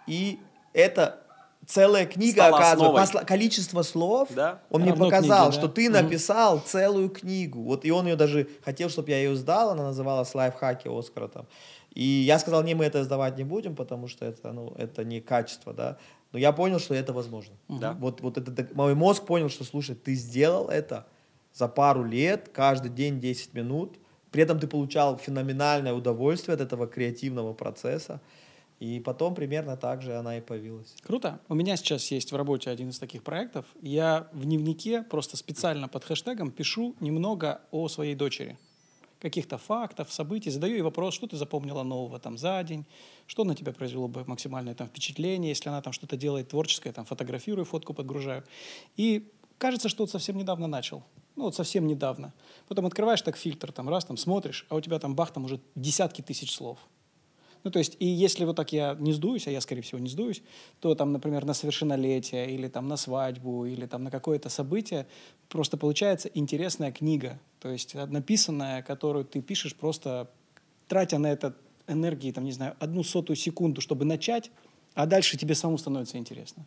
и 0.05 0.39
это 0.73 1.26
целая 1.67 2.05
книга, 2.07 2.41
Стала 2.41 2.57
оказывается, 2.57 3.01
основой. 3.03 3.21
по 3.23 3.23
сл- 3.23 3.25
количество 3.27 3.81
слов, 3.83 4.29
Да. 4.33 4.61
он 4.71 4.81
мне 4.81 4.93
показал, 4.93 5.47
книге, 5.49 5.51
да. 5.51 5.51
что 5.51 5.67
ты 5.67 5.89
написал 5.89 6.59
целую 6.59 7.09
книгу. 7.09 7.61
Вот 7.61 7.85
и 7.85 7.91
он 7.91 8.07
ее 8.07 8.15
даже 8.15 8.47
хотел, 8.63 8.89
чтобы 8.89 9.11
я 9.11 9.17
ее 9.19 9.35
сдал, 9.35 9.69
она 9.71 9.83
называлась 9.83 10.33
«Лайфхаки 10.33 10.87
Оскара» 10.87 11.27
там. 11.27 11.45
И 11.93 12.03
я 12.03 12.39
сказал, 12.39 12.63
не, 12.63 12.73
мы 12.75 12.85
это 12.85 13.03
сдавать 13.03 13.37
не 13.37 13.43
будем, 13.43 13.75
потому 13.75 14.07
что 14.07 14.25
это, 14.25 14.51
ну, 14.51 14.73
это 14.77 15.03
не 15.03 15.19
качество, 15.19 15.73
да. 15.73 15.97
Но 16.31 16.39
я 16.39 16.51
понял, 16.51 16.79
что 16.79 16.93
это 16.93 17.11
возможно. 17.13 17.55
Да. 17.67 17.93
Вот, 17.99 18.21
вот 18.21 18.37
это, 18.37 18.67
мой 18.73 18.93
мозг 18.95 19.25
понял, 19.25 19.49
что, 19.49 19.63
слушай, 19.63 19.95
ты 19.95 20.13
сделал 20.15 20.69
это 20.69 21.05
за 21.53 21.67
пару 21.67 22.03
лет, 22.03 22.49
каждый 22.53 22.91
день 22.91 23.19
10 23.19 23.53
минут. 23.53 23.97
при 24.31 24.43
этом 24.43 24.59
ты 24.59 24.67
получал 24.67 25.17
феноменальное 25.17 25.93
удовольствие 25.93 26.53
от 26.53 26.61
этого 26.61 26.85
креативного 26.85 27.53
процесса. 27.53 28.19
И 28.79 28.99
потом 28.99 29.33
примерно 29.33 29.75
так 29.75 30.01
же 30.03 30.15
она 30.15 30.37
и 30.37 30.41
появилась. 30.41 30.95
Круто. 31.01 31.39
У 31.49 31.55
меня 31.55 31.77
сейчас 31.77 32.11
есть 32.11 32.31
в 32.31 32.35
работе 32.35 32.69
один 32.69 32.89
из 32.89 32.99
таких 32.99 33.23
проектов. 33.23 33.65
Я 33.81 34.27
в 34.33 34.45
дневнике 34.45 35.01
просто 35.01 35.35
специально 35.35 35.87
под 35.87 36.03
хэштегом 36.03 36.51
пишу 36.51 36.95
немного 36.99 37.61
о 37.71 37.87
своей 37.87 38.13
дочери. 38.13 38.57
Каких-то 39.19 39.57
фактов, 39.57 40.13
событий. 40.13 40.51
Задаю 40.51 40.75
ей 40.75 40.83
вопрос, 40.83 41.15
что 41.15 41.25
ты 41.25 41.37
запомнила 41.37 41.81
нового 41.81 42.19
там 42.19 42.37
за 42.37 42.61
день, 42.61 42.85
что 43.25 43.43
на 43.45 43.55
тебя 43.55 43.73
произвело 43.73 44.07
бы 44.07 44.23
максимальное 44.27 44.75
там 44.75 44.87
впечатление, 44.87 45.49
если 45.49 45.69
она 45.69 45.81
там 45.81 45.91
что-то 45.91 46.15
делает 46.15 46.49
творческое, 46.49 46.91
там 46.91 47.05
фотографирую, 47.05 47.65
фотку 47.65 47.95
подгружаю. 47.95 48.43
И 48.95 49.31
кажется, 49.57 49.89
что 49.89 50.03
вот 50.03 50.11
совсем 50.11 50.37
недавно 50.37 50.67
начал. 50.67 51.03
Ну, 51.35 51.45
вот 51.45 51.55
совсем 51.55 51.87
недавно. 51.87 52.31
Потом 52.67 52.85
открываешь 52.85 53.23
так 53.23 53.37
фильтр, 53.37 53.71
там 53.71 53.89
раз, 53.89 54.05
там 54.05 54.17
смотришь, 54.17 54.67
а 54.69 54.75
у 54.75 54.81
тебя 54.81 54.99
там 54.99 55.15
бах, 55.15 55.31
там 55.31 55.45
уже 55.45 55.59
десятки 55.73 56.21
тысяч 56.21 56.51
слов. 56.51 56.77
Ну, 57.67 57.71
то 57.71 57.79
есть, 57.79 57.97
и 57.99 58.05
если 58.05 58.45
вот 58.45 58.55
так 58.55 58.71
я 58.71 58.95
не 58.97 59.11
сдуюсь, 59.11 59.45
а 59.45 59.51
я, 59.51 59.59
скорее 59.59 59.81
всего, 59.81 59.99
не 59.99 60.07
сдуюсь, 60.07 60.41
то 60.79 60.95
там, 60.95 61.11
например, 61.11 61.43
на 61.43 61.53
совершеннолетие 61.53 62.49
или 62.49 62.69
там 62.69 62.87
на 62.87 62.95
свадьбу 62.95 63.65
или 63.65 63.85
там 63.85 64.05
на 64.05 64.09
какое-то 64.09 64.47
событие 64.47 65.05
просто 65.49 65.75
получается 65.75 66.29
интересная 66.33 66.93
книга, 66.93 67.41
то 67.59 67.69
есть 67.69 67.93
написанная, 67.93 68.83
которую 68.83 69.25
ты 69.25 69.41
пишешь 69.41 69.75
просто 69.75 70.29
тратя 70.87 71.17
на 71.17 71.27
это 71.27 71.57
энергии, 71.89 72.31
там, 72.31 72.45
не 72.45 72.53
знаю, 72.53 72.77
одну 72.79 73.03
сотую 73.03 73.35
секунду, 73.35 73.81
чтобы 73.81 74.05
начать, 74.05 74.49
а 74.93 75.05
дальше 75.05 75.37
тебе 75.37 75.53
самому 75.53 75.77
становится 75.77 76.17
интересно. 76.17 76.65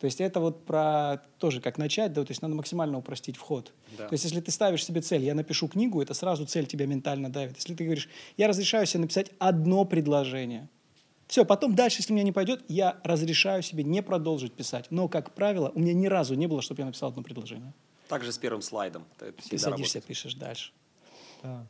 То 0.00 0.06
есть 0.06 0.20
это 0.20 0.40
вот 0.40 0.64
про 0.64 1.20
тоже 1.38 1.60
как 1.60 1.76
начать, 1.76 2.14
да, 2.14 2.24
то 2.24 2.30
есть 2.30 2.40
надо 2.40 2.54
максимально 2.54 2.96
упростить 2.96 3.36
вход. 3.36 3.72
Да. 3.98 4.08
То 4.08 4.14
есть 4.14 4.24
если 4.24 4.40
ты 4.40 4.50
ставишь 4.50 4.84
себе 4.84 5.02
цель, 5.02 5.22
я 5.22 5.34
напишу 5.34 5.68
книгу, 5.68 6.00
это 6.00 6.14
сразу 6.14 6.46
цель 6.46 6.66
тебя 6.66 6.86
ментально 6.86 7.30
давит. 7.30 7.56
Если 7.56 7.74
ты 7.74 7.84
говоришь, 7.84 8.08
я 8.38 8.48
разрешаю 8.48 8.86
себе 8.86 9.02
написать 9.02 9.30
одно 9.38 9.84
предложение, 9.84 10.68
все, 11.30 11.44
потом 11.44 11.76
дальше, 11.76 12.00
если 12.00 12.12
у 12.12 12.16
меня 12.16 12.24
не 12.24 12.32
пойдет, 12.32 12.64
я 12.66 12.98
разрешаю 13.04 13.62
себе 13.62 13.84
не 13.84 14.02
продолжить 14.02 14.52
писать. 14.52 14.86
Но, 14.90 15.06
как 15.06 15.32
правило, 15.32 15.70
у 15.74 15.78
меня 15.78 15.92
ни 15.92 16.06
разу 16.06 16.34
не 16.34 16.48
было, 16.48 16.60
чтобы 16.60 16.80
я 16.80 16.86
написал 16.86 17.10
одно 17.10 17.22
предложение. 17.22 17.72
Также 18.08 18.32
с 18.32 18.38
первым 18.38 18.62
слайдом. 18.62 19.04
Ты 19.16 19.32
всегда 19.38 19.58
садишься, 19.58 19.70
работает. 19.70 20.04
пишешь 20.06 20.34
дальше. 20.34 20.72
Да. 21.44 21.66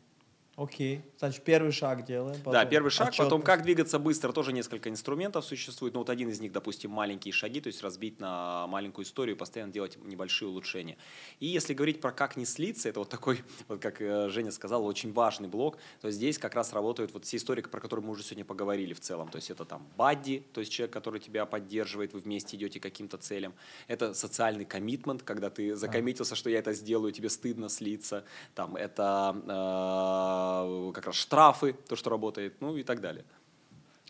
Окей. 0.56 1.02
Значит, 1.18 1.42
первый 1.44 1.72
шаг 1.72 2.04
делаем. 2.04 2.36
Да, 2.44 2.52
потом 2.52 2.68
первый 2.68 2.90
шаг, 2.90 3.10
потом 3.12 3.24
отчетность. 3.24 3.46
как 3.46 3.62
двигаться 3.62 3.98
быстро, 3.98 4.32
тоже 4.32 4.52
несколько 4.52 4.90
инструментов 4.90 5.44
существует. 5.44 5.94
Ну 5.94 6.00
вот 6.00 6.10
один 6.10 6.28
из 6.28 6.40
них, 6.40 6.52
допустим, 6.52 6.90
маленькие 6.90 7.32
шаги, 7.32 7.60
то 7.60 7.68
есть 7.68 7.82
разбить 7.82 8.20
на 8.20 8.66
маленькую 8.66 9.06
историю, 9.06 9.36
постоянно 9.36 9.72
делать 9.72 9.96
небольшие 10.04 10.48
улучшения. 10.48 10.98
И 11.38 11.46
если 11.46 11.72
говорить 11.72 12.00
про 12.00 12.12
как 12.12 12.36
не 12.36 12.44
слиться, 12.44 12.88
это 12.88 12.98
вот 12.98 13.08
такой, 13.08 13.42
вот 13.68 13.80
как 13.80 14.02
э, 14.02 14.28
Женя 14.28 14.50
сказал, 14.50 14.84
очень 14.84 15.12
важный 15.12 15.48
блок, 15.48 15.78
то 16.02 16.10
здесь 16.10 16.36
как 16.36 16.54
раз 16.54 16.72
работают 16.72 17.14
вот 17.14 17.24
все 17.24 17.38
истории, 17.38 17.62
про 17.62 17.80
которые 17.80 18.04
мы 18.04 18.12
уже 18.12 18.22
сегодня 18.22 18.44
поговорили 18.44 18.92
в 18.92 19.00
целом. 19.00 19.28
То 19.28 19.36
есть 19.36 19.50
это 19.50 19.64
там 19.64 19.86
бадди, 19.96 20.44
то 20.52 20.60
есть 20.60 20.72
человек, 20.72 20.92
который 20.92 21.20
тебя 21.20 21.46
поддерживает, 21.46 22.12
вы 22.12 22.20
вместе 22.20 22.56
идете 22.56 22.80
к 22.80 22.82
каким-то 22.82 23.16
целям. 23.16 23.54
Это 23.86 24.12
социальный 24.12 24.66
коммитмент, 24.66 25.22
когда 25.22 25.48
ты 25.48 25.74
закоммитился, 25.74 26.34
что 26.34 26.50
я 26.50 26.58
это 26.58 26.74
сделаю, 26.74 27.12
тебе 27.12 27.30
стыдно 27.30 27.68
слиться. 27.68 28.24
Там 28.54 28.76
это 28.76 29.36
э, 29.46 30.49
как 30.94 31.06
раз 31.06 31.16
штрафы, 31.16 31.72
то, 31.88 31.96
что 31.96 32.10
работает, 32.10 32.60
ну 32.60 32.76
и 32.76 32.82
так 32.82 33.00
далее. 33.00 33.24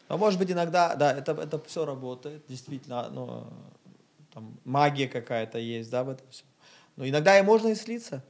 А 0.08 0.16
может 0.16 0.38
быть 0.40 0.50
иногда, 0.50 0.94
да, 0.96 1.12
это, 1.12 1.32
это 1.32 1.58
все 1.66 1.84
работает, 1.84 2.42
действительно, 2.48 3.08
ну, 3.10 3.44
там 4.34 4.58
магия 4.64 5.08
какая-то 5.08 5.58
есть, 5.58 5.90
да, 5.90 6.02
в 6.02 6.08
этом 6.08 6.26
всем. 6.30 6.46
Но 6.96 7.06
иногда 7.06 7.38
и 7.38 7.42
можно 7.42 7.68
и 7.68 7.74
слиться. 7.74 8.22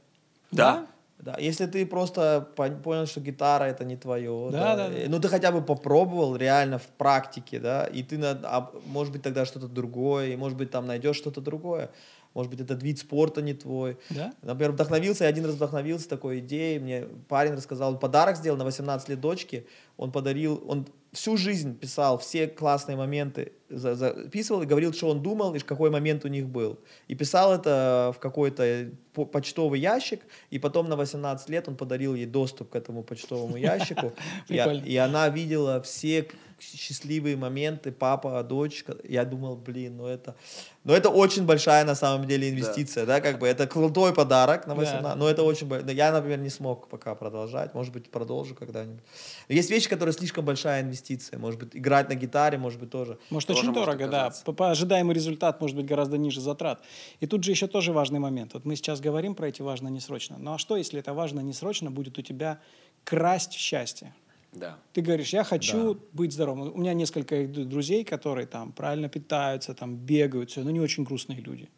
Да. 0.51 0.85
Да, 1.19 1.35
если 1.39 1.67
ты 1.67 1.85
просто 1.85 2.49
пон- 2.55 2.81
понял, 2.81 3.05
что 3.05 3.19
гитара 3.21 3.65
это 3.65 3.85
не 3.85 3.95
твое, 3.95 4.49
Да, 4.51 4.75
да, 4.75 4.89
да. 4.89 4.93
э, 4.95 5.07
ну 5.07 5.19
ты 5.19 5.27
хотя 5.27 5.51
бы 5.51 5.61
попробовал 5.61 6.35
реально 6.35 6.79
в 6.79 6.87
практике, 6.87 7.59
да, 7.59 7.85
и 7.85 8.01
ты, 8.01 8.17
на- 8.17 8.39
а 8.43 8.71
может 8.87 9.13
быть 9.13 9.21
тогда 9.21 9.45
что-то 9.45 9.67
другое, 9.67 10.29
и 10.29 10.35
может 10.35 10.57
быть 10.57 10.71
там 10.71 10.87
найдешь 10.87 11.17
что-то 11.17 11.39
другое, 11.39 11.91
может 12.33 12.51
быть 12.51 12.61
этот 12.61 12.81
вид 12.83 12.99
спорта 12.99 13.41
не 13.41 13.53
твой. 13.53 13.97
Да? 14.09 14.33
Например, 14.41 14.71
вдохновился, 14.71 15.25
я 15.25 15.29
один 15.29 15.45
раз 15.45 15.55
вдохновился 15.55 16.09
такой 16.09 16.39
идеей, 16.39 16.79
мне 16.79 17.05
парень 17.27 17.53
рассказал, 17.53 17.93
он 17.93 17.99
подарок 17.99 18.37
сделал 18.37 18.57
на 18.57 18.65
18 18.65 19.09
лет 19.09 19.19
дочке, 19.19 19.65
он 19.97 20.11
подарил, 20.11 20.63
он 20.67 20.87
всю 21.11 21.37
жизнь 21.37 21.77
писал 21.77 22.17
все 22.17 22.47
классные 22.47 22.95
моменты, 22.95 23.51
записывал 23.71 24.61
и 24.61 24.65
говорил, 24.65 24.93
что 24.93 25.09
он 25.09 25.21
думал 25.21 25.55
и 25.55 25.59
какой 25.59 25.89
момент 25.89 26.25
у 26.25 26.27
них 26.27 26.47
был. 26.47 26.79
И 27.07 27.15
писал 27.15 27.53
это 27.53 28.13
в 28.15 28.19
какой-то 28.19 28.89
по- 29.13 29.25
почтовый 29.25 29.79
ящик, 29.79 30.21
и 30.49 30.59
потом 30.59 30.89
на 30.89 30.95
18 30.95 31.49
лет 31.49 31.67
он 31.67 31.75
подарил 31.75 32.15
ей 32.15 32.25
доступ 32.25 32.69
к 32.69 32.75
этому 32.75 33.03
почтовому 33.03 33.57
ящику. 33.57 34.13
И, 34.47 34.57
она 34.97 35.29
видела 35.29 35.81
все 35.81 36.27
счастливые 36.61 37.35
моменты, 37.35 37.91
папа, 37.91 38.43
дочка. 38.43 38.95
Я 39.03 39.25
думал, 39.25 39.55
блин, 39.55 39.97
ну 39.97 40.07
это... 40.07 40.35
Но 40.83 40.93
это 40.93 41.09
очень 41.09 41.45
большая 41.45 41.85
на 41.85 41.95
самом 41.95 42.27
деле 42.27 42.49
инвестиция, 42.49 43.05
да, 43.05 43.21
как 43.21 43.37
бы 43.37 43.47
это 43.47 43.67
крутой 43.67 44.13
подарок 44.13 44.67
на 44.67 44.75
Да. 44.75 44.81
18, 44.81 45.17
но 45.17 45.29
это 45.29 45.43
очень... 45.43 45.69
Я, 45.91 46.11
например, 46.11 46.39
не 46.39 46.49
смог 46.49 46.87
пока 46.87 47.13
продолжать, 47.15 47.73
может 47.73 47.93
быть, 47.93 48.09
продолжу 48.09 48.55
когда-нибудь. 48.55 49.03
Есть 49.47 49.69
вещи, 49.69 49.89
которые 49.89 50.13
слишком 50.13 50.45
большая 50.45 50.81
инвестиция, 50.81 51.39
может 51.39 51.59
быть, 51.59 51.75
играть 51.75 52.09
на 52.09 52.15
гитаре, 52.15 52.57
может 52.57 52.79
быть, 52.79 52.89
тоже. 52.89 53.17
Может, 53.29 53.47
Тоже 53.47 53.60
очень 53.61 53.73
дорого, 53.73 54.07
да. 54.07 54.31
ожидаемый 54.71 55.15
результат 55.15 55.61
может 55.61 55.75
быть 55.75 55.85
гораздо 55.85 56.17
ниже 56.17 56.41
затрат. 56.41 56.83
И 57.19 57.27
тут 57.27 57.43
же 57.43 57.51
еще 57.51 57.67
тоже 57.67 57.93
важный 57.93 58.19
момент. 58.19 58.53
Вот 58.53 58.65
мы 58.65 58.75
сейчас 58.75 58.99
говорим 58.99 59.35
про 59.35 59.47
эти 59.47 59.61
важно 59.61 59.87
не 59.87 59.99
срочно. 59.99 60.37
Ну 60.37 60.53
а 60.53 60.57
что, 60.57 60.77
если 60.77 60.99
это 60.99 61.13
важно 61.13 61.39
не 61.39 61.53
срочно 61.53 61.91
будет 61.91 62.17
у 62.17 62.21
тебя 62.21 62.59
красть 63.03 63.53
счастье? 63.53 64.13
Да. 64.53 64.77
Ты 64.93 65.01
говоришь, 65.01 65.33
я 65.33 65.43
хочу 65.43 65.97
быть 66.11 66.33
здоровым. 66.33 66.73
У 66.73 66.77
меня 66.77 66.93
несколько 66.93 67.47
друзей, 67.47 68.03
которые 68.03 68.47
там 68.47 68.73
правильно 68.73 69.07
питаются, 69.07 69.73
там 69.73 69.95
бегают, 69.95 70.51
все, 70.51 70.63
но 70.63 70.71
не 70.71 70.79
очень 70.79 71.03
грустные 71.03 71.39
люди. 71.39 71.69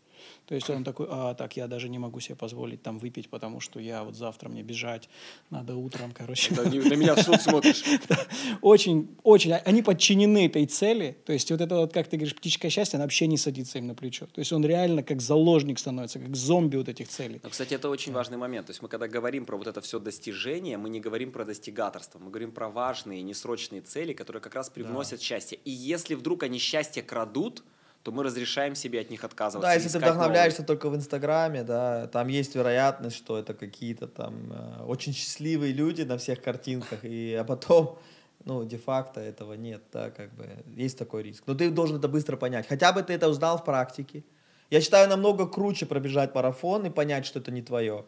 То 0.45 0.55
есть 0.55 0.69
он 0.69 0.83
такой, 0.83 1.07
а, 1.09 1.33
так, 1.33 1.55
я 1.57 1.67
даже 1.67 1.89
не 1.89 1.99
могу 1.99 2.19
себе 2.19 2.35
позволить 2.35 2.81
там 2.81 2.99
выпить, 2.99 3.29
потому 3.29 3.59
что 3.59 3.79
я 3.79 4.03
вот 4.03 4.15
завтра 4.15 4.49
мне 4.49 4.63
бежать, 4.63 5.09
надо 5.49 5.75
утром, 5.75 6.11
короче. 6.17 6.53
Да, 6.53 6.65
не- 6.65 6.79
на 6.79 6.93
меня 6.95 7.15
ты 7.15 7.39
смотришь? 7.39 7.83
Очень, 8.61 9.15
очень, 9.23 9.51
а- 9.53 9.61
они 9.65 9.81
подчинены 9.81 10.45
этой 10.45 10.65
цели, 10.65 11.17
то 11.25 11.33
есть 11.33 11.49
вот 11.51 11.61
это 11.61 11.75
вот, 11.75 11.93
как 11.93 12.07
ты 12.07 12.17
говоришь, 12.17 12.35
птичка 12.35 12.69
счастья, 12.69 12.97
она 12.97 13.05
вообще 13.05 13.27
не 13.27 13.37
садится 13.37 13.77
им 13.77 13.87
на 13.87 13.95
плечо. 13.95 14.25
То 14.27 14.39
есть 14.39 14.51
он 14.51 14.65
реально 14.65 15.03
как 15.03 15.21
заложник 15.21 15.79
становится, 15.79 16.19
как 16.19 16.35
зомби 16.35 16.77
вот 16.77 16.89
этих 16.89 17.07
целей. 17.07 17.39
Но, 17.43 17.49
кстати, 17.49 17.73
это 17.73 17.89
очень 17.89 18.11
важный 18.13 18.37
момент. 18.37 18.67
То 18.67 18.71
есть 18.71 18.81
мы 18.81 18.89
когда 18.89 19.07
говорим 19.07 19.45
про 19.45 19.57
вот 19.57 19.67
это 19.67 19.81
все 19.81 19.99
достижение, 19.99 20.77
мы 20.77 20.89
не 20.89 20.99
говорим 20.99 21.31
про 21.31 21.45
достигаторство, 21.45 22.19
мы 22.19 22.29
говорим 22.29 22.51
про 22.51 22.69
важные, 22.69 23.21
несрочные 23.21 23.81
цели, 23.81 24.13
которые 24.13 24.41
как 24.41 24.55
раз 24.55 24.69
привносят 24.69 25.21
счастье. 25.21 25.57
И 25.65 25.71
если 25.71 26.15
вдруг 26.15 26.43
они 26.43 26.59
счастье 26.59 27.01
крадут, 27.03 27.63
то 28.03 28.11
мы 28.11 28.23
разрешаем 28.23 28.75
себе 28.75 28.99
от 28.99 29.09
них 29.09 29.23
отказываться. 29.23 29.67
Да, 29.67 29.73
если 29.73 29.87
ты 29.87 29.97
вдохновляешься 29.97 30.63
только 30.63 30.89
в 30.89 30.95
Инстаграме, 30.95 31.63
да, 31.63 32.07
там 32.07 32.27
есть 32.27 32.53
вероятность, 32.53 33.15
что 33.15 33.39
это 33.39 33.53
какие-то 33.53 34.07
там 34.07 34.51
э, 34.51 34.83
очень 34.83 35.13
счастливые 35.13 35.71
люди 35.71 36.01
на 36.01 36.17
всех 36.17 36.41
картинках, 36.41 37.05
и, 37.05 37.33
а 37.33 37.45
потом, 37.45 37.97
ну, 38.43 38.65
де-факто 38.65 39.21
этого 39.21 39.53
нет, 39.53 39.81
да, 39.93 40.11
как 40.11 40.33
бы, 40.33 40.49
есть 40.75 40.97
такой 40.97 41.23
риск. 41.23 41.43
Но 41.47 41.55
ты 41.55 41.71
должен 41.71 41.97
это 41.97 42.09
быстро 42.09 42.35
понять. 42.35 42.67
Хотя 42.67 42.91
бы 42.91 43.01
ты 43.03 43.13
это 43.13 43.29
узнал 43.29 43.57
в 43.57 43.63
практике. 43.63 44.25
Я 44.69 44.81
считаю, 44.81 45.07
намного 45.07 45.47
круче 45.47 45.85
пробежать 45.85 46.35
марафон 46.35 46.85
и 46.85 46.89
понять, 46.89 47.25
что 47.25 47.39
это 47.39 47.51
не 47.51 47.61
твое, 47.61 48.05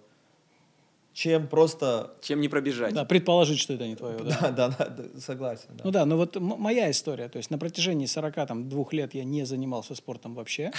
чем 1.15 1.47
просто... 1.47 2.12
Чем 2.21 2.41
не 2.41 2.49
пробежать. 2.49 2.93
Да, 2.93 3.06
предположить, 3.06 3.58
что 3.58 3.73
это 3.73 3.88
не 3.88 3.95
твое, 3.95 4.17
да. 4.19 4.51
Да, 4.51 4.67
да, 4.67 4.89
да, 4.89 5.19
согласен. 5.21 5.69
да. 5.69 5.84
Ну 5.86 5.91
да, 5.91 6.06
но 6.06 6.17
вот 6.17 6.36
м- 6.36 6.56
моя 6.60 6.91
история, 6.91 7.30
то 7.30 7.38
есть 7.38 7.49
на 7.49 7.58
протяжении 7.58 8.06
42 8.06 8.86
лет 8.91 9.15
я 9.15 9.23
не 9.23 9.45
занимался 9.45 9.95
спортом 9.95 10.36
вообще, 10.36 10.73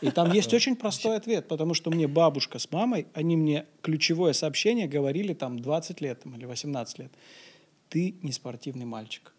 и 0.00 0.10
там 0.10 0.32
есть 0.32 0.54
очень 0.54 0.76
простой 0.76 1.16
ответ, 1.16 1.46
потому 1.46 1.74
что 1.74 1.90
мне 1.90 2.08
бабушка 2.08 2.58
с 2.58 2.72
мамой, 2.72 3.06
они 3.12 3.36
мне 3.36 3.66
ключевое 3.82 4.32
сообщение 4.32 4.88
говорили 4.88 5.34
там 5.34 5.58
20 5.58 6.00
лет 6.00 6.20
там, 6.22 6.36
или 6.36 6.46
18 6.46 6.98
лет. 6.98 7.12
Ты 7.90 8.14
не 8.22 8.32
спортивный 8.32 8.86
мальчик. 8.86 9.31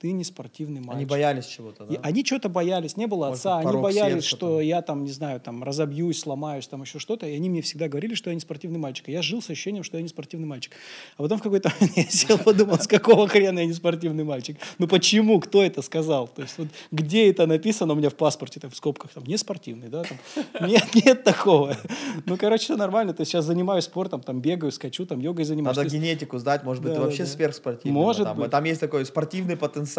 Ты 0.00 0.12
не 0.12 0.24
спортивный 0.24 0.80
мальчик. 0.80 0.96
Они 0.96 1.04
боялись 1.04 1.44
чего-то, 1.44 1.84
И 1.84 1.96
да? 1.96 2.00
они 2.02 2.24
что-то 2.24 2.48
боялись, 2.48 2.96
не 2.96 3.06
было 3.06 3.26
Может, 3.26 3.40
отца, 3.40 3.58
они 3.58 3.76
боялись, 3.78 4.24
сердца 4.24 4.28
что 4.36 4.56
там. 4.56 4.60
я 4.60 4.80
там, 4.80 5.04
не 5.04 5.10
знаю, 5.10 5.40
там 5.40 5.62
разобьюсь, 5.62 6.20
сломаюсь, 6.20 6.66
там 6.68 6.80
еще 6.80 6.98
что-то, 6.98 7.26
и 7.26 7.36
они 7.36 7.50
мне 7.50 7.60
всегда 7.60 7.86
говорили, 7.86 8.14
что 8.14 8.30
я 8.30 8.34
не 8.34 8.40
спортивный 8.40 8.78
мальчик. 8.78 9.10
И 9.10 9.12
я 9.12 9.20
жил 9.20 9.42
с 9.42 9.50
ощущением, 9.50 9.84
что 9.84 9.98
я 9.98 10.02
не 10.02 10.08
спортивный 10.08 10.46
мальчик. 10.48 10.72
А 11.18 11.22
потом 11.22 11.38
в 11.38 11.42
какой-то 11.42 11.70
момент 11.80 11.96
я 11.98 12.04
сел, 12.04 12.38
подумал, 12.38 12.78
с 12.78 12.86
какого 12.86 13.28
хрена 13.28 13.58
я 13.58 13.66
не 13.66 13.74
спортивный 13.74 14.24
мальчик? 14.24 14.56
Ну 14.78 14.88
почему? 14.88 15.38
Кто 15.38 15.62
это 15.62 15.82
сказал? 15.82 16.28
То 16.28 16.40
есть 16.40 16.56
вот 16.56 16.68
где 16.90 17.28
это 17.28 17.46
написано 17.46 17.92
у 17.92 17.96
меня 17.96 18.08
в 18.08 18.14
паспорте, 18.14 18.58
там 18.58 18.70
в 18.70 18.76
скобках, 18.76 19.10
там 19.12 19.24
не 19.24 19.36
спортивный, 19.36 19.88
да? 19.88 20.04
Там, 20.04 20.66
нет, 20.66 20.94
нет 20.94 21.24
такого. 21.24 21.76
Ну, 22.24 22.38
короче, 22.38 22.64
все 22.64 22.76
нормально. 22.78 23.12
То 23.12 23.20
есть 23.20 23.32
сейчас 23.32 23.44
занимаюсь 23.44 23.84
спортом, 23.84 24.22
там 24.22 24.40
бегаю, 24.40 24.72
скачу, 24.72 25.04
там 25.04 25.20
йогой 25.20 25.44
занимаюсь. 25.44 25.76
Надо 25.76 25.90
генетику 25.90 26.38
сдать, 26.38 26.64
может 26.64 26.82
быть, 26.82 26.92
Да, 26.92 26.96
ты 26.96 27.00
да, 27.02 27.06
вообще 27.06 27.24
да. 27.24 27.28
сверхспортивный. 27.28 28.00
Может 28.00 28.24
там, 28.24 28.38
быть. 28.38 28.50
там 28.50 28.64
есть 28.64 28.80
такой 28.80 29.04
спортивный 29.04 29.58
потенциал. 29.58 29.89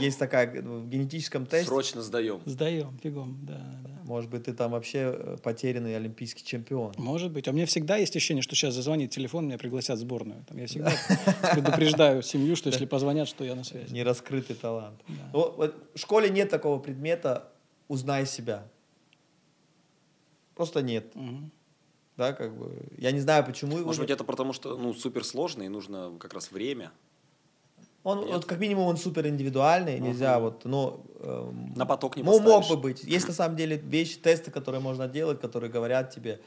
Есть 0.00 0.18
такая 0.18 0.46
э, 0.46 0.60
в 0.60 0.88
генетическом 0.88 1.46
тесте. 1.46 1.66
Срочно 1.66 2.02
сдаем. 2.02 2.40
Сдаем, 2.44 2.98
бегом, 3.02 3.38
да, 3.42 3.60
да. 3.84 3.90
Может 4.04 4.30
быть, 4.30 4.44
ты 4.44 4.52
там 4.52 4.72
вообще 4.72 5.14
э, 5.16 5.36
потерянный 5.42 5.96
олимпийский 5.96 6.44
чемпион. 6.44 6.94
Может 6.98 7.30
быть. 7.32 7.48
А 7.48 7.50
у 7.50 7.54
меня 7.54 7.66
всегда 7.66 7.96
есть 7.96 8.14
ощущение, 8.16 8.42
что 8.42 8.54
сейчас 8.54 8.74
зазвонит 8.74 9.10
телефон, 9.10 9.46
меня 9.46 9.58
пригласят 9.58 9.98
в 9.98 10.00
сборную. 10.00 10.44
Там 10.48 10.58
я 10.58 10.66
всегда 10.66 10.92
предупреждаю 11.52 12.22
семью, 12.22 12.56
что 12.56 12.70
если 12.70 12.86
позвонят, 12.86 13.28
что 13.28 13.44
я 13.44 13.54
на 13.54 13.64
связи. 13.64 13.92
Нераскрытый 13.92 14.56
талант. 14.56 15.00
Ну, 15.32 15.72
в 15.94 15.98
школе 15.98 16.30
нет 16.30 16.50
такого 16.50 16.78
предмета 16.78 17.52
«узнай 17.88 18.26
себя». 18.26 18.66
Просто 20.54 20.82
нет. 20.82 21.12
Да, 22.16 22.34
как 22.34 22.54
бы. 22.54 22.82
Я 22.98 23.12
не 23.12 23.20
знаю, 23.20 23.46
почему 23.46 23.78
его 23.78 23.86
Может 23.86 24.02
быть, 24.02 24.10
это 24.10 24.24
потому, 24.24 24.52
что 24.52 24.76
ну, 24.76 24.92
суперсложно, 24.92 25.62
и 25.62 25.68
нужно 25.68 26.12
как 26.20 26.34
раз 26.34 26.52
время. 26.52 26.92
Он, 28.02 28.24
вот, 28.26 28.46
как 28.46 28.58
минимум, 28.58 28.86
он 28.86 28.96
супер 28.96 29.26
индивидуальный, 29.26 30.00
нельзя 30.00 30.38
вот, 30.40 30.64
ну... 30.64 31.04
эм, 31.20 31.74
На 31.76 31.84
поток 31.84 32.16
не 32.16 32.22
ну, 32.22 32.30
мог 32.40 32.44
поставишь. 32.44 32.68
бы 32.68 32.76
быть. 32.76 33.04
Есть, 33.04 33.28
на 33.28 33.34
самом 33.34 33.56
деле, 33.56 33.76
вещи, 33.76 34.16
тесты, 34.18 34.50
которые 34.50 34.80
можно 34.80 35.06
делать, 35.06 35.38
которые 35.38 35.70
говорят 35.70 36.08
тебе, 36.10 36.40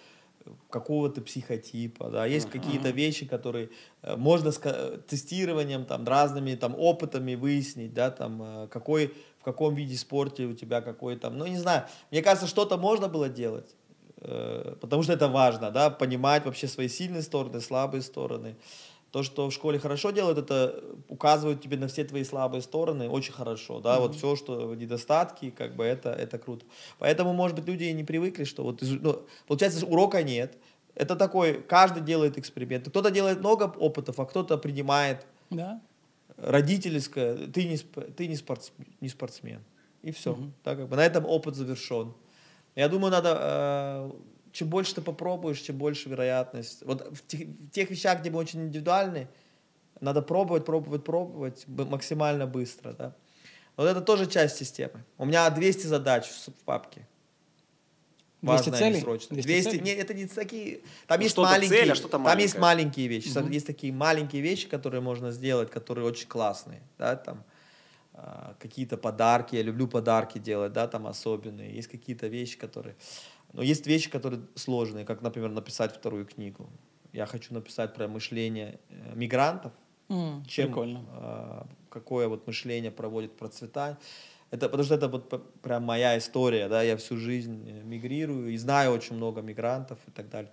э, 0.45 0.49
какого 0.71 1.09
ты 1.09 1.21
психотипа, 1.21 2.09
да, 2.09 2.25
есть 2.25 2.49
какие-то 2.49 2.89
вещи, 2.89 3.27
которые 3.27 3.69
э, 4.01 4.15
можно 4.15 4.51
с 4.51 4.57
ка- 4.57 4.97
тестированием, 5.07 5.85
там, 5.85 6.07
разными, 6.07 6.55
там, 6.55 6.73
опытами 6.75 7.35
выяснить, 7.35 7.93
да, 7.93 8.09
там, 8.09 8.41
э, 8.41 8.67
какой, 8.69 9.13
в 9.39 9.43
каком 9.43 9.75
виде 9.75 9.95
спорта 9.95 10.43
у 10.47 10.53
тебя 10.53 10.81
какой 10.81 11.17
там, 11.17 11.37
ну, 11.37 11.45
не 11.45 11.57
знаю, 11.59 11.83
мне 12.09 12.23
кажется, 12.23 12.47
что-то 12.47 12.77
можно 12.77 13.07
было 13.09 13.29
делать, 13.29 13.75
э, 14.21 14.75
потому 14.81 15.03
что 15.03 15.13
это 15.13 15.27
важно, 15.27 15.69
да, 15.69 15.91
понимать 15.91 16.45
вообще 16.45 16.67
свои 16.67 16.87
сильные 16.89 17.21
стороны, 17.21 17.61
слабые 17.61 18.01
стороны. 18.01 18.55
То, 19.13 19.21
что 19.21 19.47
в 19.47 19.53
школе 19.53 19.77
хорошо 19.77 20.09
делают, 20.09 20.39
это 20.39 20.83
указывают 21.07 21.61
тебе 21.61 21.77
на 21.77 21.87
все 21.87 22.03
твои 22.03 22.23
слабые 22.23 22.63
стороны, 22.63 23.07
очень 23.07 23.31
хорошо, 23.31 23.79
да, 23.79 23.99
вот 23.99 24.15
все, 24.15 24.35
что 24.35 24.73
недостатки, 24.73 25.51
как 25.51 25.75
бы 25.75 25.83
это, 25.83 26.09
это 26.09 26.39
круто. 26.39 26.65
Поэтому, 26.97 27.31
может 27.31 27.55
быть, 27.55 27.67
люди 27.67 27.83
и 27.83 27.93
не 27.93 28.03
привыкли, 28.03 28.43
что 28.43 28.63
вот, 28.63 28.81
ну, 28.81 29.21
получается, 29.45 29.85
урока 29.85 30.23
нет, 30.23 30.57
это 30.95 31.15
такой, 31.15 31.61
каждый 31.61 32.01
делает 32.01 32.39
эксперимент. 32.39 32.89
Кто-то 32.89 33.11
делает 33.11 33.39
много 33.39 33.65
опытов, 33.65 34.19
а 34.19 34.25
кто-то 34.25 34.57
принимает 34.57 35.27
Да. 35.51 35.79
родительское, 36.37 37.35
ты 37.35 37.65
не, 37.65 37.77
ты 37.77 38.27
не, 38.27 38.35
спортсмен, 38.35 38.87
не 38.99 39.09
спортсмен. 39.09 39.61
И 40.01 40.11
все. 40.11 40.35
Да, 40.65 40.75
как 40.75 40.89
бы 40.89 40.95
на 40.95 41.05
этом 41.05 41.25
опыт 41.27 41.53
завершен. 41.55 42.13
Я 42.75 42.89
думаю, 42.89 43.11
надо, 43.11 43.37
э, 43.39 44.11
чем 44.53 44.69
больше 44.69 44.95
ты 44.95 45.01
попробуешь, 45.01 45.59
чем 45.59 45.77
больше 45.77 46.07
вероятность. 46.09 46.83
Вот 46.85 47.01
в 47.11 47.25
тех, 47.27 47.47
в 47.47 47.69
тех 47.71 47.89
вещах, 47.89 48.21
где 48.21 48.29
мы 48.29 48.39
очень 48.39 48.61
индивидуальны, 48.61 49.27
надо 49.99 50.21
пробовать, 50.21 50.63
пробовать, 50.63 51.03
пробовать 51.03 51.65
максимально 51.67 52.45
быстро. 52.45 52.93
Да? 52.93 53.15
Вот 53.75 53.87
это 53.87 53.99
тоже 53.99 54.27
часть 54.27 54.57
системы. 54.57 55.03
У 55.17 55.25
меня 55.25 55.49
200 55.49 55.87
задач 55.87 56.27
в, 56.27 56.51
папке. 56.65 57.07
200 58.41 58.69
Важно, 58.69 58.77
целей? 58.77 58.95
не 58.95 59.01
срочно. 59.01 59.33
200 59.33 59.47
200, 59.47 59.69
целей? 59.69 59.81
не, 59.81 59.91
это 59.91 60.13
не 60.13 60.27
такие. 60.27 60.81
Там 61.07 61.19
Ну, 61.19 61.23
есть 61.23 61.37
маленькие, 61.37 61.79
цель, 61.79 61.91
а 61.91 61.95
что-то 61.95 62.11
там 62.11 62.21
есть 62.37 62.57
маленькое. 62.57 62.61
маленькие 62.61 63.07
вещи. 63.07 63.53
Есть 63.53 63.65
такие 63.65 63.91
маленькие 63.91 64.41
вещи, 64.41 64.67
которые 64.67 65.01
можно 65.01 65.31
сделать, 65.31 65.71
которые 65.71 66.05
очень 66.05 66.27
классные, 66.27 66.81
да, 66.99 67.15
там 67.15 67.43
а, 68.13 68.55
какие-то 68.59 68.97
подарки. 68.97 69.55
Я 69.55 69.63
люблю 69.63 69.87
подарки 69.87 70.37
делать, 70.37 70.73
да, 70.73 70.87
там 70.87 71.07
особенные. 71.07 71.73
Есть 71.73 71.87
какие-то 71.87 72.27
вещи, 72.27 72.57
которые, 72.57 72.95
но 73.53 73.61
есть 73.61 73.87
вещи, 73.87 74.09
которые 74.09 74.41
сложные, 74.55 75.05
как, 75.05 75.21
например, 75.21 75.49
написать 75.51 75.95
вторую 75.95 76.25
книгу. 76.25 76.69
Я 77.13 77.25
хочу 77.25 77.53
написать 77.53 77.93
про 77.93 78.07
мышление 78.07 78.79
э, 78.89 79.13
мигрантов, 79.15 79.71
М, 80.09 80.43
чем 80.45 80.67
Прикольно. 80.67 81.05
а, 81.11 81.67
какое 81.89 82.27
вот 82.27 82.45
мышление 82.47 82.91
проводит 82.91 83.37
процветание. 83.37 83.97
Это 84.51 84.67
потому 84.67 84.83
что 84.83 84.95
это 84.95 85.07
вот 85.07 85.61
прям 85.61 85.83
моя 85.83 86.17
история, 86.17 86.67
да, 86.67 86.83
я 86.83 86.95
всю 86.97 87.17
жизнь 87.17 87.67
э, 87.67 87.83
мигрирую 87.83 88.49
и 88.51 88.57
знаю 88.57 88.91
очень 88.91 89.15
много 89.15 89.41
мигрантов 89.41 89.97
и 90.07 90.11
так 90.11 90.29
далее. 90.29 90.51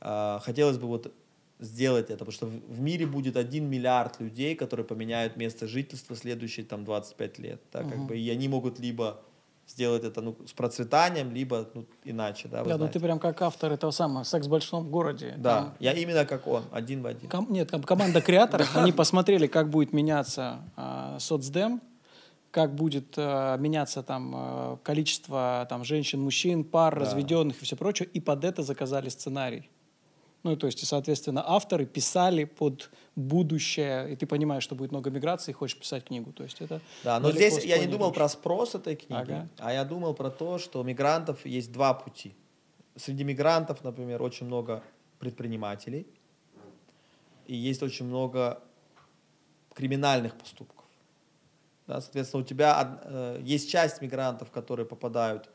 А, 0.00 0.38
Хотелось 0.44 0.78
бы 0.78 0.86
вот 0.86 1.12
сделать 1.58 2.06
это, 2.10 2.18
потому 2.18 2.32
что 2.32 2.46
в 2.46 2.80
мире 2.80 3.06
будет 3.06 3.36
один 3.36 3.68
миллиард 3.68 4.20
людей, 4.20 4.54
которые 4.54 4.84
поменяют 4.84 5.36
место 5.36 5.66
жительства 5.66 6.14
следующие 6.14 6.66
там 6.66 6.84
25 6.84 7.38
лет, 7.38 7.62
да, 7.72 7.82
как 7.82 8.06
бы, 8.06 8.18
и 8.18 8.28
они 8.30 8.48
могут 8.48 8.78
либо 8.78 9.22
сделать 9.66 10.04
это 10.04 10.20
ну, 10.20 10.36
с 10.46 10.52
процветанием, 10.52 11.32
либо 11.32 11.68
ну, 11.74 11.86
иначе, 12.04 12.48
да, 12.48 12.62
Да, 12.64 12.78
ну 12.78 12.88
ты 12.88 13.00
прям 13.00 13.18
как 13.18 13.42
автор 13.42 13.72
этого 13.72 13.90
самого 13.90 14.22
«Секс 14.22 14.46
в 14.46 14.50
большом 14.50 14.90
городе». 14.90 15.34
Да, 15.36 15.56
Там 15.56 15.74
я 15.80 15.92
именно 15.92 16.24
как 16.24 16.46
он, 16.46 16.64
один 16.70 17.02
в 17.02 17.06
один. 17.06 17.28
Ком- 17.28 17.50
нет, 17.50 17.70
команда 17.84 18.20
креаторов, 18.20 18.70
они 18.76 18.92
посмотрели, 18.92 19.46
как 19.46 19.68
будет 19.70 19.92
меняться 19.92 20.60
а, 20.76 21.18
соцдем, 21.18 21.80
как 22.52 22.74
будет 22.74 23.14
а, 23.16 23.56
меняться 23.56 24.02
там 24.02 24.32
а, 24.34 24.78
количество 24.82 25.66
там 25.68 25.84
женщин, 25.84 26.20
мужчин, 26.20 26.62
пар, 26.62 26.96
разведенных 26.96 27.60
и 27.60 27.64
все 27.64 27.76
прочее, 27.76 28.08
и 28.12 28.20
под 28.20 28.44
это 28.44 28.62
заказали 28.62 29.08
сценарий. 29.08 29.68
Ну, 30.46 30.56
то 30.56 30.66
есть, 30.66 30.82
и, 30.82 30.86
соответственно, 30.86 31.42
авторы 31.44 31.86
писали 31.86 32.44
под 32.44 32.90
будущее, 33.16 34.12
и 34.12 34.16
ты 34.16 34.26
понимаешь, 34.26 34.62
что 34.62 34.76
будет 34.76 34.92
много 34.92 35.10
миграции, 35.10 35.50
и 35.50 35.54
хочешь 35.54 35.76
писать 35.76 36.04
книгу. 36.04 36.32
То 36.32 36.44
есть 36.44 36.60
это 36.60 36.80
Да, 37.02 37.18
но 37.18 37.32
здесь 37.32 37.64
я 37.64 37.78
не 37.78 37.86
думал 37.86 38.12
про 38.12 38.28
спрос 38.28 38.74
этой 38.74 38.94
книги, 38.94 39.32
Ага. 39.32 39.48
а 39.58 39.72
я 39.72 39.84
думал 39.84 40.14
про 40.14 40.30
то, 40.30 40.58
что 40.58 40.80
у 40.80 40.84
мигрантов 40.84 41.44
есть 41.46 41.72
два 41.72 41.94
пути. 41.94 42.32
Среди 42.94 43.24
мигрантов, 43.24 43.82
например, 43.82 44.22
очень 44.22 44.46
много 44.46 44.82
предпринимателей, 45.18 46.06
и 47.46 47.56
есть 47.56 47.82
очень 47.82 48.06
много 48.06 48.60
криминальных 49.74 50.36
поступков. 50.36 50.84
Да, 51.86 52.00
соответственно, 52.00 52.42
у 52.42 52.46
тебя 52.46 53.00
э, 53.02 53.40
есть 53.42 53.70
часть 53.70 54.00
мигрантов, 54.00 54.50
которые 54.50 54.86
попадают 54.86 55.50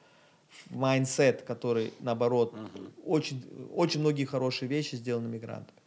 mindset, 0.69 1.43
который, 1.43 1.93
наоборот, 1.99 2.55
очень, 3.05 3.43
очень 3.73 3.99
многие 3.99 4.25
хорошие 4.25 4.69
вещи 4.69 4.95
сделаны 4.95 5.27
мигрантами. 5.27 5.79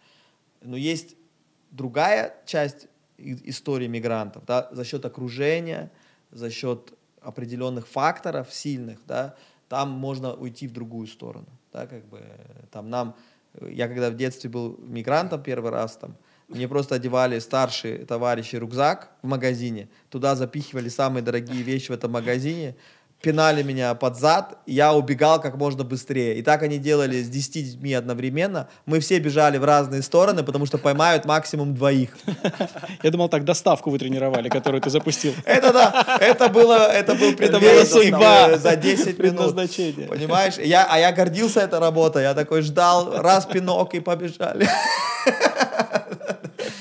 Но 0.63 0.77
есть 0.77 1.17
другая 1.71 2.35
часть 2.47 2.89
истории 3.19 3.87
мигрантов, 3.87 4.45
да, 4.47 4.69
за 4.73 4.85
счет 4.85 5.05
окружения, 5.05 5.91
за 6.31 6.51
счет 6.51 6.93
определенных 7.21 7.87
факторов 7.87 8.53
сильных, 8.53 8.99
да, 9.07 9.37
там 9.69 9.91
можно 9.91 10.35
уйти 10.35 10.69
в 10.69 10.73
другую 10.73 11.07
сторону, 11.07 11.47
да, 11.73 11.87
как 11.87 12.05
бы, 12.07 12.23
там 12.71 12.91
нам, 12.91 13.17
я 13.61 13.89
когда 13.89 14.11
в 14.11 14.17
детстве 14.17 14.51
был 14.51 14.77
мигрантом 14.79 15.43
первый 15.43 15.71
раз, 15.71 15.97
там, 15.97 16.17
мне 16.49 16.69
просто 16.69 16.97
одевали 16.97 17.39
старшие 17.39 18.05
товарищи 18.05 18.57
рюкзак 18.57 19.11
в 19.23 19.27
магазине, 19.27 19.89
туда 20.11 20.37
запихивали 20.37 20.89
самые 20.89 21.23
дорогие 21.23 21.63
вещи 21.63 21.91
в 21.91 21.95
этом 21.95 22.13
магазине, 22.13 22.77
пинали 23.25 23.63
меня 23.63 23.95
под 23.95 24.19
зад, 24.19 24.59
я 24.67 24.93
убегал 24.93 25.41
как 25.41 25.57
можно 25.57 25.83
быстрее. 25.83 26.37
И 26.37 26.43
так 26.43 26.63
они 26.63 26.77
делали 26.77 27.23
с 27.23 27.29
10 27.31 27.53
детьми 27.53 27.95
одновременно. 27.95 28.69
Мы 28.85 29.01
все 29.01 29.19
бежали 29.19 29.57
в 29.57 29.65
разные 29.65 30.03
стороны, 30.03 30.43
потому 30.43 30.67
что 30.67 30.77
поймают 30.77 31.25
максимум 31.25 31.75
двоих. 31.75 32.11
Я 33.03 33.11
думал, 33.11 33.31
так 33.31 33.45
доставку 33.45 33.91
вы 33.91 33.99
тренировали, 33.99 34.51
которую 34.51 34.83
ты 34.83 34.91
запустил. 34.91 35.33
Это 35.47 35.73
да, 35.73 36.19
это 36.21 36.51
было, 36.51 36.93
это 36.93 37.15
был 37.15 37.33
предвестник 37.35 37.87
судьба. 37.87 38.59
за 38.59 38.77
10 38.77 39.19
минут. 39.19 39.57
Понимаешь? 40.11 40.59
Я, 40.59 40.87
а 40.91 40.99
я 40.99 41.11
гордился 41.13 41.61
этой 41.61 41.79
работой. 41.79 42.25
Я 42.25 42.35
такой 42.35 42.61
ждал, 42.61 43.23
раз 43.23 43.47
пинок 43.47 43.95
и 43.95 44.01
побежали. 44.01 44.69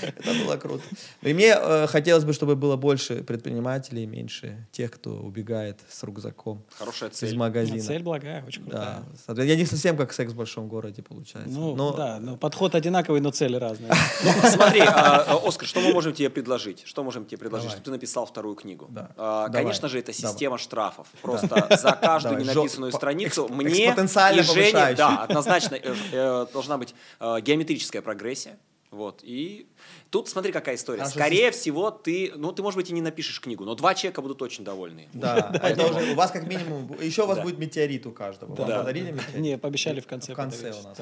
Это 0.05 0.33
было 0.45 0.57
круто. 0.57 0.83
И 1.21 1.33
мне 1.33 1.55
э, 1.57 1.87
хотелось 1.87 2.23
бы, 2.23 2.33
чтобы 2.33 2.55
было 2.55 2.75
больше 2.75 3.23
предпринимателей, 3.23 4.05
меньше 4.05 4.67
тех, 4.71 4.91
кто 4.91 5.11
убегает 5.11 5.79
с 5.89 6.03
рюкзаком 6.03 6.63
Хорошая 6.77 7.09
из 7.09 7.15
цель. 7.15 7.37
магазина. 7.37 7.79
Цель 7.81 8.03
благая, 8.03 8.43
очень 8.45 8.63
крутая. 8.63 9.03
Да. 9.27 9.43
Я 9.43 9.55
не 9.55 9.65
совсем 9.65 9.97
как 9.97 10.13
секс 10.13 10.33
в 10.33 10.35
большом 10.35 10.67
городе 10.67 11.01
получается. 11.01 11.51
Ну, 11.51 11.75
Но 11.75 11.93
да, 11.93 12.19
но 12.19 12.37
подход 12.37 12.75
одинаковый, 12.75 13.21
но 13.21 13.31
цели 13.31 13.55
разные. 13.55 13.91
Ну, 14.23 14.49
смотри, 14.49 14.81
а, 14.81 15.23
а, 15.27 15.47
Оскар, 15.47 15.67
что 15.67 15.81
мы 15.81 15.91
можем 15.91 16.13
тебе 16.13 16.29
предложить? 16.29 16.83
Что 16.85 17.03
можем 17.03 17.25
тебе 17.25 17.37
предложить, 17.37 17.71
чтобы 17.71 17.83
ты 17.83 17.91
написал 17.91 18.25
вторую 18.25 18.55
книгу? 18.55 18.87
Да. 18.89 19.11
А. 19.17 19.49
Конечно 19.49 19.89
же, 19.89 19.99
это 19.99 20.13
система 20.13 20.57
штрафов. 20.57 21.07
Просто 21.21 21.67
за 21.77 21.91
каждую 21.91 22.39
ненаписанную 22.39 22.91
страницу 22.91 23.47
мне 23.49 23.93
и 23.93 24.41
Жене, 24.41 24.95
да, 24.95 25.23
однозначно 25.23 25.75
э, 25.75 25.95
э, 26.11 26.45
должна 26.53 26.77
быть 26.77 26.95
геометрическая 27.19 28.01
прогрессия. 28.01 28.57
Вот. 28.93 29.21
И 29.23 29.67
тут 30.11 30.29
смотри, 30.29 30.51
какая 30.51 30.75
история. 30.75 30.99
Хорошо, 30.99 31.19
Скорее 31.19 31.51
всего, 31.51 31.89
ты, 31.89 32.31
ну, 32.35 32.51
ты, 32.51 32.61
может 32.61 32.77
быть, 32.77 32.89
и 32.89 32.93
не 32.93 33.01
напишешь 33.01 33.41
книгу, 33.41 33.65
но 33.65 33.73
два 33.73 33.95
человека 33.95 34.21
будут 34.21 34.41
очень 34.41 34.63
довольны. 34.63 35.09
Да, 35.13 35.51
это 35.63 35.87
уже 35.87 36.11
у 36.11 36.15
вас 36.15 36.31
как 36.31 36.47
минимум, 36.47 36.95
еще 37.01 37.23
у 37.23 37.27
вас 37.27 37.39
будет 37.39 37.57
метеорит 37.57 38.05
у 38.05 38.11
каждого. 38.11 38.53
Вам 38.53 38.67
Да. 38.67 38.79
подарили 38.79 39.11
метеорит? 39.11 39.39
Не, 39.39 39.57
пообещали 39.57 39.99
в 39.99 40.07
конце. 40.07 40.33
В 40.33 40.35
конце 40.35 40.71
у 40.71 40.83
нас. 40.83 40.97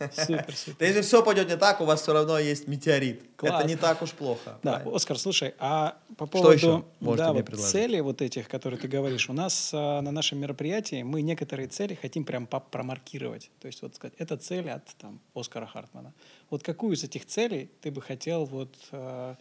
Супер, 0.14 0.54
супер. 0.56 0.76
Да 0.78 0.86
если 0.86 1.02
все 1.02 1.22
пойдет 1.22 1.48
не 1.48 1.56
так, 1.58 1.80
у 1.82 1.84
вас 1.84 2.00
все 2.00 2.14
равно 2.14 2.38
есть 2.38 2.66
метеорит. 2.66 3.22
Класс. 3.36 3.60
Это 3.60 3.68
не 3.68 3.76
так 3.76 4.00
уж 4.00 4.12
плохо. 4.12 4.58
Да, 4.62 4.72
правильно? 4.72 4.96
Оскар, 4.96 5.18
слушай, 5.18 5.54
а 5.58 5.98
по 6.16 6.26
Что 6.26 6.84
поводу 7.02 7.56
целей 7.56 8.00
вот 8.00 8.22
этих, 8.22 8.48
которые 8.48 8.80
ты 8.80 8.88
говоришь, 8.88 9.28
у 9.28 9.34
нас 9.34 9.72
а, 9.74 10.00
на 10.00 10.10
нашем 10.10 10.38
мероприятии 10.38 11.02
мы 11.02 11.20
некоторые 11.20 11.68
цели 11.68 11.98
хотим 12.00 12.24
прям 12.24 12.46
промаркировать. 12.46 13.50
То 13.60 13.66
есть 13.66 13.82
вот 13.82 13.94
сказать, 13.94 14.14
это 14.16 14.38
цель 14.38 14.70
от 14.70 14.86
там, 14.96 15.20
Оскара 15.34 15.66
Хартмана. 15.66 16.14
Вот 16.50 16.62
какую 16.64 16.94
из 16.96 17.04
этих 17.04 17.26
целей 17.26 17.70
ты 17.80 17.90
бы 17.92 18.02
хотел 18.02 18.44
вот 18.44 18.74
а, 18.90 19.36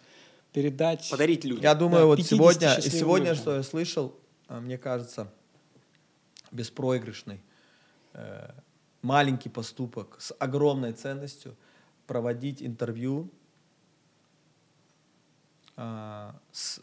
передать? 0.54 1.10
Подарить 1.10 1.44
людям. 1.44 1.64
Я 1.64 1.74
думаю, 1.76 2.02
Да, 2.04 2.06
вот 2.06 2.16
50 2.18 2.30
сегодня, 2.38 2.70
счастливым 2.76 3.00
сегодня, 3.00 3.30
людям. 3.32 3.42
что 3.42 3.56
я 3.56 3.64
слышал, 3.64 4.16
а, 4.48 4.60
мне 4.62 4.78
кажется, 4.78 5.34
беспроигрышный, 6.52 7.42
э, 8.14 8.50
маленький 9.02 9.50
поступок 9.50 10.18
с 10.20 10.34
огромной 10.40 10.94
ценностью 10.94 11.56
проводить 12.08 12.62
интервью 12.64 13.30
а, 15.78 16.36
с, 16.52 16.82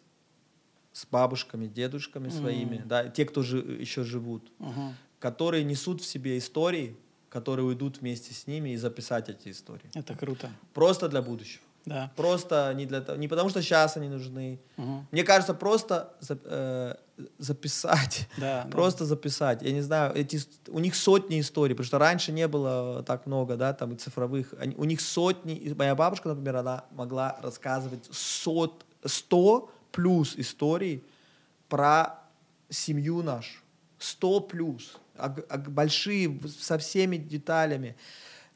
с 0.93 1.07
бабушками, 1.07 1.67
дедушками 1.67 2.29
своими, 2.31 2.83
да, 2.85 3.09
те, 3.09 3.25
кто 3.27 3.43
жи- 3.43 3.59
еще 3.81 4.03
живут, 4.05 4.51
Мгм. 4.59 4.95
которые 5.19 5.65
несут 5.65 6.01
в 6.01 6.07
себе 6.07 6.39
истории, 6.39 6.97
которые 7.41 7.67
уйдут 7.67 8.01
вместе 8.01 8.33
с 8.33 8.47
ними 8.47 8.71
и 8.71 8.77
записать 8.79 9.29
эти 9.29 9.51
истории. 9.51 9.91
Это 9.95 10.15
круто. 10.15 10.51
Просто 10.75 11.09
для 11.09 11.21
будущего. 11.23 11.63
Да. 11.85 12.11
Просто 12.17 12.73
не 12.75 12.87
для 12.87 13.01
того, 13.01 13.19
не 13.19 13.29
потому 13.29 13.49
что 13.51 13.63
сейчас 13.63 13.97
они 13.97 14.09
нужны. 14.09 14.59
Мгм. 14.77 15.07
Мне 15.13 15.23
кажется, 15.23 15.55
просто 15.55 16.15
за- 16.21 16.39
э, 16.45 16.95
записать, 17.39 18.29
Да, 18.39 18.65
да. 18.65 18.71
просто 18.71 19.05
записать. 19.05 19.63
Я 19.63 19.73
не 19.73 19.83
знаю, 19.83 20.13
эти, 20.17 20.41
у 20.69 20.79
них 20.81 20.97
сотни 20.97 21.39
историй, 21.41 21.75
потому 21.75 21.87
что 21.87 21.99
раньше 21.99 22.33
не 22.33 22.49
было 22.49 23.03
так 23.03 23.27
много, 23.27 23.57
да, 23.57 23.73
там 23.73 23.93
и 23.93 23.97
цифровых. 23.97 24.55
Они- 24.59 24.75
у 24.77 24.85
них 24.85 25.01
сотни. 25.01 25.75
Моя 25.79 25.95
бабушка, 25.95 26.29
например, 26.31 26.57
она 26.57 26.85
могла 26.91 27.39
рассказывать 27.43 28.09
сот, 28.11 28.85
сто 29.05 29.71
плюс 29.93 30.35
историй 30.37 31.05
про 31.69 32.19
семью 32.69 33.23
нашу. 33.23 33.61
Сто 33.99 34.41
плюс. 34.41 34.97
Ог- 35.19 35.47
ог- 35.49 35.69
большие, 35.71 36.41
со 36.59 36.79
всеми 36.79 37.17
деталями. 37.17 37.97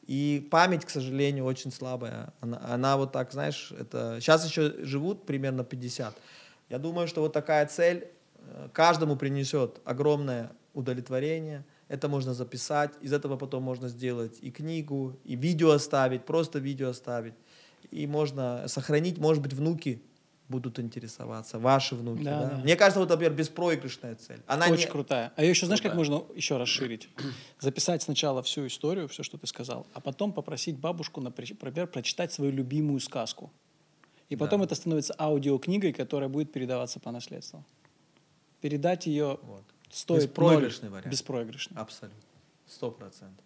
И 0.07 0.47
память, 0.51 0.85
к 0.85 0.89
сожалению, 0.89 1.45
очень 1.45 1.71
слабая. 1.71 2.33
Она, 2.41 2.61
она 2.67 2.97
вот 2.97 3.11
так, 3.11 3.31
знаешь, 3.31 3.71
это... 3.77 4.17
Сейчас 4.19 4.45
еще 4.45 4.83
живут 4.83 5.25
примерно 5.25 5.63
50. 5.63 6.15
Я 6.69 6.79
думаю, 6.79 7.07
что 7.07 7.21
вот 7.21 7.33
такая 7.33 7.65
цель 7.67 8.07
э, 8.39 8.69
каждому 8.73 9.15
принесет 9.15 9.79
огромное 9.85 10.51
удовлетворение. 10.73 11.63
Это 11.87 12.07
можно 12.09 12.33
записать. 12.33 12.91
Из 13.01 13.13
этого 13.13 13.37
потом 13.37 13.63
можно 13.63 13.89
сделать 13.89 14.39
и 14.41 14.51
книгу, 14.51 15.19
и 15.23 15.35
видео 15.35 15.71
оставить, 15.71 16.25
просто 16.25 16.59
видео 16.59 16.89
оставить. 16.89 17.33
И 17.91 18.07
можно 18.07 18.63
сохранить, 18.67 19.17
может 19.17 19.43
быть, 19.43 19.53
внуки 19.53 20.01
будут 20.51 20.77
интересоваться, 20.79 21.57
ваши 21.57 21.95
внуки. 21.95 22.23
Да, 22.23 22.41
да? 22.41 22.49
да. 22.49 22.57
Мне 22.57 22.75
кажется, 22.75 22.99
вот, 22.99 23.09
например, 23.09 23.33
беспроигрышная 23.33 24.15
цель. 24.15 24.41
Она 24.45 24.65
Очень 24.67 24.85
не- 24.85 24.91
крутая. 24.91 25.31
А 25.35 25.41
ее 25.43 25.49
еще 25.51 25.65
знаешь, 25.65 25.81
как 25.81 25.93
Крутая. 25.93 26.19
можно 26.19 26.35
еще 26.35 26.57
расширить? 26.57 27.09
Записать 27.59 28.03
сначала 28.03 28.43
всю 28.43 28.67
историю, 28.67 29.07
все, 29.07 29.23
что 29.23 29.37
ты 29.37 29.47
сказал, 29.47 29.87
а 29.93 29.99
потом 30.01 30.33
попросить 30.33 30.77
бабушку, 30.77 31.21
напри- 31.21 31.57
например, 31.59 31.87
прочитать 31.87 32.31
свою 32.31 32.51
любимую 32.51 32.99
сказку. 32.99 33.51
И 34.29 34.35
потом 34.35 34.59
Да. 34.61 34.65
это 34.65 34.75
становится 34.75 35.15
аудиокнигой, 35.17 35.93
которая 35.93 36.29
будет 36.29 36.51
передаваться 36.51 36.99
по 36.99 37.11
наследству. 37.11 37.65
Передать 38.61 39.07
ее 39.07 39.39
Вот. 39.41 39.63
стоит 39.89 40.23
Беспроигрышный 40.29 40.89
ноль. 40.89 40.97
вариант. 40.99 41.11
Беспроигрышный. 41.11 41.77
Абсолютно. 41.77 42.21
Сто 42.67 42.91
процентов. 42.91 43.43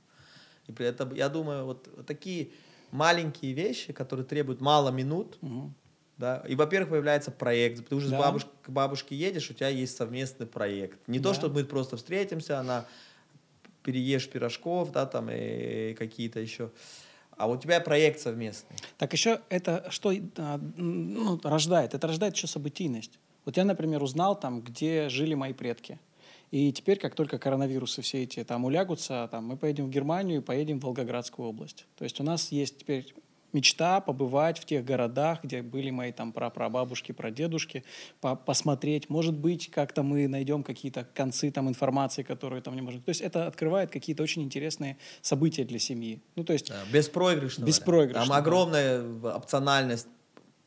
И 0.68 0.72
при 0.72 0.86
этом, 0.86 1.14
я 1.16 1.30
думаю, 1.30 1.66
вот, 1.66 1.88
вот 1.96 2.06
такие 2.06 2.50
маленькие 2.92 3.54
вещи, 3.54 3.94
которые 3.94 4.26
требуют 4.26 4.62
мало 4.62 4.90
минут, 4.90 5.38
Мгм. 5.42 5.74
Да, 6.18 6.44
и, 6.48 6.56
во-первых, 6.56 6.90
появляется 6.92 7.32
проект, 7.32 7.84
потому 7.84 8.02
что 8.02 8.10
Да. 8.12 8.18
с 8.18 8.20
бабуш- 8.22 8.48
к 8.64 8.70
бабушке 8.70 9.16
едешь, 9.16 9.50
у 9.50 9.54
тебя 9.54 9.70
есть 9.70 9.96
совместный 9.98 10.46
проект. 10.48 11.06
Не 11.08 11.20
то, 11.20 11.30
Да. 11.30 11.36
что 11.36 11.50
мы 11.50 11.64
просто 11.66 11.98
встретимся, 11.98 12.60
она 12.60 12.86
переешь 13.84 14.28
пирожков, 14.30 14.92
да, 14.92 15.06
там, 15.06 15.30
и 15.32 15.94
какие-то 15.94 16.40
еще, 16.40 16.72
а 17.38 17.48
у 17.50 17.58
тебя 17.58 17.80
проект 17.82 18.20
совместный. 18.20 18.76
Так 18.98 19.14
еще 19.14 19.42
это 19.50 19.86
что 19.90 20.12
а, 20.38 20.60
ну, 20.78 21.40
рождает? 21.44 21.94
Это 21.94 22.08
рождает 22.08 22.36
еще 22.36 22.48
событийность. 22.48 23.20
Вот 23.44 23.58
я, 23.58 23.66
например, 23.66 24.02
узнал 24.02 24.40
там, 24.40 24.62
где 24.62 25.10
жили 25.10 25.36
мои 25.36 25.54
предки. 25.54 26.00
И 26.52 26.72
теперь, 26.72 26.98
как 26.98 27.14
только 27.16 27.38
коронавирусы 27.38 28.02
все 28.02 28.24
эти 28.24 28.44
там 28.44 28.66
улягутся, 28.66 29.28
там, 29.32 29.46
мы 29.46 29.58
поедем 29.58 29.88
в 29.88 29.90
Германию 29.90 30.40
и 30.40 30.44
поедем 30.44 30.80
в 30.80 30.84
Волгоградскую 30.86 31.50
область. 31.50 31.86
То 31.98 32.06
есть 32.06 32.20
у 32.20 32.24
нас 32.24 32.52
есть 32.52 32.80
теперь 32.80 33.14
мечта 33.54 34.02
побывать 34.02 34.60
в 34.60 34.66
тех 34.66 34.84
городах, 34.84 35.44
где 35.44 35.62
были 35.62 35.90
мои 35.90 36.12
там 36.12 36.32
прапрабабушки, 36.34 37.12
прадедушки, 37.14 37.84
по- 38.22 38.36
посмотреть. 38.36 39.10
Может 39.10 39.34
быть, 39.38 39.72
как-то 39.72 40.04
мы 40.04 40.28
найдем 40.28 40.64
какие-то 40.64 41.08
концы 41.14 41.52
там 41.52 41.70
информации, 41.70 42.24
которые 42.24 42.62
там 42.62 42.76
не 42.76 42.82
можем. 42.82 43.02
То 43.02 43.10
есть 43.10 43.22
это 43.22 43.48
открывает 43.48 43.92
какие-то 43.92 44.24
очень 44.24 44.42
интересные 44.42 44.98
события 45.22 45.64
для 45.64 45.80
семьи. 45.80 46.22
Ну, 46.36 46.44
то 46.44 46.54
есть 46.54 46.68
Да, 46.70 46.82
беспроигрышный 46.92 47.64
вариант. 47.64 47.68
Беспроигрышный, 47.80 48.20
Там 48.22 48.30
да. 48.30 48.38
огромная 48.38 49.04
опциональность 49.36 50.08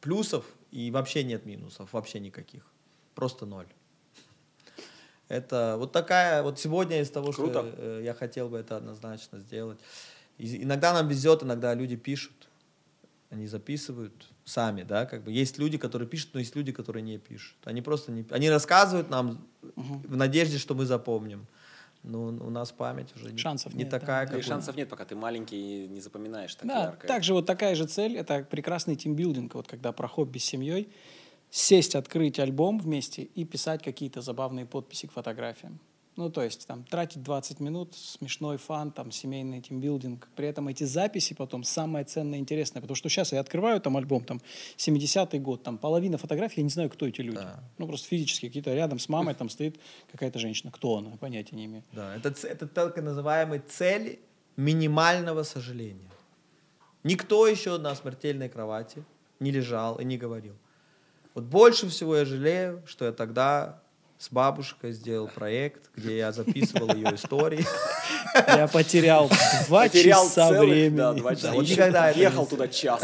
плюсов 0.00 0.44
и 0.70 0.90
вообще 0.90 1.24
нет 1.24 1.44
минусов, 1.44 1.92
вообще 1.92 2.20
никаких. 2.20 2.64
Просто 3.14 3.44
ноль. 3.46 3.66
Это 5.28 5.76
вот 5.78 5.92
такая, 5.92 6.42
вот 6.42 6.58
сегодня 6.58 7.00
из 7.02 7.10
того, 7.10 7.32
Круто. 7.32 7.60
что 7.60 7.74
э, 7.76 8.00
я 8.04 8.14
хотел 8.14 8.48
бы 8.48 8.56
это 8.58 8.76
однозначно 8.78 9.40
сделать. 9.40 9.78
И- 10.38 10.62
иногда 10.62 10.94
нам 10.94 11.06
везет, 11.08 11.42
иногда 11.42 11.74
люди 11.74 11.96
пишут, 11.96 12.37
они 13.30 13.46
записывают 13.46 14.26
сами, 14.44 14.82
да, 14.82 15.04
как 15.04 15.22
бы 15.22 15.32
есть 15.32 15.58
люди, 15.58 15.76
которые 15.76 16.08
пишут, 16.08 16.30
но 16.32 16.40
есть 16.40 16.56
люди, 16.56 16.72
которые 16.72 17.02
не 17.02 17.18
пишут. 17.18 17.56
Они 17.64 17.82
просто 17.82 18.10
не, 18.10 18.24
они 18.30 18.48
рассказывают 18.48 19.10
нам 19.10 19.46
в 19.76 20.16
надежде, 20.16 20.58
что 20.58 20.74
мы 20.74 20.86
запомним. 20.86 21.46
Но 22.04 22.26
у 22.28 22.50
нас 22.50 22.70
память 22.70 23.14
уже 23.16 23.32
не, 23.32 23.38
Шансов 23.38 23.74
не 23.74 23.80
нет, 23.80 23.90
такая, 23.90 24.24
Да 24.24 24.32
как 24.32 24.40
и 24.40 24.42
шансов 24.42 24.76
нет, 24.76 24.88
пока 24.88 25.04
ты 25.04 25.16
маленький 25.16 25.84
и 25.84 25.88
не 25.88 26.00
запоминаешь 26.00 26.54
так 26.54 26.66
да, 26.68 26.82
ярко. 26.84 27.06
также 27.06 27.34
вот 27.34 27.44
такая 27.44 27.74
же 27.74 27.86
цель, 27.86 28.16
это 28.16 28.44
прекрасный 28.44 28.94
тимбилдинг, 28.94 29.54
вот 29.54 29.66
когда 29.66 29.92
про 29.92 30.06
хобби 30.06 30.38
с 30.38 30.44
семьей, 30.44 30.88
сесть, 31.50 31.96
открыть 31.96 32.38
альбом 32.38 32.78
вместе 32.78 33.22
и 33.22 33.44
писать 33.44 33.82
какие-то 33.82 34.20
забавные 34.20 34.64
подписи 34.64 35.06
к 35.06 35.12
фотографиям. 35.12 35.80
Ну, 36.18 36.30
то 36.30 36.42
есть 36.42 36.66
там 36.66 36.82
тратить 36.82 37.22
20 37.22 37.60
минут, 37.60 37.94
смешной 37.94 38.56
фан, 38.56 38.90
там 38.90 39.12
семейный 39.12 39.60
тимбилдинг. 39.60 40.26
При 40.34 40.48
этом 40.48 40.66
эти 40.66 40.82
записи 40.82 41.32
потом 41.32 41.62
самое 41.62 42.04
ценное 42.04 42.38
и 42.38 42.40
интересное. 42.40 42.82
Потому 42.82 42.96
что 42.96 43.08
сейчас 43.08 43.30
я 43.30 43.38
открываю 43.38 43.80
там 43.80 43.96
альбом, 43.96 44.24
там 44.24 44.40
70-й 44.78 45.38
год, 45.38 45.62
там 45.62 45.78
половина 45.78 46.18
фотографий, 46.18 46.60
я 46.60 46.64
не 46.64 46.70
знаю, 46.70 46.90
кто 46.90 47.06
эти 47.06 47.20
люди. 47.20 47.38
Да. 47.38 47.62
Ну, 47.78 47.86
просто 47.86 48.08
физически 48.08 48.48
какие-то 48.48 48.74
рядом 48.74 48.98
с 48.98 49.08
мамой 49.08 49.36
там 49.36 49.48
стоит 49.48 49.78
какая-то 50.10 50.40
женщина. 50.40 50.72
Кто 50.72 50.96
она? 50.96 51.16
Понятия 51.18 51.54
не 51.54 51.66
имею. 51.66 51.84
Да, 51.92 52.16
это, 52.16 52.34
это 52.48 52.66
так 52.66 52.96
называемые 52.96 53.60
цели 53.60 54.18
минимального 54.56 55.44
сожаления. 55.44 56.10
Никто 57.04 57.46
еще 57.46 57.78
на 57.78 57.94
смертельной 57.94 58.48
кровати 58.48 59.04
не 59.38 59.52
лежал 59.52 60.00
и 60.00 60.04
не 60.04 60.18
говорил. 60.18 60.56
Вот 61.34 61.44
больше 61.44 61.88
всего 61.88 62.16
я 62.16 62.24
жалею, 62.24 62.82
что 62.86 63.04
я 63.04 63.12
тогда 63.12 63.84
с 64.18 64.30
бабушкой 64.30 64.92
сделал 64.92 65.28
проект, 65.28 65.90
где 65.96 66.18
я 66.18 66.32
записывал 66.32 66.92
ее 66.94 67.14
истории. 67.14 67.64
Я 68.34 68.66
потерял 68.66 69.30
два 69.68 69.88
часа 69.88 70.50
времени. 70.50 70.96
да, 70.96 71.12
два 71.12 71.36
часа. 71.36 71.52
вот 71.52 71.62
Еще 71.62 71.74
никогда 71.74 72.10
это 72.10 72.18
Ехал 72.18 72.46
туда 72.46 72.66
час. 72.68 73.00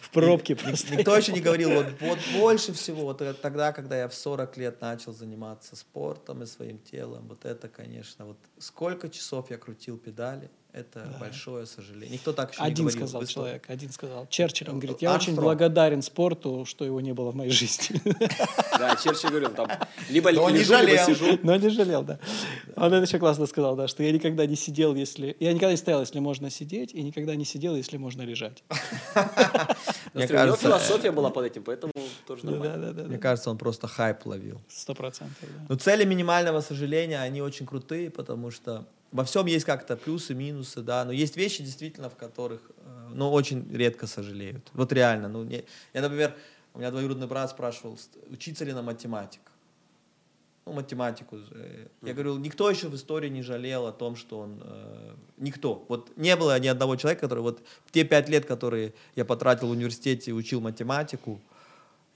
В 0.00 0.10
пробке 0.10 0.54
просто. 0.54 0.94
Никто 0.94 1.16
еще 1.16 1.32
не 1.32 1.40
говорил, 1.40 1.70
вот, 1.70 1.86
вот 2.00 2.18
больше 2.38 2.72
всего, 2.72 3.02
вот 3.02 3.20
э- 3.22 3.34
тогда, 3.34 3.72
когда 3.72 3.98
я 3.98 4.08
в 4.08 4.14
40 4.14 4.56
лет 4.56 4.80
начал 4.80 5.12
заниматься 5.12 5.74
спортом 5.74 6.42
и 6.42 6.46
своим 6.46 6.78
телом, 6.78 7.26
вот 7.28 7.44
это, 7.44 7.68
конечно, 7.68 8.26
вот 8.26 8.38
сколько 8.58 9.08
часов 9.08 9.50
я 9.50 9.58
крутил 9.58 9.98
педали, 9.98 10.48
это 10.72 11.16
большое 11.20 11.66
сожаление. 11.66 12.10
Никто 12.10 12.32
так 12.32 12.52
еще 12.52 12.62
не 12.62 12.66
Один 12.68 12.84
говорил. 12.86 12.98
сказал 13.06 13.20
в 13.20 13.24
истории. 13.24 13.44
человек, 13.46 13.64
один 13.68 13.90
сказал. 13.90 14.26
Черчилль, 14.28 14.68
он 14.70 14.78
говорит, 14.78 15.02
я 15.02 15.10
очень 15.10 15.28
Армстронг. 15.32 15.40
благодарен 15.42 16.02
спорту, 16.02 16.64
что 16.66 16.84
его 16.84 17.00
не 17.00 17.12
было 17.12 17.30
в 17.30 17.34
моей 17.36 17.50
жизни. 17.50 18.00
Да, 18.80 18.96
Черчилль 18.96 19.28
говорил, 19.30 19.50
там, 19.50 19.68
либо 20.08 20.32
не 20.32 20.38
лежу, 20.58 20.74
либо 20.82 21.04
сижу. 21.04 21.38
Но 21.42 21.56
не 21.56 21.68
жалел, 21.68 22.02
да. 22.02 22.18
Он 22.76 22.92
это 22.94 23.04
еще 23.06 23.18
классно 23.18 23.46
сказал, 23.46 23.76
да, 23.76 23.88
что 23.88 24.02
я 24.02 24.10
никогда 24.10 24.46
не 24.46 24.56
сидел, 24.56 24.94
если... 24.94 25.36
Я 25.38 25.52
никогда 25.52 25.72
не 25.72 25.76
стоял, 25.76 26.00
если 26.00 26.18
можно 26.18 26.48
сидеть, 26.48 26.94
и 26.94 27.02
никогда 27.02 27.34
не 27.34 27.44
сидел, 27.44 27.76
если 27.76 27.98
можно 27.98 28.22
лежать. 28.22 28.62
Мне 30.14 30.26
Смотри, 30.26 30.36
у 30.36 30.40
него 30.46 30.56
кажется, 30.56 30.66
философия 30.66 31.10
была 31.12 31.30
под 31.30 31.44
этим, 31.44 31.62
поэтому 31.62 31.92
тоже 32.26 32.42
Да, 32.44 32.50
нормально. 32.50 32.86
да, 32.86 32.92
да. 32.92 33.02
Мне 33.08 33.16
да. 33.16 33.22
кажется, 33.22 33.50
он 33.50 33.58
просто 33.58 33.86
хайп 33.86 34.24
ловил. 34.26 34.60
Сто 34.68 34.94
процентов, 34.94 35.36
да. 35.42 35.66
Но 35.68 35.74
цели 35.76 36.04
минимального 36.04 36.60
сожаления, 36.60 37.20
они 37.20 37.42
очень 37.42 37.66
крутые, 37.66 38.10
потому 38.10 38.50
что 38.50 38.86
во 39.12 39.24
всем 39.24 39.46
есть 39.46 39.64
как-то 39.64 39.96
плюсы, 39.96 40.34
минусы, 40.34 40.82
да, 40.82 41.04
но 41.04 41.12
есть 41.12 41.36
вещи 41.36 41.62
действительно, 41.62 42.08
в 42.08 42.16
которых, 42.16 42.60
э, 42.78 43.08
ну, 43.14 43.30
очень 43.32 43.68
редко 43.74 44.06
сожалеют. 44.06 44.68
Вот 44.72 44.92
реально, 44.92 45.28
ну, 45.28 45.44
не- 45.44 45.64
я, 45.94 46.00
например, 46.02 46.34
у 46.74 46.78
меня 46.78 46.90
двоюродный 46.90 47.26
брат 47.26 47.50
спрашивал, 47.50 47.98
учиться 48.28 48.64
ли 48.64 48.72
на 48.72 48.82
математик. 48.82 49.40
Ну, 50.66 50.72
математику. 50.74 51.38
э, 51.52 51.86
Я 52.02 52.12
говорю, 52.12 52.36
никто 52.38 52.70
еще 52.70 52.88
в 52.88 52.94
истории 52.94 53.28
не 53.30 53.42
жалел 53.42 53.86
о 53.86 53.92
том, 53.92 54.14
что 54.14 54.38
он... 54.40 54.60
э, 54.62 55.14
никто. 55.38 55.84
Вот 55.88 56.16
не 56.16 56.36
было 56.36 56.58
ни 56.60 56.68
одного 56.68 56.96
человека, 56.96 57.22
который... 57.22 57.40
Вот 57.40 57.60
те 57.90 58.04
пять 58.04 58.28
лет, 58.28 58.44
которые 58.44 58.92
я 59.16 59.24
потратил 59.24 59.68
в 59.68 59.70
университете 59.70 60.32
учил 60.32 60.60
математику, 60.60 61.40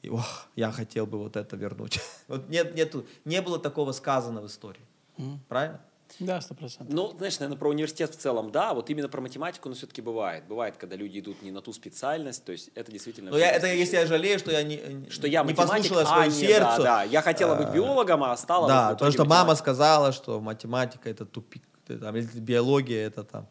и, 0.02 0.10
ох, 0.10 0.46
я 0.56 0.70
хотел 0.70 1.06
бы 1.06 1.18
вот 1.18 1.36
это 1.36 1.56
вернуть. 1.56 1.98
Вот 2.28 2.48
нет, 2.48 2.74
нету, 2.74 3.04
не 3.24 3.40
было 3.42 3.58
такого 3.58 3.92
сказано 3.92 4.40
в 4.42 4.46
истории. 4.46 4.82
Мгм. 5.16 5.40
Правильно? 5.48 5.80
Да, 6.20 6.40
сто 6.40 6.54
процентов. 6.54 6.94
Ну, 6.94 7.12
знаешь, 7.16 7.38
наверное, 7.40 7.58
про 7.58 7.70
университет 7.70 8.14
в 8.14 8.16
целом, 8.16 8.52
да, 8.52 8.72
вот 8.72 8.88
именно 8.90 9.08
про 9.08 9.20
математику, 9.20 9.68
но 9.68 9.74
все-таки 9.74 10.00
бывает. 10.00 10.44
Бывает, 10.48 10.76
когда 10.76 10.96
люди 10.96 11.18
идут 11.18 11.42
не 11.42 11.50
на 11.50 11.60
ту 11.60 11.72
специальность, 11.72 12.44
то 12.44 12.52
есть 12.52 12.70
это 12.74 12.92
действительно... 12.92 13.30
Но 13.30 13.38
я, 13.38 13.50
это 13.50 13.66
если 13.66 13.96
я 13.96 14.06
жалею, 14.06 14.38
что 14.38 14.52
я 14.52 14.62
не, 14.62 15.10
что 15.10 15.26
я 15.26 15.42
не 15.42 15.50
математик, 15.50 15.90
послушала 15.90 16.02
а 16.02 16.06
свое 16.06 16.30
сердце. 16.30 16.76
Да, 16.78 16.82
да, 16.82 17.02
я 17.02 17.20
хотела 17.22 17.56
быть 17.56 17.68
А, 17.68 17.72
биологом, 17.72 18.22
а 18.22 18.36
стала... 18.36 18.68
Да, 18.68 18.88
вот 18.90 18.98
потому 18.98 19.10
итоге 19.10 19.12
что 19.12 19.24
мама 19.24 19.40
математиком. 19.40 19.64
сказала, 19.64 20.12
что 20.12 20.40
математика 20.40 21.10
это 21.10 21.24
тупик, 21.24 21.62
там, 21.86 22.16
или 22.16 22.26
биология 22.38 23.06
это 23.06 23.24
там. 23.24 23.48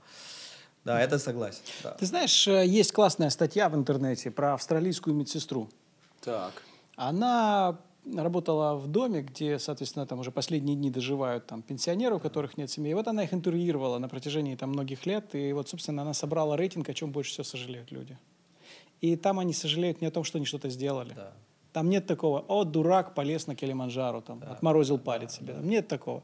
Да, 0.86 1.02
это 1.02 1.18
согласен. 1.18 1.62
да. 1.82 1.92
Ты 1.92 2.06
знаешь, 2.06 2.48
э, 2.48 2.66
есть 2.66 2.92
классная 2.92 3.30
статья 3.30 3.70
в 3.70 3.76
интернете 3.76 4.32
про 4.32 4.54
австралийскую 4.54 5.16
медсестру. 5.16 5.70
Так. 6.22 6.52
Она 6.98 7.78
работала 8.06 8.76
в 8.76 8.88
доме, 8.88 9.22
где, 9.22 9.60
соответственно, 9.60 10.06
там 10.06 10.20
уже 10.20 10.32
последние 10.32 10.76
дни 10.76 10.90
доживают 10.90 11.48
там 11.48 11.62
пенсионеры, 11.62 12.16
у 12.16 12.20
которых 12.20 12.58
нет 12.58 12.70
семьи. 12.70 12.92
И 12.92 12.94
вот 12.94 13.08
она 13.08 13.24
их 13.24 13.34
интервьюировала 13.34 13.98
на 14.00 14.10
протяжении 14.10 14.56
там 14.56 14.70
многих 14.70 15.06
лет, 15.06 15.36
и 15.36 15.54
вот, 15.54 15.70
собственно, 15.70 16.02
она 16.02 16.14
собрала 16.14 16.58
рейтинг, 16.58 16.90
о 16.90 16.94
чем 16.94 17.12
больше 17.12 17.32
всего 17.32 17.44
сожалеют 17.44 17.92
люди. 17.92 18.18
И 19.02 19.16
там 19.16 19.40
они 19.40 19.54
сожалеют 19.54 20.02
не 20.02 20.08
о 20.08 20.12
том, 20.12 20.24
что 20.24 20.38
они 20.38 20.46
что-то 20.46 20.70
сделали. 20.70 21.14
Да. 21.14 21.34
Там 21.74 21.90
нет 21.90 22.06
такого, 22.06 22.46
о, 22.48 22.64
дурак, 22.66 23.16
полез 23.16 23.48
на 23.48 23.56
Килиманджаро, 23.56 24.22
там, 24.22 24.44
отморозил 24.48 25.00
палец 25.00 25.38
себе. 25.38 25.54
Там 25.54 25.68
нет 25.68 25.88
такого. 25.88 26.24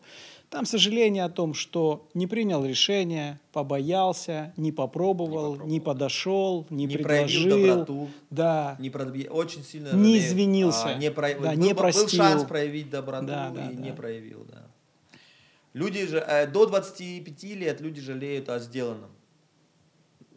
Там 0.51 0.65
сожаление 0.65 1.23
о 1.25 1.29
том, 1.29 1.55
что 1.55 2.07
не 2.13 2.27
принял 2.27 2.63
решение, 2.63 3.39
побоялся, 3.51 4.53
не 4.57 4.71
попробовал, 4.71 5.55
не, 5.65 5.79
подошел, 5.79 6.67
не, 6.69 6.85
Не 6.85 6.97
проявил 6.97 7.43
предложил. 7.43 7.67
доброту. 7.69 8.09
Да. 8.29 8.75
Не 8.79 8.89
продви- 8.89 9.27
очень 9.27 9.63
сильно 9.63 9.87
Не 9.87 9.93
жалею. 10.13 10.19
извинился. 10.19 10.85
А, 10.89 10.93
не 10.93 11.09
про- 11.11 11.33
Да, 11.33 11.51
был, 11.51 11.57
не 11.57 11.69
был 11.73 11.75
простил. 11.81 12.07
шанс 12.09 12.43
проявить 12.43 12.91
доброту 12.91 13.25
Да, 13.25 13.49
да, 13.49 13.69
и 13.71 13.75
да. 13.75 13.81
не 13.81 13.91
проявил, 13.91 14.45
да. 14.51 14.63
Люди 15.73 16.05
же 16.07 16.17
э, 16.19 16.45
до 16.47 16.65
25 16.67 17.55
лет 17.55 17.81
люди 17.81 18.01
жалеют 18.01 18.49
о 18.49 18.59
сделанном. 18.59 19.09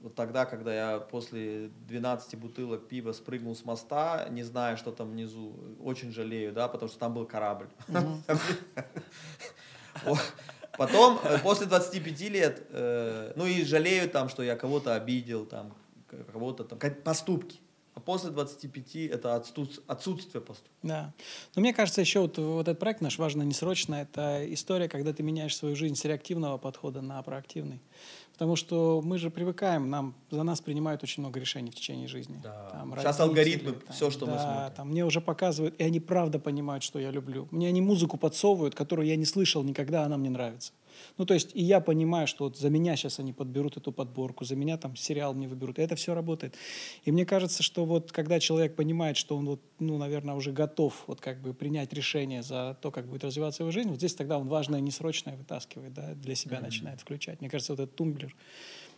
Вот 0.03 0.17
тогда, 0.17 0.47
когда 0.47 0.75
я 0.75 0.99
после 0.99 1.71
12 1.87 2.35
бутылок 2.37 2.89
пива 2.89 3.13
спрыгнул 3.13 3.55
с 3.55 3.65
моста, 3.65 4.27
не 4.31 4.43
зная, 4.43 4.77
что 4.77 4.91
там 4.91 5.11
внизу, 5.11 5.55
очень 5.81 6.13
жалею, 6.13 6.53
да, 6.53 6.67
потому 6.67 6.89
что 6.89 6.99
там 6.99 7.15
был 7.15 7.25
корабль. 7.25 7.69
Потом, 10.77 11.21
э, 11.23 11.39
после 11.39 11.67
25 11.67 12.29
лет, 12.31 12.67
э, 12.71 13.33
ну 13.37 13.47
и 13.47 13.63
жалею 13.65 14.09
там, 14.09 14.29
что 14.29 14.43
я 14.43 14.57
кого-то 14.57 14.95
обидел, 14.95 15.47
там, 15.47 15.73
кого-то 16.33 16.65
там, 16.65 16.79
поступки. 17.05 17.61
А 17.95 18.01
после 18.01 18.31
25 18.31 18.97
это 19.11 19.37
отсутств- 19.37 19.83
отсутствие 19.87 20.41
поступков. 20.41 20.73
Да. 20.83 21.13
Но 21.55 21.61
мне 21.61 21.75
кажется, 21.75 22.01
еще 22.01 22.21
вот, 22.21 22.39
вот 22.39 22.67
этот 22.67 22.79
проект 22.79 23.03
наш 23.03 23.19
важно 23.19 23.43
не 23.43 23.53
срочно. 23.53 23.97
Это 23.97 24.43
история, 24.53 24.89
когда 24.89 25.13
ты 25.13 25.23
меняешь 25.23 25.55
свою 25.55 25.77
жизнь 25.77 25.95
с 25.95 26.05
реактивного 26.07 26.57
подхода 26.57 27.03
на 27.03 27.23
проактивный. 27.23 27.83
Потому 28.43 28.57
что 28.57 29.01
мы 29.05 29.19
же 29.19 29.31
привыкаем, 29.31 29.89
нам, 29.89 30.17
за 30.33 30.43
нас 30.43 30.61
принимают 30.61 31.01
очень 31.05 31.23
много 31.23 31.39
решений 31.39 31.71
в 31.71 31.77
течение 31.77 32.09
жизни. 32.09 32.41
Да. 32.43 32.85
Сейчас 32.99 33.21
алгоритмы, 33.21 33.75
там, 33.75 33.95
всё, 33.95 34.11
что 34.11 34.27
мы 34.27 34.33
да, 34.33 34.39
смотрим. 34.43 34.77
Там 34.77 34.89
мне 34.89 35.05
уже 35.07 35.21
показывают, 35.21 35.77
и 35.79 35.85
они 35.85 36.01
правда 36.01 36.41
понимают, 36.41 36.83
что 36.83 36.99
я 36.99 37.13
люблю. 37.13 37.47
Мне 37.53 37.69
они 37.69 37.81
музыку 37.81 38.17
подсовывают, 38.17 38.75
которую 38.75 39.07
я 39.07 39.15
не 39.15 39.27
слышал 39.27 39.63
никогда, 39.63 40.03
она 40.03 40.17
мне 40.17 40.29
нравится. 40.29 40.73
Ну, 41.19 41.27
то 41.27 41.35
есть, 41.35 41.51
и 41.55 41.63
я 41.63 41.81
понимаю, 41.81 42.27
что 42.27 42.45
вот 42.45 42.57
за 42.57 42.71
меня 42.71 42.97
сейчас 42.97 43.19
они 43.19 43.33
подберут 43.33 43.77
эту 43.77 43.93
подборку, 43.93 44.45
за 44.45 44.57
меня 44.57 44.77
там 44.77 44.97
сериал 44.97 45.35
мне 45.35 45.49
выберут, 45.49 45.79
и 45.79 45.83
это 45.83 45.95
все 45.97 46.15
работает. 46.15 46.55
И 47.05 47.13
мне 47.13 47.27
кажется, 47.27 47.63
что 47.63 47.85
вот 47.85 48.13
когда 48.13 48.41
человек 48.41 48.75
понимает, 48.75 49.17
что 49.17 49.37
он 49.37 49.47
вот, 49.47 49.61
ну, 49.79 49.99
наверное, 49.99 50.35
уже 50.35 50.53
готов 50.53 51.05
вот 51.07 51.21
как 51.21 51.41
бы 51.43 51.55
принять 51.55 51.93
решение 51.93 52.43
за 52.43 52.77
то, 52.81 52.91
как 52.91 53.07
будет 53.07 53.25
развиваться 53.25 53.63
его 53.63 53.71
жизнь, 53.71 53.89
вот 53.89 53.99
здесь 53.99 54.15
тогда 54.15 54.39
он 54.39 54.49
важное 54.49 54.81
несрочное 54.81 55.37
вытаскивает, 55.37 55.93
да, 55.93 56.15
для 56.15 56.35
себя 56.35 56.61
начинает 56.61 57.01
включать. 57.01 57.41
Мне 57.41 57.51
кажется, 57.51 57.73
вот 57.73 57.81
этот 57.81 57.97
тумблер, 57.97 58.35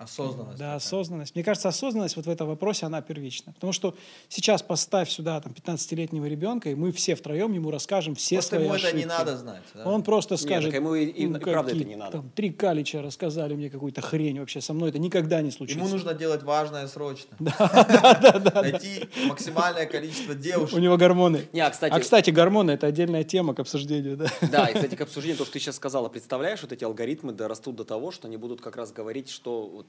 Осознанность. 0.05 0.59
да, 0.59 0.65
такая. 0.65 0.77
осознанность. 0.77 1.35
Мне 1.35 1.45
кажется, 1.45 1.69
осознанность 1.69 2.17
вот 2.17 2.27
в 2.27 2.31
этом 2.31 2.49
вопросе, 2.49 2.87
она 2.87 3.01
первична. 3.03 3.53
Потому 3.53 3.73
что 3.73 3.95
сейчас 4.29 4.63
поставь 4.63 5.11
сюда 5.11 5.41
там 5.41 5.53
15-летнего 5.53 6.27
ребенка, 6.27 6.71
и 6.71 6.75
мы 6.75 6.93
все 6.93 7.15
втроем 7.15 7.53
ему 7.53 7.71
расскажем 7.71 8.15
все 8.15 8.37
Просто 8.37 8.57
свои 8.57 8.65
ему 8.65 8.75
это 8.75 8.83
не 8.93 9.05
ошибки. 9.05 9.07
надо 9.09 9.37
знать. 9.37 9.63
да. 9.75 9.85
Он 9.87 10.03
просто 10.03 10.35
Нет, 10.35 10.41
скажет, 10.41 10.71
так 10.71 10.81
ему 10.81 10.95
и- 10.95 11.05
и 11.07 11.27
«Ну, 11.27 11.39
правда 11.41 11.73
это 11.75 11.85
не 11.85 11.97
надо». 11.97 12.13
Там, 12.19 12.31
три 12.31 12.51
калича 12.51 13.03
рассказали 13.03 13.55
мне 13.55 13.71
какую-то 13.71 14.01
хрень 14.01 14.39
вообще, 14.41 14.61
со 14.61 14.73
мной 14.75 14.91
это 14.91 14.99
никогда 14.99 15.43
не 15.43 15.51
случится. 15.51 15.79
Ему 15.81 15.89
нужно 15.91 16.15
делать 16.15 16.43
важное 16.43 16.87
срочно. 16.89 17.37
Найти 18.55 19.09
максимальное 19.27 19.87
количество 19.87 20.35
девушек. 20.35 20.77
У 20.77 20.81
него 20.81 20.97
гормоны. 20.97 21.47
Не, 21.53 21.61
а, 21.61 21.71
кстати- 21.71 21.93
а, 21.93 22.01
кстати, 22.01 22.31
гормоны– 22.31 22.71
это 22.73 22.87
отдельная 22.87 23.25
тема 23.25 23.55
к 23.55 23.61
обсуждению. 23.61 24.17
Да? 24.17 24.27
Да, 24.51 24.67
и, 24.67 24.75
кстати, 24.75 24.95
к 24.95 25.01
обсуждению, 25.01 25.39
то, 25.39 25.45
что 25.45 25.53
ты 25.55 25.59
сейчас 25.61 25.77
сказала, 25.77 26.09
представляешь, 26.09 26.63
вот 26.63 26.73
эти 26.73 26.85
алгоритмы 26.85 27.33
дорастут 27.33 27.77
до 27.77 27.85
того, 27.85 28.11
что 28.11 28.29
они 28.29 28.37
будут 28.37 28.61
как 28.61 28.77
раз 28.77 28.93
говорить, 28.93 29.29
что 29.31 29.67
вот, 29.67 29.89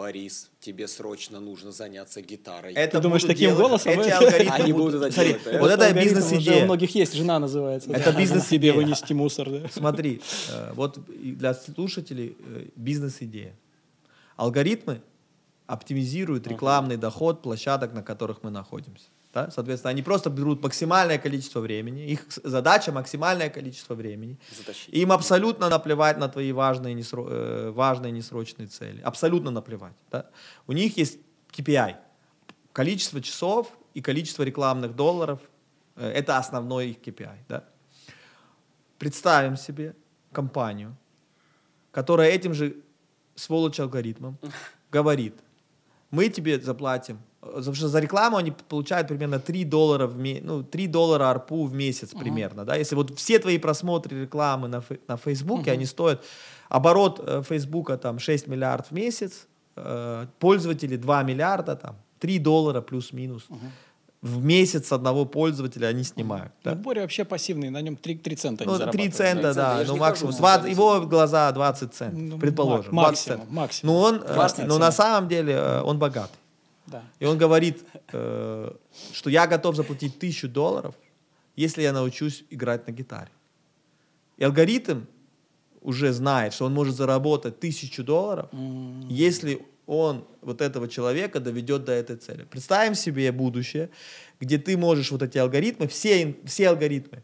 Борис, 0.00 0.50
тебе 0.60 0.88
срочно 0.88 1.40
нужно 1.40 1.72
заняться 1.72 2.22
гитарой. 2.22 2.72
Это 2.72 2.96
Ты 2.96 3.02
думаешь, 3.02 3.22
таким 3.22 3.50
делать- 3.50 3.58
голосом 3.58 4.00
Эти 4.00 4.08
алгоритмы 4.08 4.54
Они 4.54 4.72
будут- 4.72 5.02
это 5.02 5.12
Смотри, 5.12 5.32
делать, 5.34 5.60
вот 5.60 5.70
это 5.70 5.84
Уже 5.84 5.90
у 5.90 6.02
бизнес-идея. 6.02 6.64
многих 6.64 6.94
есть, 6.94 7.12
жена 7.14 7.38
называется. 7.38 7.90
Это 7.92 8.10
да. 8.10 8.18
бизнес-идея. 8.18 8.72
Тебе 8.72 8.72
вынести 8.72 9.12
мусор. 9.12 9.50
Да? 9.50 9.68
Смотри, 9.70 10.22
э, 10.48 10.72
вот 10.72 10.98
для 11.06 11.52
слушателей 11.52 12.34
э, 12.38 12.68
бизнес-идея. 12.76 13.54
Алгоритмы 14.36 15.02
оптимизируют 15.66 16.46
рекламный 16.46 16.96
доход 16.96 17.42
площадок, 17.42 17.92
на 17.92 18.02
которых 18.02 18.42
мы 18.42 18.48
находимся. 18.50 19.04
Да? 19.32 19.50
Соответственно, 19.50 19.90
они 19.90 20.02
просто 20.02 20.28
берут 20.30 20.62
максимальное 20.62 21.18
количество 21.18 21.60
времени, 21.60 22.06
их 22.10 22.26
задача 22.44 22.90
максимальное 22.92 23.48
количество 23.48 23.94
времени. 23.94 24.36
Затащить. 24.58 24.92
Им 24.94 25.12
абсолютно 25.12 25.68
наплевать 25.68 26.18
на 26.18 26.28
твои 26.28 26.52
важные, 26.52 26.94
несро- 26.96 27.28
э, 27.30 27.70
важные 27.70 28.10
несрочные 28.12 28.66
цели. 28.66 29.00
Абсолютно 29.02 29.50
наплевать. 29.50 29.94
да. 30.10 30.26
У 30.66 30.72
них 30.72 30.96
есть 30.96 31.18
KPI. 31.52 31.94
Количество 32.72 33.20
часов 33.20 33.68
и 33.94 34.00
количество 34.02 34.42
рекламных 34.42 34.94
долларов. 34.96 35.38
э, 35.96 36.10
Это 36.10 36.36
основной 36.38 36.90
их 36.90 36.98
KPI. 36.98 37.36
Да. 37.48 37.64
Представим 38.98 39.56
себе 39.56 39.94
компанию, 40.32 40.96
которая 41.92 42.30
этим 42.30 42.52
же 42.54 42.76
сволочь 43.34 43.80
алгоритмом 43.80 44.38
говорит, 44.90 45.34
мы 46.10 46.28
тебе 46.28 46.60
заплатим, 46.60 47.18
потому 47.40 47.74
что 47.74 47.88
за 47.88 48.00
рекламу 48.00 48.36
они 48.36 48.52
получают 48.68 49.08
примерно 49.08 49.38
3 49.38 49.64
доллара, 49.64 50.06
в 50.06 50.16
ме- 50.18 50.40
ну, 50.42 50.62
3 50.62 50.86
доллара 50.86 51.30
арпу 51.30 51.64
в 51.64 51.72
месяц 51.74 52.10
примерно, 52.10 52.64
да, 52.64 52.76
если 52.76 52.94
вот 52.96 53.18
все 53.18 53.38
твои 53.38 53.58
просмотры 53.58 54.22
рекламы 54.22 54.68
на, 54.68 54.80
фе- 54.80 55.00
на 55.08 55.16
Фейсбуке, 55.16 55.72
они 55.72 55.86
стоят, 55.86 56.22
оборот 56.68 57.20
э, 57.26 57.42
Фейсбука 57.48 57.96
там 57.96 58.18
6 58.18 58.46
миллиардов 58.46 58.88
в 58.90 58.92
месяц, 58.94 59.46
э, 59.76 60.26
пользователи 60.38 60.96
2 60.96 61.22
миллиарда, 61.22 61.76
там, 61.76 61.96
3 62.18 62.38
доллара 62.38 62.80
плюс-минус. 62.82 63.46
В 64.22 64.44
месяц 64.44 64.92
одного 64.92 65.24
пользователя 65.24 65.86
они 65.86 66.02
снимают. 66.04 66.52
да. 66.62 66.74
Ну, 66.74 66.82
Боря 66.82 67.00
вообще 67.00 67.24
пассивный, 67.24 67.70
на 67.70 67.80
нем 67.80 67.96
3, 67.96 68.16
цента 68.36 68.64
не 68.66 68.70
Ну, 68.70 68.76
3 68.76 68.78
зарабатывает. 68.78 69.14
цента, 69.14 69.42
цента, 69.42 69.54
да, 69.54 69.84
ну 69.86 69.96
максимум. 69.96 70.32
хожу 70.32 70.42
20, 70.42 70.60
специалистом. 70.60 70.70
его 70.98 71.06
глаза 71.06 71.52
20 71.52 71.94
центов, 71.94 72.20
Ну, 72.20 72.38
предположим. 72.38 72.92
мак- 72.94 73.06
20 73.14 73.28
максимум, 73.28 73.38
центов. 73.38 73.54
максимум. 73.56 73.94
Ну, 73.94 74.00
он, 74.02 74.14
э, 74.16 74.34
Классная 74.34 74.66
но 74.66 74.74
цена. 74.74 74.86
на 74.86 74.92
самом 74.92 75.28
деле 75.30 75.54
э, 75.54 75.80
он 75.80 75.98
богатый. 75.98 76.36
Да. 76.90 77.02
И 77.20 77.26
он 77.26 77.38
говорит, 77.38 77.84
э, 78.12 78.72
что 79.12 79.30
я 79.30 79.46
готов 79.46 79.76
заплатить 79.76 80.18
тысячу 80.18 80.48
долларов, 80.48 80.94
если 81.56 81.82
я 81.82 81.92
научусь 81.92 82.44
играть 82.50 82.86
на 82.86 82.92
гитаре. 82.92 83.30
И 84.36 84.44
алгоритм 84.44 85.04
уже 85.82 86.12
знает, 86.12 86.52
что 86.52 86.66
он 86.66 86.74
может 86.74 86.96
заработать 86.96 87.60
тысячу 87.60 88.02
долларов, 88.02 88.48
если 89.08 89.62
он 89.86 90.24
вот 90.40 90.60
этого 90.60 90.88
человека 90.88 91.40
доведет 91.40 91.84
до 91.84 91.92
этой 91.92 92.16
цели. 92.16 92.44
Представим 92.44 92.94
себе 92.94 93.32
будущее, 93.32 93.90
где 94.40 94.56
ты 94.58 94.76
можешь 94.76 95.10
вот 95.10 95.22
эти 95.22 95.38
алгоритмы, 95.38 95.88
все, 95.88 96.36
все 96.44 96.68
алгоритмы, 96.68 97.22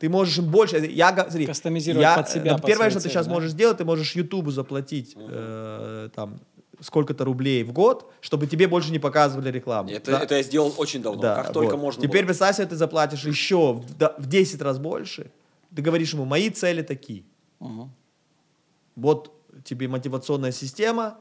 ты 0.00 0.08
можешь 0.08 0.38
им 0.38 0.50
больше... 0.50 0.78
Я, 0.78 1.12
го- 1.12 1.28
смотри, 1.28 1.46
Кастомизировать 1.46 2.02
я, 2.02 2.16
под 2.16 2.28
себя, 2.28 2.52
э, 2.52 2.54
под 2.54 2.66
Первое, 2.66 2.90
свои 2.90 2.90
что 2.90 3.00
ты 3.00 3.08
сейчас 3.10 3.26
да? 3.26 3.32
можешь 3.32 3.50
сделать, 3.50 3.78
ты 3.78 3.84
можешь 3.84 4.16
Ютубу 4.16 4.50
заплатить 4.50 5.14
э, 5.16 6.08
там 6.14 6.40
сколько-то 6.80 7.24
рублей 7.24 7.62
в 7.64 7.72
год, 7.72 8.10
чтобы 8.20 8.46
тебе 8.46 8.66
больше 8.66 8.90
не 8.90 8.98
показывали 8.98 9.50
рекламу. 9.50 9.90
Это, 9.90 10.12
Да? 10.12 10.20
это 10.20 10.34
я 10.36 10.42
сделал 10.42 10.74
очень 10.78 11.02
давно, 11.02 11.20
Да, 11.20 11.42
как 11.42 11.52
только 11.52 11.72
вот. 11.76 11.80
можно 11.82 12.02
Теперь 12.02 12.22
было. 12.22 12.28
представь 12.28 12.56
себе, 12.56 12.66
ты 12.66 12.76
заплатишь 12.76 13.24
еще 13.24 13.74
в, 13.74 13.96
да- 13.98 14.14
в 14.18 14.26
10 14.26 14.62
раз 14.62 14.78
больше. 14.78 15.30
Ты 15.74 15.82
говоришь 15.82 16.12
ему, 16.14 16.24
мои 16.24 16.50
цели 16.50 16.82
такие. 16.82 17.22
Мгм. 17.60 17.92
Вот 18.96 19.32
тебе 19.64 19.88
мотивационная 19.88 20.52
система, 20.52 21.18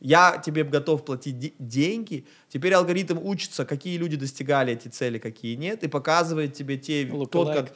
я 0.00 0.38
тебе 0.44 0.64
готов 0.64 1.04
платить 1.04 1.38
де- 1.38 1.52
деньги. 1.58 2.26
Теперь 2.48 2.74
алгоритм 2.74 3.18
учится, 3.18 3.64
какие 3.64 3.96
люди 3.98 4.16
достигали 4.16 4.72
эти 4.72 4.88
цели, 4.88 5.18
какие 5.18 5.54
нет, 5.56 5.84
и 5.84 5.88
показывает 5.88 6.54
тебе 6.54 6.76
те... 6.76 7.04
Тот, 7.06 7.50
и 7.50 7.54
как, 7.54 7.72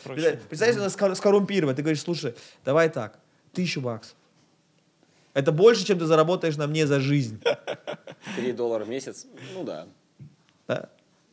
надо 0.59 0.91
скор- 0.91 1.15
скоррумпировать. 1.15 1.77
Ты 1.77 1.83
говоришь, 1.83 2.01
слушай, 2.03 2.35
давай 2.65 2.89
так, 2.89 3.19
тысячу 3.53 3.81
баксов. 3.81 4.17
Это 5.37 5.53
больше, 5.53 5.85
чем 5.85 5.99
ты 5.99 6.07
заработаешь 6.07 6.57
на 6.57 6.67
мне 6.67 6.87
за 6.87 6.99
жизнь. 6.99 7.43
3 8.37 8.53
доллара 8.53 8.85
в 8.85 8.89
месяц, 8.89 9.27
ну 9.55 9.65
да. 9.65 9.87
Да? 10.67 10.89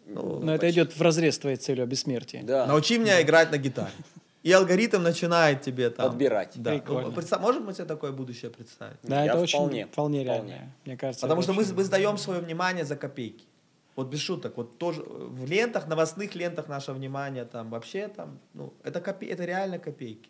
Ну, 0.05 0.39
Но 0.41 0.53
это 0.53 0.69
идет 0.69 0.93
в 0.93 1.01
разрез 1.01 1.39
твоей 1.39 1.55
целью 1.55 1.83
о 1.85 1.87
бессмертии. 1.87 2.41
да. 2.43 2.65
Научи 2.65 2.97
меня 2.97 3.21
играть 3.21 3.49
на 3.51 3.57
гитаре. 3.57 3.93
и 4.43 4.51
алгоритм 4.51 5.01
начинает 5.01 5.61
тебе 5.61 5.89
там... 5.89 6.09
Подбирать. 6.09 6.51
Да. 6.55 6.71
Прикольно. 6.71 7.07
Ну, 7.07 7.13
представь- 7.13 7.41
можем 7.41 7.63
мы 7.63 7.73
себе 7.73 7.85
такое 7.85 8.11
будущее 8.11 8.51
представить? 8.51 8.97
Да, 9.03 9.23
Я 9.23 9.31
это 9.31 9.39
очень 9.39 9.57
вполне, 9.57 9.87
вполне, 9.87 10.23
вполне. 10.25 10.49
реально. 10.51 10.71
Мне 10.85 10.97
кажется, 10.97 11.21
Потому 11.25 11.41
что 11.41 11.53
мы, 11.53 11.61
очень- 11.63 11.73
мы 11.73 11.83
сдаем 11.85 12.17
свое 12.17 12.41
внимание 12.41 12.83
за 12.83 12.97
копейки. 12.97 13.45
Вот 13.95 14.09
без 14.09 14.19
шуток. 14.19 14.57
Вот 14.57 14.77
тоже 14.77 15.01
в 15.07 15.45
лентах, 15.45 15.87
новостных 15.87 16.35
лентах 16.35 16.67
наше 16.67 16.91
внимание 16.91 17.45
там 17.45 17.69
вообще 17.69 18.09
там, 18.09 18.37
ну, 18.53 18.73
это, 18.83 18.99
копе... 18.99 19.27
это 19.27 19.45
реально 19.45 19.79
копейки. 19.79 20.29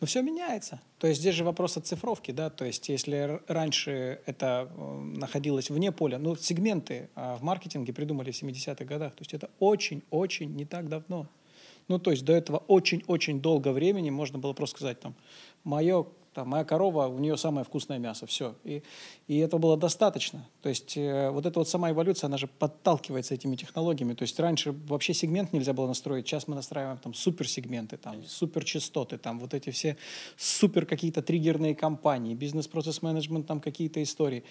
Но 0.00 0.06
все 0.06 0.20
меняется. 0.22 0.80
То 0.98 1.06
есть 1.06 1.20
здесь 1.20 1.34
же 1.34 1.44
вопрос 1.44 1.76
оцифровки, 1.78 2.30
да, 2.30 2.50
то 2.50 2.64
есть 2.66 2.88
если 2.88 3.40
раньше 3.48 4.20
это 4.26 4.68
э, 4.70 5.00
находилось 5.16 5.70
вне 5.70 5.90
поля, 5.90 6.18
ну, 6.18 6.36
сегменты 6.36 7.08
а, 7.14 7.36
в 7.36 7.42
маркетинге 7.42 7.94
придумали 7.94 8.30
в 8.30 8.42
70-х 8.42 8.84
годах, 8.84 9.14
то 9.14 9.22
есть 9.22 9.32
это 9.32 9.48
очень-очень 9.58 10.54
не 10.54 10.66
так 10.66 10.88
давно. 10.88 11.28
Ну, 11.88 11.98
то 11.98 12.10
есть 12.10 12.24
до 12.24 12.34
этого 12.34 12.58
очень-очень 12.66 13.40
долго 13.40 13.68
времени 13.72 14.10
можно 14.10 14.38
было 14.38 14.52
просто 14.52 14.76
сказать 14.76 15.00
там, 15.00 15.14
мое, 15.64 16.06
там, 16.36 16.48
моя 16.48 16.64
корова, 16.64 17.06
у 17.06 17.18
нее 17.18 17.38
самое 17.38 17.64
вкусное 17.64 17.98
мясо, 17.98 18.26
все. 18.26 18.54
И, 18.62 18.82
и 19.26 19.38
этого 19.38 19.58
было 19.58 19.76
достаточно. 19.78 20.46
То 20.60 20.68
есть 20.68 20.94
э, 20.94 21.30
вот 21.30 21.46
эта 21.46 21.58
вот 21.58 21.66
сама 21.66 21.90
эволюция, 21.90 22.28
она 22.28 22.36
же 22.36 22.46
подталкивается 22.46 23.32
этими 23.34 23.56
технологиями. 23.56 24.12
То 24.12 24.22
есть 24.22 24.38
раньше 24.38 24.72
вообще 24.86 25.14
сегмент 25.14 25.54
нельзя 25.54 25.72
было 25.72 25.86
настроить, 25.86 26.26
сейчас 26.26 26.46
мы 26.46 26.54
настраиваем 26.54 26.98
там 26.98 27.14
суперсегменты, 27.14 27.96
там 27.96 28.22
суперчастоты, 28.26 29.16
там 29.16 29.38
вот 29.38 29.54
эти 29.54 29.70
все 29.70 29.96
супер 30.36 30.84
какие-то 30.84 31.22
триггерные 31.22 31.74
компании, 31.74 32.34
бизнес-процесс 32.34 33.00
менеджмент, 33.00 33.46
там 33.46 33.60
какие-то 33.60 34.02
истории. 34.02 34.44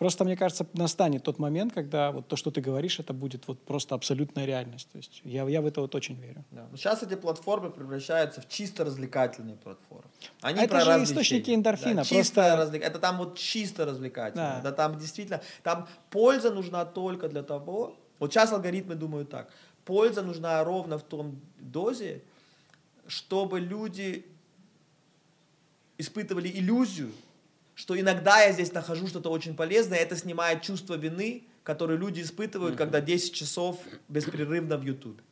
Просто, 0.00 0.24
мне 0.24 0.34
кажется, 0.34 0.66
настанет 0.72 1.24
тот 1.24 1.38
момент, 1.38 1.74
когда 1.74 2.10
вот 2.10 2.26
то, 2.26 2.34
что 2.34 2.50
ты 2.50 2.62
говоришь, 2.62 2.98
это 2.98 3.12
будет 3.12 3.46
вот 3.46 3.60
просто 3.66 3.94
абсолютная 3.94 4.46
реальность. 4.46 4.88
То 4.90 4.96
есть 4.96 5.20
я, 5.24 5.46
я 5.46 5.60
в 5.60 5.66
это 5.66 5.82
вот 5.82 5.94
очень 5.94 6.18
верю. 6.18 6.42
Да. 6.50 6.66
Сейчас 6.74 7.02
эти 7.02 7.16
платформы 7.16 7.70
превращаются 7.70 8.40
в 8.40 8.48
чисто 8.48 8.84
развлекательные 8.86 9.56
платформы. 9.56 10.08
Они 10.40 10.58
А 10.58 10.62
это 10.62 10.80
же 10.80 11.04
источники 11.04 11.54
эндорфина, 11.54 12.02
Да, 12.02 12.08
просто- 12.08 12.40
развлек- 12.40 12.80
Это 12.82 12.98
там 12.98 13.18
вот 13.18 13.36
чисто 13.36 13.84
развлекательно. 13.84 14.60
Да. 14.64 14.70
Да. 14.70 14.72
там 14.72 14.98
действительно, 14.98 15.42
там 15.62 15.86
польза 16.08 16.50
нужна 16.50 16.86
только 16.86 17.28
для 17.28 17.42
того, 17.42 17.94
вот 18.18 18.32
сейчас 18.32 18.52
алгоритмы 18.52 18.94
думают 18.94 19.28
так, 19.28 19.50
польза 19.84 20.22
нужна 20.22 20.64
ровно 20.64 20.96
в 20.96 21.02
том 21.02 21.38
дозе, 21.58 22.22
чтобы 23.06 23.60
люди 23.60 24.24
испытывали 25.98 26.48
иллюзию, 26.48 27.12
что 27.80 27.98
иногда 27.98 28.42
я 28.42 28.52
здесь 28.52 28.72
нахожу 28.74 29.06
что-то 29.06 29.30
очень 29.30 29.54
полезное, 29.56 29.98
и 29.98 30.02
это 30.02 30.14
снимает 30.14 30.60
чувство 30.60 30.94
вины, 30.98 31.44
которое 31.62 31.96
люди 31.96 32.20
испытывают, 32.20 32.76
когда 32.76 33.00
10 33.00 33.32
часов 33.32 33.78
беспрерывно 34.08 34.76
в 34.76 34.82
Ютубе. 34.82 35.22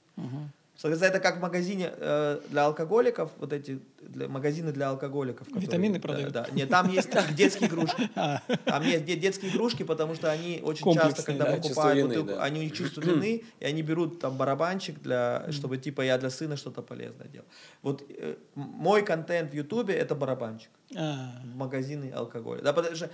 Соответственно, 0.80 1.10
это 1.10 1.20
как 1.20 1.38
в 1.38 1.40
магазине 1.40 1.92
э, 1.92 2.40
для 2.50 2.66
алкоголиков, 2.66 3.32
вот 3.38 3.52
эти 3.52 3.80
для, 4.00 4.28
магазины 4.28 4.70
для 4.70 4.90
алкоголиков. 4.90 5.48
которые- 5.48 5.66
Витамины 5.66 5.94
да, 5.98 6.00
продают? 6.00 6.32
Да, 6.32 6.46
Нет, 6.52 6.68
там 6.68 6.88
есть 6.88 7.08
детские 7.34 7.68
игрушки. 7.68 8.08
Там 8.64 8.82
есть 8.84 9.04
де- 9.04 9.16
детские 9.16 9.50
игрушки, 9.50 9.82
потому 9.82 10.14
что 10.14 10.30
они 10.30 10.60
очень 10.62 10.94
часто, 10.94 11.24
когда 11.24 11.46
да, 11.46 11.56
покупают 11.56 12.06
бутылку, 12.06 12.30
да. 12.30 12.44
они 12.44 12.60
у 12.60 12.62
них 12.62 12.72
чувство 12.74 13.00
вины, 13.08 13.42
и 13.58 13.64
они 13.64 13.82
берут 13.82 14.20
там 14.20 14.36
барабанчик, 14.36 15.00
для, 15.02 15.50
чтобы 15.50 15.78
типа 15.78 16.02
я 16.02 16.16
для 16.16 16.30
сына 16.30 16.56
что-то 16.56 16.80
полезное 16.82 17.26
делал. 17.26 17.46
Вот 17.82 18.04
э, 18.08 18.36
мой 18.54 19.04
контент 19.04 19.50
в 19.50 19.54
Ютубе 19.54 19.94
это 19.94 20.14
барабанчик 20.14 20.70
А, 20.96 21.42
в 21.44 21.56
магазины 21.56 22.12
алкоголя. 22.14 22.62
Да, 22.62 22.72
потому 22.72 22.94
что 22.94 23.10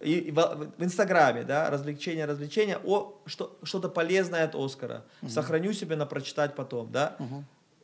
и, 0.00 0.30
в, 0.30 0.72
в 0.76 0.84
Инстаграме, 0.84 1.42
да, 1.42 1.70
развлечения, 1.70 2.26
развлечения, 2.26 2.78
о, 2.84 3.20
что, 3.26 3.58
что-то 3.62 3.88
полезное 3.88 4.44
от 4.44 4.54
Оскара. 4.54 5.04
Сохраню 5.28 5.72
себе 5.72 5.96
на 5.96 6.06
прочитать 6.06 6.54
потом, 6.54 6.92
да. 6.92 7.16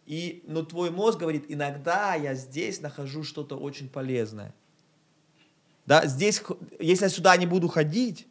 И, 0.04 0.42
но 0.46 0.62
твой 0.64 0.90
мозг 0.90 1.18
говорит, 1.18 1.44
иногда 1.48 2.14
я 2.14 2.34
здесь 2.34 2.80
нахожу 2.80 3.22
что-то 3.22 3.56
очень 3.56 3.88
полезное. 3.88 4.52
Да, 5.86 6.06
здесь, 6.06 6.42
если 6.78 7.04
я 7.04 7.08
сюда 7.08 7.36
не 7.36 7.46
буду 7.46 7.68
ходить, 7.68 8.26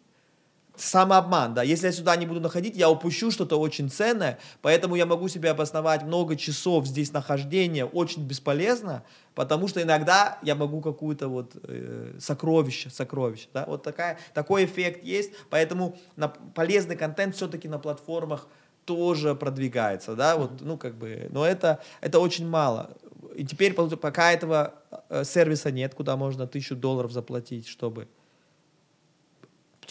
самообман, 0.76 1.54
да, 1.54 1.64
если 1.64 1.88
я 1.88 1.92
сюда 1.92 2.16
не 2.16 2.26
буду 2.26 2.40
находить, 2.40 2.76
я 2.76 2.90
упущу 2.90 3.32
что-то 3.32 3.60
очень 3.60 3.90
ценное, 3.90 4.40
поэтому 4.62 4.96
я 4.96 5.06
могу 5.06 5.28
себе 5.28 5.50
обосновать 5.52 6.04
много 6.04 6.36
часов 6.36 6.88
здесь 6.88 7.12
нахождения 7.12 7.86
очень 7.86 8.26
бесполезно, 8.26 9.04
потому 9.36 9.68
что 9.68 9.82
иногда 9.82 10.40
я 10.42 10.56
могу 10.56 10.82
какую-то 10.82 11.28
вот 11.28 11.56
э, 11.64 12.16
сокровище, 12.20 12.90
сокровище, 12.90 13.48
да, 13.54 13.66
вот 13.68 13.84
такая, 13.84 14.18
такой 14.34 14.66
эффект 14.66 15.04
есть, 15.04 15.32
поэтому 15.50 15.98
на, 16.16 16.30
полезный 16.30 16.96
контент 16.96 17.36
все-таки 17.36 17.68
на 17.68 17.78
платформах 17.78 18.48
тоже 18.86 19.36
продвигается, 19.36 20.16
да, 20.16 20.38
вот, 20.38 20.62
ну, 20.62 20.78
как 20.78 20.96
бы, 20.96 21.28
но 21.32 21.46
это, 21.46 21.80
это 22.02 22.20
очень 22.20 22.48
мало. 22.48 22.92
И 23.36 23.46
теперь, 23.46 23.74
пока 23.74 24.32
этого 24.34 24.74
э, 25.10 25.24
сервиса 25.24 25.72
нет, 25.72 25.94
куда 25.94 26.18
можно 26.18 26.48
тысячу 26.48 26.76
долларов 26.76 27.12
заплатить, 27.12 27.68
чтобы 27.68 28.08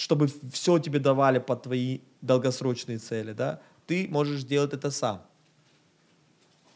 чтобы 0.00 0.28
все 0.50 0.78
тебе 0.78 0.98
давали 0.98 1.38
под 1.38 1.64
твои 1.64 1.98
долгосрочные 2.22 2.96
цели, 2.98 3.34
да, 3.34 3.60
ты 3.86 4.08
можешь 4.08 4.40
сделать 4.40 4.72
это 4.72 4.90
сам. 4.90 5.20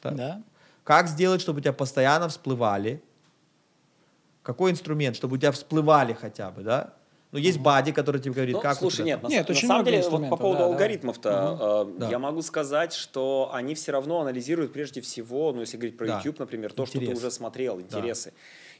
Да. 0.02 0.10
да. 0.10 0.42
Как 0.84 1.08
сделать, 1.08 1.40
чтобы 1.40 1.60
у 1.60 1.62
тебя 1.62 1.72
постоянно 1.72 2.28
всплывали? 2.28 3.02
Какой 4.42 4.72
инструмент, 4.72 5.16
чтобы 5.16 5.36
у 5.36 5.38
тебя 5.38 5.52
всплывали 5.52 6.12
хотя 6.12 6.50
бы, 6.50 6.62
да? 6.62 6.92
Ну, 7.32 7.38
есть 7.38 7.58
бади, 7.58 7.92
который 7.92 8.20
тебе 8.20 8.34
говорит, 8.34 8.56
Ну, 8.56 8.60
как 8.60 8.76
у 8.76 8.80
слушай, 8.80 9.06
нет, 9.06 9.22
на, 9.22 9.28
Нет, 9.28 9.48
на 9.48 9.54
самом 9.54 9.84
деле, 9.86 10.06
вот 10.06 10.28
по 10.28 10.36
поводу 10.36 10.58
да, 10.58 10.66
да. 10.66 10.72
алгоритмов-то, 10.72 11.88
э, 11.96 11.98
Да. 12.00 12.10
я 12.10 12.18
могу 12.18 12.42
сказать, 12.42 12.92
что 12.92 13.50
они 13.54 13.74
все 13.74 13.92
равно 13.92 14.20
анализируют 14.20 14.74
прежде 14.74 15.00
всего, 15.00 15.50
ну, 15.52 15.60
если 15.60 15.78
говорить 15.78 15.96
про 15.96 16.06
Да. 16.06 16.18
YouTube, 16.18 16.40
например, 16.40 16.74
то, 16.74 16.84
что 16.84 16.98
ты 16.98 17.04
Интерес. 17.06 17.18
уже 17.18 17.30
смотрел, 17.30 17.80
интересы. 17.80 18.34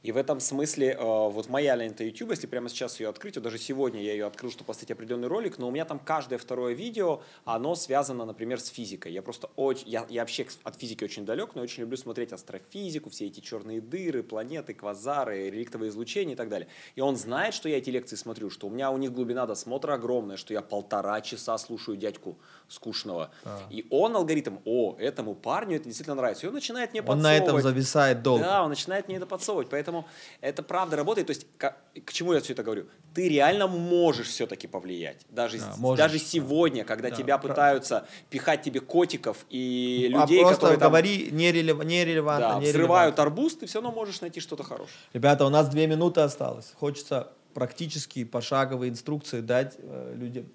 И 0.05 0.12
в 0.12 0.18
этом 0.18 0.38
смысле, 0.38 0.90
э, 0.90 0.98
вот 1.00 1.48
моя 1.48 1.74
лента 1.76 2.05
YouTube, 2.05 2.30
если 2.32 2.46
прямо 2.46 2.68
сейчас 2.68 3.00
ее 3.00 3.09
открыть, 3.09 3.36
вот 3.36 3.42
даже 3.42 3.57
сегодня 3.57 4.02
я 4.02 4.12
ее 4.12 4.26
открыл, 4.26 4.50
чтобы 4.50 4.66
поставить 4.66 4.90
определенный 4.90 5.28
ролик, 5.28 5.57
но 5.57 5.66
у 5.66 5.70
меня 5.70 5.86
там 5.86 5.98
каждое 5.98 6.38
второе 6.38 6.74
видео, 6.74 7.22
оно 7.46 7.74
связано, 7.74 8.26
например, 8.26 8.61
с 8.61 8.68
физикой. 8.68 9.12
Я 9.12 9.22
просто 9.22 9.48
очень, 9.57 9.88
я, 9.88 10.05
я 10.11 10.20
вообще 10.20 10.46
от 10.62 10.76
физики 10.78 11.05
очень 11.05 11.24
далек, 11.24 11.55
но 11.55 11.62
очень 11.62 11.80
люблю 11.84 11.96
смотреть 11.96 12.34
астрофизику, 12.34 13.09
все 13.09 13.28
эти 13.28 13.40
черные 13.40 13.80
дыры, 13.80 14.22
планеты, 14.22 14.74
квазары, 14.74 15.48
реликтовые 15.48 15.88
излучения 15.88 16.34
и 16.34 16.36
так 16.36 16.50
далее. 16.50 16.68
И 16.96 17.00
он 17.00 17.16
знает, 17.16 17.55
что 17.55 17.70
я 17.70 17.78
эти 17.78 17.88
лекции 17.88 18.16
смотрю, 18.16 18.50
что 18.50 18.66
у 18.66 18.70
меня 18.70 18.90
у 18.90 18.98
них 18.98 19.11
глубина 19.11 19.46
досмотра 19.46 19.94
огромная, 19.94 20.36
что 20.36 20.52
я 20.52 20.61
полтора 20.61 21.22
часа 21.22 21.57
слушаю 21.57 21.96
дядьку 21.96 22.36
скучного. 22.68 23.30
И 23.70 23.86
он, 23.88 24.14
алгоритм, 24.16 24.57
о, 24.66 24.96
этому 24.98 25.34
парню 25.34 25.76
это 25.76 25.86
действительно 25.86 26.16
нравится. 26.16 26.44
И 26.44 26.48
он 26.48 26.55
начинает 26.55 26.92
мне 26.92 27.00
Он 27.00 27.20
на 27.20 27.32
этом 27.34 27.55
подсовывать. 27.55 27.64
зависает 27.64 28.22
долго. 28.22 28.44
Да, 28.44 28.62
он 28.64 28.68
начинает 28.68 29.09
мне 29.09 29.16
это 29.16 29.26
подсовывать. 29.26 29.68
Поэтому 29.70 29.93
это 30.40 30.62
правда 30.62 30.97
работает. 30.97 31.26
То 31.28 31.30
есть, 31.32 31.47
к, 31.59 31.74
к 32.05 32.12
чему 32.12 32.32
я 32.32 32.40
все 32.40 32.53
это 32.55 32.62
говорю? 32.62 32.86
Ты 33.14 33.28
реально 33.28 33.66
можешь 33.68 34.28
все-таки 34.28 34.66
повлиять. 34.66 35.22
Даже, 35.30 35.59
Да, 35.59 35.72
с- 35.72 35.78
можешь, 35.78 35.99
даже 35.99 36.18
да. 36.18 36.24
сегодня, 36.24 36.84
когда 36.84 37.11
Да, 37.11 37.16
тебя 37.16 37.38
правда. 37.38 37.49
пытаются 37.49 38.09
пихать 38.30 38.62
тебе 38.62 38.80
котиков 38.80 39.45
и 39.51 40.11
а 40.14 40.20
людей, 40.22 40.40
просто 40.40 40.55
которые 40.57 40.78
там, 40.78 40.88
говори 40.90 41.30
нерелев- 41.30 41.84
нерелевантно, 41.84 42.49
да, 42.49 42.55
нерелевантно. 42.55 42.61
взрывают 42.70 43.18
арбуз, 43.18 43.57
ты 43.57 43.66
все 43.66 43.80
равно 43.80 43.92
можешь 43.92 44.20
найти 44.20 44.40
что-то 44.40 44.64
хорошее. 44.64 44.97
Ребята, 45.12 45.45
у 45.47 45.49
нас 45.51 45.68
две 45.68 45.86
минуты 45.86 46.20
осталось. 46.22 46.72
Хочется 46.78 47.30
практически 47.55 48.24
пошаговые 48.24 48.90
инструкции 48.90 49.40
дать 49.40 49.74
э, 49.78 50.14
людям. 50.16 50.47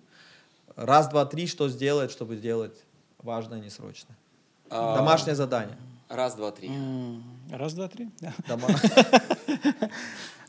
Раз, 0.75 1.07
два, 1.09 1.25
три, 1.25 1.47
что 1.47 1.69
сделать, 1.69 2.11
чтобы 2.11 2.35
сделать 2.35 2.75
важное, 3.19 3.59
несрочное. 3.59 4.17
А, 4.69 4.95
Домашнее 4.95 5.35
задание. 5.35 5.77
Раз, 6.10 6.34
два, 6.36 6.51
три. 6.51 6.72
Раз, 7.51 7.74
два, 7.74 7.88
три. 7.88 8.10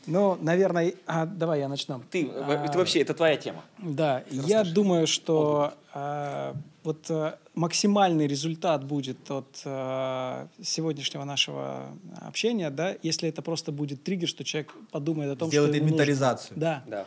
Ну, 0.07 0.35
наверное, 0.41 0.95
а, 1.05 1.27
давай 1.27 1.59
я 1.59 1.69
начну. 1.69 2.01
Ты, 2.09 2.27
А, 2.33 2.65
это 2.65 2.79
вообще, 2.79 3.01
это 3.01 3.13
твоя 3.13 3.37
тема. 3.37 3.63
Да, 3.77 4.23
я 4.31 4.63
думаю, 4.63 5.05
что 5.05 5.75
а, 5.93 6.55
вот 6.83 7.05
а, 7.09 7.37
максимальный 7.53 8.25
результат 8.25 8.83
будет 8.83 9.29
от 9.29 9.61
а, 9.63 10.47
сегодняшнего 10.59 11.23
нашего 11.23 11.89
общения, 12.19 12.71
да, 12.71 12.95
если 13.03 13.29
это 13.29 13.43
просто 13.43 13.71
будет 13.71 14.03
триггер, 14.03 14.27
что 14.27 14.43
человек 14.43 14.73
подумает 14.91 15.33
о 15.33 15.35
том, 15.35 15.51
что 15.51 15.61
нужно. 15.61 15.77
инвентаризацию. 15.77 16.57
Да. 16.59 16.83
Да. 16.87 17.05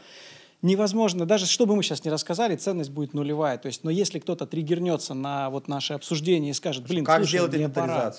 Невозможно, 0.63 1.27
даже 1.27 1.45
что 1.45 1.67
бы 1.67 1.77
мы 1.77 1.83
сейчас 1.83 2.05
не 2.07 2.11
рассказали, 2.11 2.57
ценность 2.57 2.91
будет 2.91 3.13
нулевая. 3.13 3.59
То 3.59 3.67
есть, 3.67 3.85
но 3.85 3.91
если 3.91 4.19
кто-то 4.19 4.47
триггернется 4.47 5.13
на 5.13 5.51
вот 5.51 5.69
наше 5.69 5.93
обсуждение 5.93 6.53
и 6.53 6.55
скажет, 6.55 6.87
блин, 6.87 7.05
Как 7.05 7.19
слушай, 7.19 7.33
сделать 7.33 7.55
мне 7.55 7.69
пора». 7.69 8.15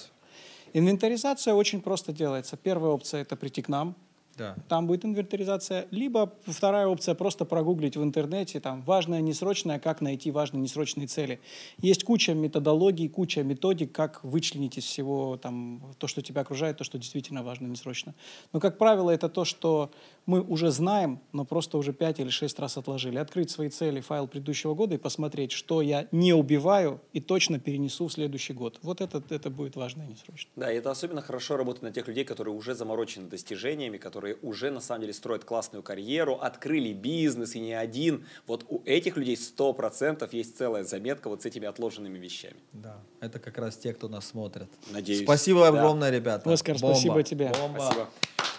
Инвентаризация 0.77 1.53
очень 1.53 1.81
просто 1.81 2.11
делается. 2.11 2.57
Первая 2.57 2.91
опция– 2.91 3.21
это 3.21 3.37
прийти 3.37 3.61
к 3.61 3.69
нам. 3.69 3.95
Да. 4.37 4.55
Там 4.67 4.87
будет 4.87 5.05
инвентаризация. 5.05 5.87
Либо 5.91 6.33
вторая 6.45 6.87
опция 6.87 7.15
просто 7.15 7.45
прогуглить 7.45 7.95
в 7.95 8.03
интернете, 8.03 8.59
там, 8.59 8.81
важное, 8.81 9.21
несрочное, 9.21 9.79
как 9.79 10.01
найти 10.01 10.31
важные 10.31 10.61
несрочные 10.61 11.07
цели. 11.07 11.39
Есть 11.77 12.03
куча 12.03 12.33
методологий, 12.33 13.07
куча 13.07 13.43
методик, 13.43 13.91
как 13.91 14.23
вычленить 14.23 14.77
из 14.77 14.83
всего 14.83 15.37
там, 15.37 15.81
то, 15.97 16.07
что 16.07 16.21
тебя 16.21 16.41
окружает, 16.41 16.77
то, 16.77 16.83
что 16.83 16.97
действительно 16.97 17.43
важно, 17.43 17.67
несрочно. 17.67 18.13
Но, 18.51 18.59
как 18.59 18.77
правило, 18.77 19.09
это 19.11 19.29
то, 19.29 19.45
что 19.45 19.91
мы 20.25 20.41
уже 20.41 20.71
знаем, 20.71 21.21
но 21.31 21.45
просто 21.45 21.77
уже 21.77 21.93
пять 21.93 22.19
или 22.19 22.29
шесть 22.29 22.59
раз 22.59 22.77
отложили. 22.77 23.17
Открыть 23.17 23.51
свои 23.51 23.69
цели, 23.69 24.01
файл 24.01 24.27
предыдущего 24.27 24.73
года 24.73 24.95
и 24.95 24.97
посмотреть, 24.97 25.51
что 25.51 25.81
я 25.81 26.07
не 26.11 26.33
убиваю 26.33 27.01
и 27.13 27.21
точно 27.21 27.59
перенесу 27.59 28.07
в 28.07 28.13
следующий 28.13 28.53
год. 28.53 28.79
Вот 28.81 29.01
это, 29.01 29.23
это 29.29 29.49
будет 29.49 29.75
важно 29.75 30.03
и 30.03 30.07
несрочно. 30.07 30.51
Да, 30.55 30.71
и 30.71 30.77
это 30.77 30.91
особенно 30.91 31.21
хорошо 31.21 31.57
работает 31.57 31.83
на 31.83 31.91
тех 31.91 32.07
людей, 32.07 32.25
которые 32.25 32.55
уже 32.55 32.75
заморочены 32.75 33.27
достижениями, 33.27 33.97
которые 33.97 34.24
уже 34.33 34.71
на 34.71 34.81
самом 34.81 35.01
деле 35.01 35.13
строят 35.13 35.45
классную 35.45 35.83
карьеру, 35.83 36.35
открыли 36.41 36.93
бизнес 36.93 37.55
и 37.55 37.59
не 37.59 37.73
один. 37.73 38.25
Вот 38.47 38.65
у 38.69 38.81
этих 38.85 39.17
людей 39.17 39.35
100% 39.35 40.27
есть 40.31 40.57
целая 40.57 40.83
заметка 40.83 41.29
вот 41.29 41.43
с 41.43 41.45
этими 41.45 41.67
отложенными 41.67 42.17
вещами. 42.17 42.57
Да, 42.73 42.97
это 43.21 43.39
как 43.39 43.57
раз 43.57 43.77
те, 43.77 43.93
кто 43.93 44.07
нас 44.09 44.25
смотрит. 44.27 44.67
Надеюсь. 44.91 45.23
Спасибо 45.23 45.61
Да. 45.61 45.67
огромное, 45.69 46.09
ребята. 46.09 46.51
Оскар, 46.51 46.77
Бомба. 46.79 46.95
спасибо 46.95 47.23
тебе. 47.23 47.51
Бомба. 47.59 47.79
Спасибо. 47.79 48.09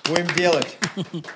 Будем 0.08 0.34
делать. 0.36 0.78